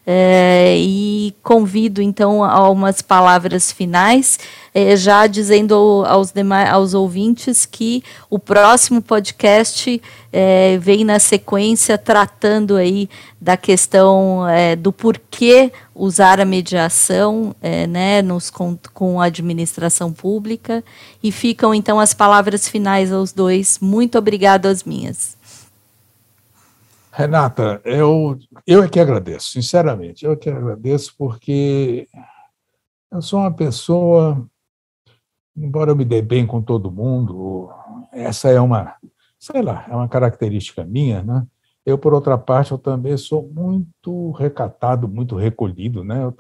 é, 0.06 0.76
e 0.78 1.34
convido 1.42 2.00
então 2.00 2.44
a 2.44 2.70
umas 2.70 3.02
palavras 3.02 3.72
finais, 3.72 4.38
é, 4.72 4.96
já 4.96 5.26
dizendo 5.26 6.04
aos 6.06 6.30
demais, 6.30 6.70
aos 6.70 6.94
ouvintes 6.94 7.66
que 7.66 8.04
o 8.30 8.38
próximo 8.38 9.02
podcast 9.02 10.00
é, 10.32 10.78
vem 10.78 11.04
na 11.04 11.18
sequência 11.18 11.98
tratando 11.98 12.76
aí 12.76 13.08
da 13.40 13.56
questão 13.56 14.48
é, 14.48 14.76
do 14.76 14.92
porquê 14.92 15.72
usar 15.92 16.40
a 16.40 16.44
mediação, 16.44 17.56
é, 17.60 17.86
né, 17.86 18.22
nos 18.22 18.48
com, 18.48 18.78
com 18.94 19.20
a 19.20 19.24
administração 19.24 20.12
pública 20.12 20.84
e 21.20 21.32
ficam 21.32 21.74
então 21.74 21.98
as 21.98 22.14
palavras 22.14 22.68
finais 22.68 23.12
aos 23.12 23.32
dois. 23.32 23.78
Muito 23.80 24.16
obrigado 24.16 24.66
às 24.66 24.84
minhas. 24.84 25.35
Renata, 27.16 27.80
eu, 27.82 28.38
eu 28.66 28.82
é 28.82 28.88
que 28.90 29.00
agradeço, 29.00 29.52
sinceramente, 29.52 30.22
eu 30.22 30.32
é 30.32 30.36
que 30.36 30.50
agradeço 30.50 31.14
porque 31.16 32.06
eu 33.10 33.22
sou 33.22 33.40
uma 33.40 33.50
pessoa, 33.50 34.46
embora 35.56 35.92
eu 35.92 35.96
me 35.96 36.04
dê 36.04 36.20
bem 36.20 36.46
com 36.46 36.60
todo 36.60 36.92
mundo, 36.92 37.70
essa 38.12 38.50
é 38.50 38.60
uma, 38.60 38.96
sei 39.38 39.62
lá, 39.62 39.86
é 39.88 39.96
uma 39.96 40.06
característica 40.06 40.84
minha, 40.84 41.22
né? 41.22 41.46
Eu, 41.86 41.96
por 41.96 42.12
outra 42.12 42.36
parte, 42.36 42.72
eu 42.72 42.78
também 42.78 43.16
sou 43.16 43.48
muito 43.50 44.32
recatado, 44.32 45.08
muito 45.08 45.36
recolhido, 45.36 46.04
né? 46.04 46.22
Eu, 46.22 46.34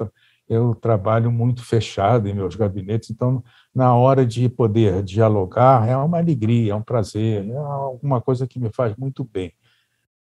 eu 0.46 0.74
trabalho 0.74 1.32
muito 1.32 1.64
fechado 1.64 2.28
em 2.28 2.34
meus 2.34 2.54
gabinetes, 2.54 3.08
então, 3.08 3.42
na 3.74 3.94
hora 3.94 4.26
de 4.26 4.46
poder 4.46 5.02
dialogar, 5.02 5.88
é 5.88 5.96
uma 5.96 6.18
alegria, 6.18 6.72
é 6.72 6.76
um 6.76 6.82
prazer, 6.82 7.48
é 7.48 7.56
alguma 7.56 8.20
coisa 8.20 8.46
que 8.46 8.60
me 8.60 8.70
faz 8.70 8.94
muito 8.94 9.24
bem 9.24 9.54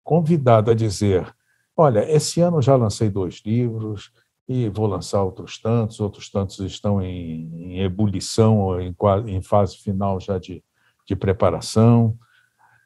convidado 0.05 0.71
a 0.71 0.73
dizer: 0.73 1.35
olha, 1.75 2.09
esse 2.09 2.39
ano 2.39 2.61
já 2.61 2.75
lancei 2.77 3.09
dois 3.09 3.41
livros 3.45 4.11
e 4.47 4.69
vou 4.69 4.85
lançar 4.85 5.23
outros 5.23 5.59
tantos, 5.59 5.99
outros 5.99 6.29
tantos 6.29 6.59
estão 6.59 7.01
em, 7.01 7.49
em 7.55 7.79
ebulição 7.81 8.59
ou 8.59 8.79
em, 8.79 8.95
em, 9.27 9.41
fase 9.41 9.77
final 9.77 10.19
já 10.19 10.37
de, 10.37 10.63
de 11.05 11.15
preparação. 11.15 12.15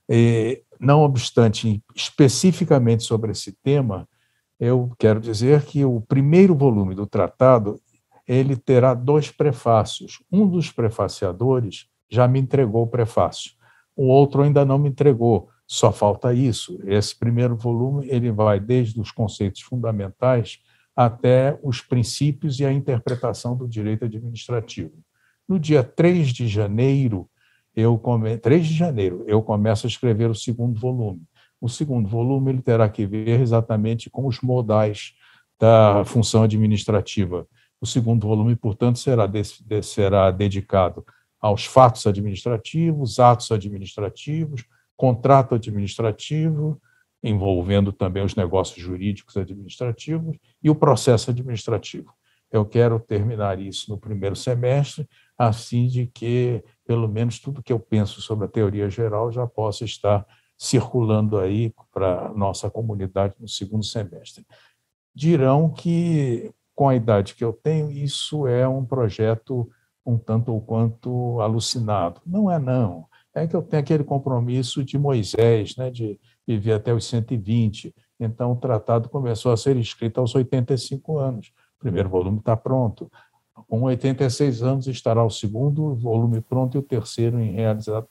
E, 0.07 0.63
não 0.79 1.01
obstante, 1.01 1.83
especificamente 1.93 3.03
sobre 3.03 3.31
esse 3.31 3.51
tema, 3.61 4.07
eu 4.57 4.91
quero 4.97 5.19
dizer 5.19 5.63
que 5.63 5.83
o 5.83 6.01
primeiro 6.01 6.55
volume 6.55 6.95
do 6.95 7.05
tratado 7.05 7.79
ele 8.25 8.55
terá 8.55 8.93
dois 8.93 9.29
prefácios. 9.29 10.23
Um 10.31 10.47
dos 10.47 10.71
prefaciadores 10.71 11.87
já 12.09 12.27
me 12.27 12.39
entregou 12.39 12.83
o 12.83 12.87
prefácio, 12.87 13.51
o 13.95 14.07
outro 14.07 14.41
ainda 14.41 14.63
não 14.63 14.77
me 14.77 14.89
entregou, 14.89 15.49
só 15.71 15.91
falta 15.91 16.33
isso. 16.33 16.79
Esse 16.87 17.15
primeiro 17.15 17.55
volume 17.55 18.07
ele 18.09 18.31
vai 18.31 18.59
desde 18.59 18.99
os 18.99 19.11
conceitos 19.11 19.61
fundamentais 19.61 20.57
até 20.95 21.59
os 21.61 21.79
princípios 21.79 22.59
e 22.59 22.65
a 22.65 22.73
interpretação 22.73 23.55
do 23.55 23.67
direito 23.67 24.03
administrativo. 24.03 24.91
No 25.47 25.59
dia 25.59 25.83
3 25.83 26.29
de 26.29 26.47
janeiro, 26.47 27.29
eu 27.75 27.99
come... 27.99 28.35
3 28.35 28.65
de 28.65 28.73
janeiro, 28.73 29.23
eu 29.27 29.43
começo 29.43 29.85
a 29.85 29.89
escrever 29.89 30.31
o 30.31 30.35
segundo 30.35 30.79
volume. 30.79 31.21
O 31.61 31.69
segundo 31.69 32.09
volume 32.09 32.51
ele 32.51 32.61
terá 32.63 32.89
que 32.89 33.05
ver 33.05 33.39
exatamente 33.39 34.09
com 34.09 34.25
os 34.25 34.41
modais 34.41 35.13
da 35.59 36.03
função 36.03 36.41
administrativa. 36.41 37.47
O 37.79 37.85
segundo 37.85 38.27
volume, 38.27 38.55
portanto, 38.55 38.97
será, 38.97 39.27
de... 39.27 39.43
será 39.83 40.31
dedicado 40.31 41.05
aos 41.39 41.63
fatos 41.65 42.07
administrativos, 42.07 43.19
atos 43.19 43.51
administrativos, 43.51 44.65
contrato 44.99 45.55
administrativo, 45.55 46.77
envolvendo 47.23 47.93
também 47.93 48.21
os 48.21 48.35
negócios 48.35 48.83
jurídicos 48.83 49.37
administrativos 49.37 50.37
e 50.61 50.69
o 50.69 50.75
processo 50.75 51.31
administrativo. 51.31 52.13
Eu 52.51 52.65
quero 52.65 52.99
terminar 52.99 53.61
isso 53.61 53.89
no 53.89 53.97
primeiro 53.97 54.35
semestre, 54.35 55.07
assim 55.37 55.87
de 55.87 56.05
que, 56.07 56.61
pelo 56.85 57.07
menos, 57.07 57.39
tudo 57.39 57.63
que 57.63 57.71
eu 57.71 57.79
penso 57.79 58.21
sobre 58.21 58.43
a 58.43 58.49
teoria 58.49 58.89
geral 58.89 59.31
já 59.31 59.47
possa 59.47 59.85
estar 59.85 60.27
circulando 60.57 61.39
aí 61.39 61.73
para 61.93 62.25
a 62.25 62.33
nossa 62.33 62.69
comunidade 62.69 63.35
no 63.39 63.47
segundo 63.47 63.85
semestre. 63.85 64.45
Dirão 65.15 65.69
que, 65.69 66.51
com 66.75 66.89
a 66.89 66.95
idade 66.95 67.35
que 67.35 67.43
eu 67.45 67.53
tenho, 67.53 67.89
isso 67.89 68.45
é 68.47 68.67
um 68.67 68.83
projeto 68.83 69.69
um 70.05 70.17
tanto 70.17 70.51
ou 70.51 70.59
quanto 70.59 71.39
alucinado. 71.39 72.19
Não 72.25 72.51
é, 72.51 72.59
não 72.59 73.08
é 73.33 73.47
que 73.47 73.55
eu 73.55 73.61
tenho 73.61 73.81
aquele 73.81 74.03
compromisso 74.03 74.83
de 74.83 74.97
Moisés, 74.97 75.75
né, 75.75 75.89
de 75.91 76.19
viver 76.47 76.73
até 76.73 76.93
os 76.93 77.05
120. 77.05 77.93
Então, 78.19 78.51
o 78.51 78.55
tratado 78.55 79.07
começou 79.09 79.51
a 79.51 79.57
ser 79.57 79.77
escrito 79.77 80.19
aos 80.19 80.33
85 80.33 81.17
anos. 81.17 81.51
O 81.77 81.79
primeiro 81.79 82.09
volume 82.09 82.39
está 82.39 82.57
pronto. 82.57 83.09
Com 83.67 83.83
86 83.83 84.63
anos 84.63 84.87
estará 84.87 85.23
o 85.23 85.29
segundo 85.29 85.95
volume 85.95 86.41
pronto 86.41 86.75
e 86.75 86.79
o 86.79 86.83
terceiro 86.83 87.39
em, 87.39 87.51
realiza 87.51 88.05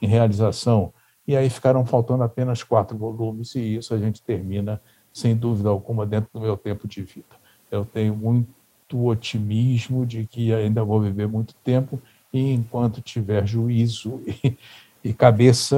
em 0.00 0.06
realização. 0.06 0.92
E 1.26 1.36
aí 1.36 1.48
ficaram 1.50 1.84
faltando 1.84 2.22
apenas 2.22 2.62
quatro 2.62 2.96
volumes, 2.96 3.54
e 3.54 3.76
isso 3.76 3.94
a 3.94 3.98
gente 3.98 4.22
termina, 4.22 4.80
sem 5.12 5.36
dúvida 5.36 5.68
alguma, 5.68 6.04
dentro 6.06 6.30
do 6.32 6.40
meu 6.40 6.56
tempo 6.56 6.86
de 6.88 7.02
vida. 7.02 7.36
Eu 7.70 7.84
tenho 7.84 8.14
muito 8.14 8.48
otimismo 8.92 10.04
de 10.04 10.26
que 10.26 10.52
ainda 10.52 10.84
vou 10.84 11.00
viver 11.00 11.26
muito 11.26 11.54
tempo 11.64 12.00
e 12.32 12.52
enquanto 12.52 13.00
tiver 13.00 13.46
juízo 13.46 14.20
e, 14.26 14.56
e 15.04 15.12
cabeça, 15.12 15.76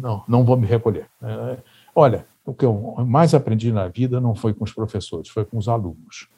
não, 0.00 0.22
não 0.26 0.44
vou 0.44 0.56
me 0.56 0.66
recolher. 0.66 1.06
É, 1.22 1.58
olha, 1.94 2.26
o 2.44 2.52
que 2.52 2.64
eu 2.64 2.96
mais 3.06 3.34
aprendi 3.34 3.70
na 3.72 3.88
vida 3.88 4.20
não 4.20 4.34
foi 4.34 4.52
com 4.54 4.64
os 4.64 4.72
professores, 4.72 5.28
foi 5.28 5.44
com 5.44 5.58
os 5.58 5.68
alunos. 5.68 6.28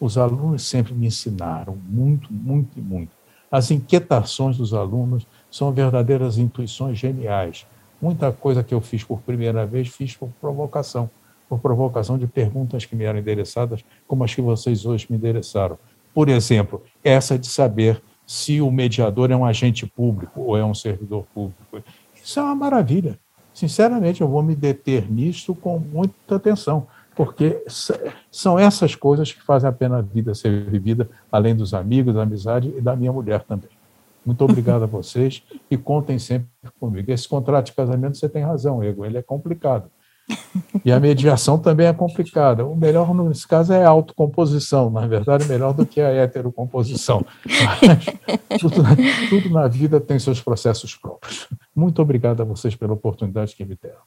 Os 0.00 0.18
alunos 0.18 0.62
sempre 0.62 0.92
me 0.92 1.06
ensinaram 1.06 1.76
muito, 1.88 2.32
muito 2.32 2.78
e 2.78 2.82
muito. 2.82 3.12
As 3.50 3.70
inquietações 3.70 4.56
dos 4.56 4.74
alunos 4.74 5.26
são 5.50 5.72
verdadeiras 5.72 6.38
intuições 6.38 6.98
geniais. 6.98 7.66
Muita 8.02 8.32
coisa 8.32 8.62
que 8.62 8.74
eu 8.74 8.80
fiz 8.80 9.04
por 9.04 9.20
primeira 9.20 9.64
vez, 9.64 9.88
fiz 9.88 10.16
por 10.16 10.28
provocação, 10.40 11.08
por 11.48 11.60
provocação 11.60 12.18
de 12.18 12.26
perguntas 12.26 12.84
que 12.84 12.96
me 12.96 13.04
eram 13.04 13.18
endereçadas, 13.18 13.84
como 14.06 14.24
as 14.24 14.34
que 14.34 14.42
vocês 14.42 14.84
hoje 14.84 15.06
me 15.08 15.16
endereçaram. 15.16 15.78
Por 16.12 16.28
exemplo, 16.28 16.82
essa 17.02 17.38
de 17.38 17.46
saber 17.46 18.02
se 18.26 18.60
o 18.60 18.70
mediador 18.70 19.30
é 19.30 19.36
um 19.36 19.44
agente 19.44 19.86
público 19.86 20.40
ou 20.40 20.56
é 20.56 20.64
um 20.64 20.74
servidor 20.74 21.24
público. 21.34 21.82
Isso 22.14 22.40
é 22.40 22.42
uma 22.42 22.54
maravilha. 22.54 23.18
Sinceramente, 23.52 24.20
eu 24.20 24.28
vou 24.28 24.42
me 24.42 24.56
deter 24.56 25.10
nisto 25.10 25.54
com 25.54 25.78
muita 25.78 26.36
atenção, 26.36 26.86
porque 27.14 27.62
são 28.30 28.58
essas 28.58 28.94
coisas 28.96 29.32
que 29.32 29.42
fazem 29.42 29.68
a 29.68 29.72
pena 29.72 29.98
a 29.98 30.02
vida 30.02 30.34
ser 30.34 30.68
vivida, 30.68 31.08
além 31.30 31.54
dos 31.54 31.72
amigos, 31.72 32.14
da 32.14 32.22
amizade 32.22 32.74
e 32.76 32.80
da 32.80 32.96
minha 32.96 33.12
mulher 33.12 33.44
também. 33.44 33.70
Muito 34.26 34.42
obrigado 34.42 34.82
a 34.82 34.86
vocês 34.88 35.44
e 35.70 35.76
contem 35.76 36.18
sempre 36.18 36.48
comigo. 36.80 37.10
Esse 37.12 37.28
contrato 37.28 37.66
de 37.66 37.72
casamento, 37.72 38.16
você 38.16 38.28
tem 38.28 38.42
razão, 38.42 38.82
Ego, 38.82 39.04
ele 39.04 39.18
é 39.18 39.22
complicado. 39.22 39.88
E 40.84 40.92
a 40.92 41.00
mediação 41.00 41.58
também 41.58 41.86
é 41.86 41.92
complicada. 41.92 42.64
O 42.64 42.76
melhor, 42.76 43.14
nesse 43.14 43.46
caso, 43.46 43.72
é 43.72 43.84
a 43.84 43.88
autocomposição. 43.88 44.90
Na 44.90 45.06
verdade, 45.06 45.46
melhor 45.46 45.72
do 45.72 45.86
que 45.86 46.00
a 46.00 46.10
heterocomposição. 46.10 47.24
Mas 47.44 48.60
tudo, 48.60 48.82
na, 48.82 48.96
tudo 49.28 49.50
na 49.50 49.68
vida 49.68 50.00
tem 50.00 50.18
seus 50.18 50.40
processos 50.40 50.94
próprios. 50.94 51.48
Muito 51.74 52.00
obrigado 52.02 52.40
a 52.42 52.44
vocês 52.44 52.74
pela 52.74 52.92
oportunidade 52.92 53.54
que 53.54 53.64
me 53.64 53.78
deram. 53.80 54.00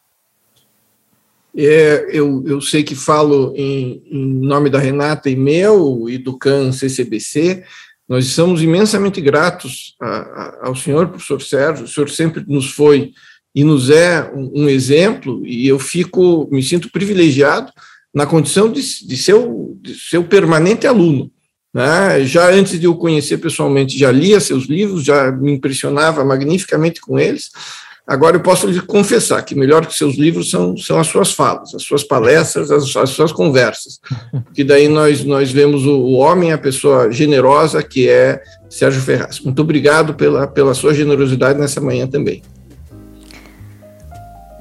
É, 1.55 2.07
eu, 2.11 2.43
eu 2.45 2.61
sei 2.61 2.84
que 2.84 2.93
falo 2.93 3.51
em, 3.55 4.03
em 4.05 4.26
nome 4.26 4.70
da 4.70 4.78
Renata 4.78 5.30
e 5.30 5.36
meu 5.36 6.07
e 6.07 6.18
do 6.18 6.38
CAN 6.38 6.72
CCBC. 6.72 7.63
Nós 8.07 8.26
estamos 8.26 8.61
imensamente 8.61 9.20
gratos 9.20 9.95
a, 9.99 10.07
a, 10.07 10.68
ao 10.68 10.76
senhor, 10.76 11.07
professor 11.07 11.41
Sérgio. 11.41 11.86
O 11.86 11.88
senhor 11.88 12.09
sempre 12.09 12.43
nos 12.47 12.72
foi 12.72 13.11
e 13.58 13.64
nos 13.64 13.89
é 13.89 14.32
um, 14.36 14.66
um 14.66 14.70
exemplo, 14.70 15.41
e 15.43 15.68
eu 15.68 15.80
fico, 15.80 16.47
me 16.51 16.62
sinto 16.62 16.91
privilegiado 16.91 17.72
na 18.14 18.24
condição 18.24 18.72
de, 18.72 18.82
de, 19.03 19.18
ser, 19.18 19.34
o, 19.34 19.76
de 19.82 19.95
ser 19.95 20.20
o 20.20 20.26
permanente 20.26 20.86
aluno. 20.86 21.32
Né? 21.74 22.24
Já 22.24 22.51
antes 22.51 22.80
de 22.80 22.88
o 22.88 22.93
conhecer 22.93 23.39
pessoalmente, 23.39 23.97
já 23.97 24.12
lia 24.12 24.39
seus 24.39 24.66
livros, 24.66 25.03
já 25.03 25.32
me 25.32 25.53
impressionava 25.53 26.24
magnificamente 26.24 27.01
com 27.01 27.18
eles. 27.18 27.49
Agora 28.05 28.36
eu 28.36 28.41
posso 28.41 28.68
lhe 28.68 28.80
confessar 28.80 29.41
que 29.41 29.55
melhor 29.55 29.88
que 29.88 29.95
seus 29.95 30.18
livros 30.18 30.51
são, 30.51 30.78
são 30.78 30.99
as 30.99 31.08
suas 31.08 31.32
falas, 31.32 31.74
as 31.74 31.82
suas 31.82 32.03
palestras, 32.03 32.70
as, 32.70 32.95
as 32.95 33.10
suas 33.10 33.32
conversas. 33.32 33.99
Que 34.53 34.64
daí 34.64 34.88
nós, 34.88 35.24
nós 35.24 35.51
vemos 35.51 35.84
o, 35.84 35.97
o, 35.97 36.14
homem, 36.14 36.53
a 36.53 36.60
pessoa 36.60 37.12
generosa 37.12 37.82
que 37.82 38.08
é 38.08 38.39
Sérgio 38.70 39.01
Ferraz. 39.01 39.39
Muito 39.39 39.64
obrigado 39.64 40.14
pela, 40.14 40.45
pela 40.45 40.76
sua 40.76 40.93
generosidade 40.93 41.60
nessa 41.60 41.82
manhã 41.82 42.05
também. 42.05 42.43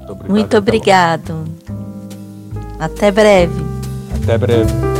Muito 0.06 0.12
obrigado. 0.12 0.34
Muito 0.34 0.56
obrigado. 0.56 1.44
Até 2.78 3.10
breve. 3.10 3.64
Até 4.22 4.38
breve. 4.38 4.95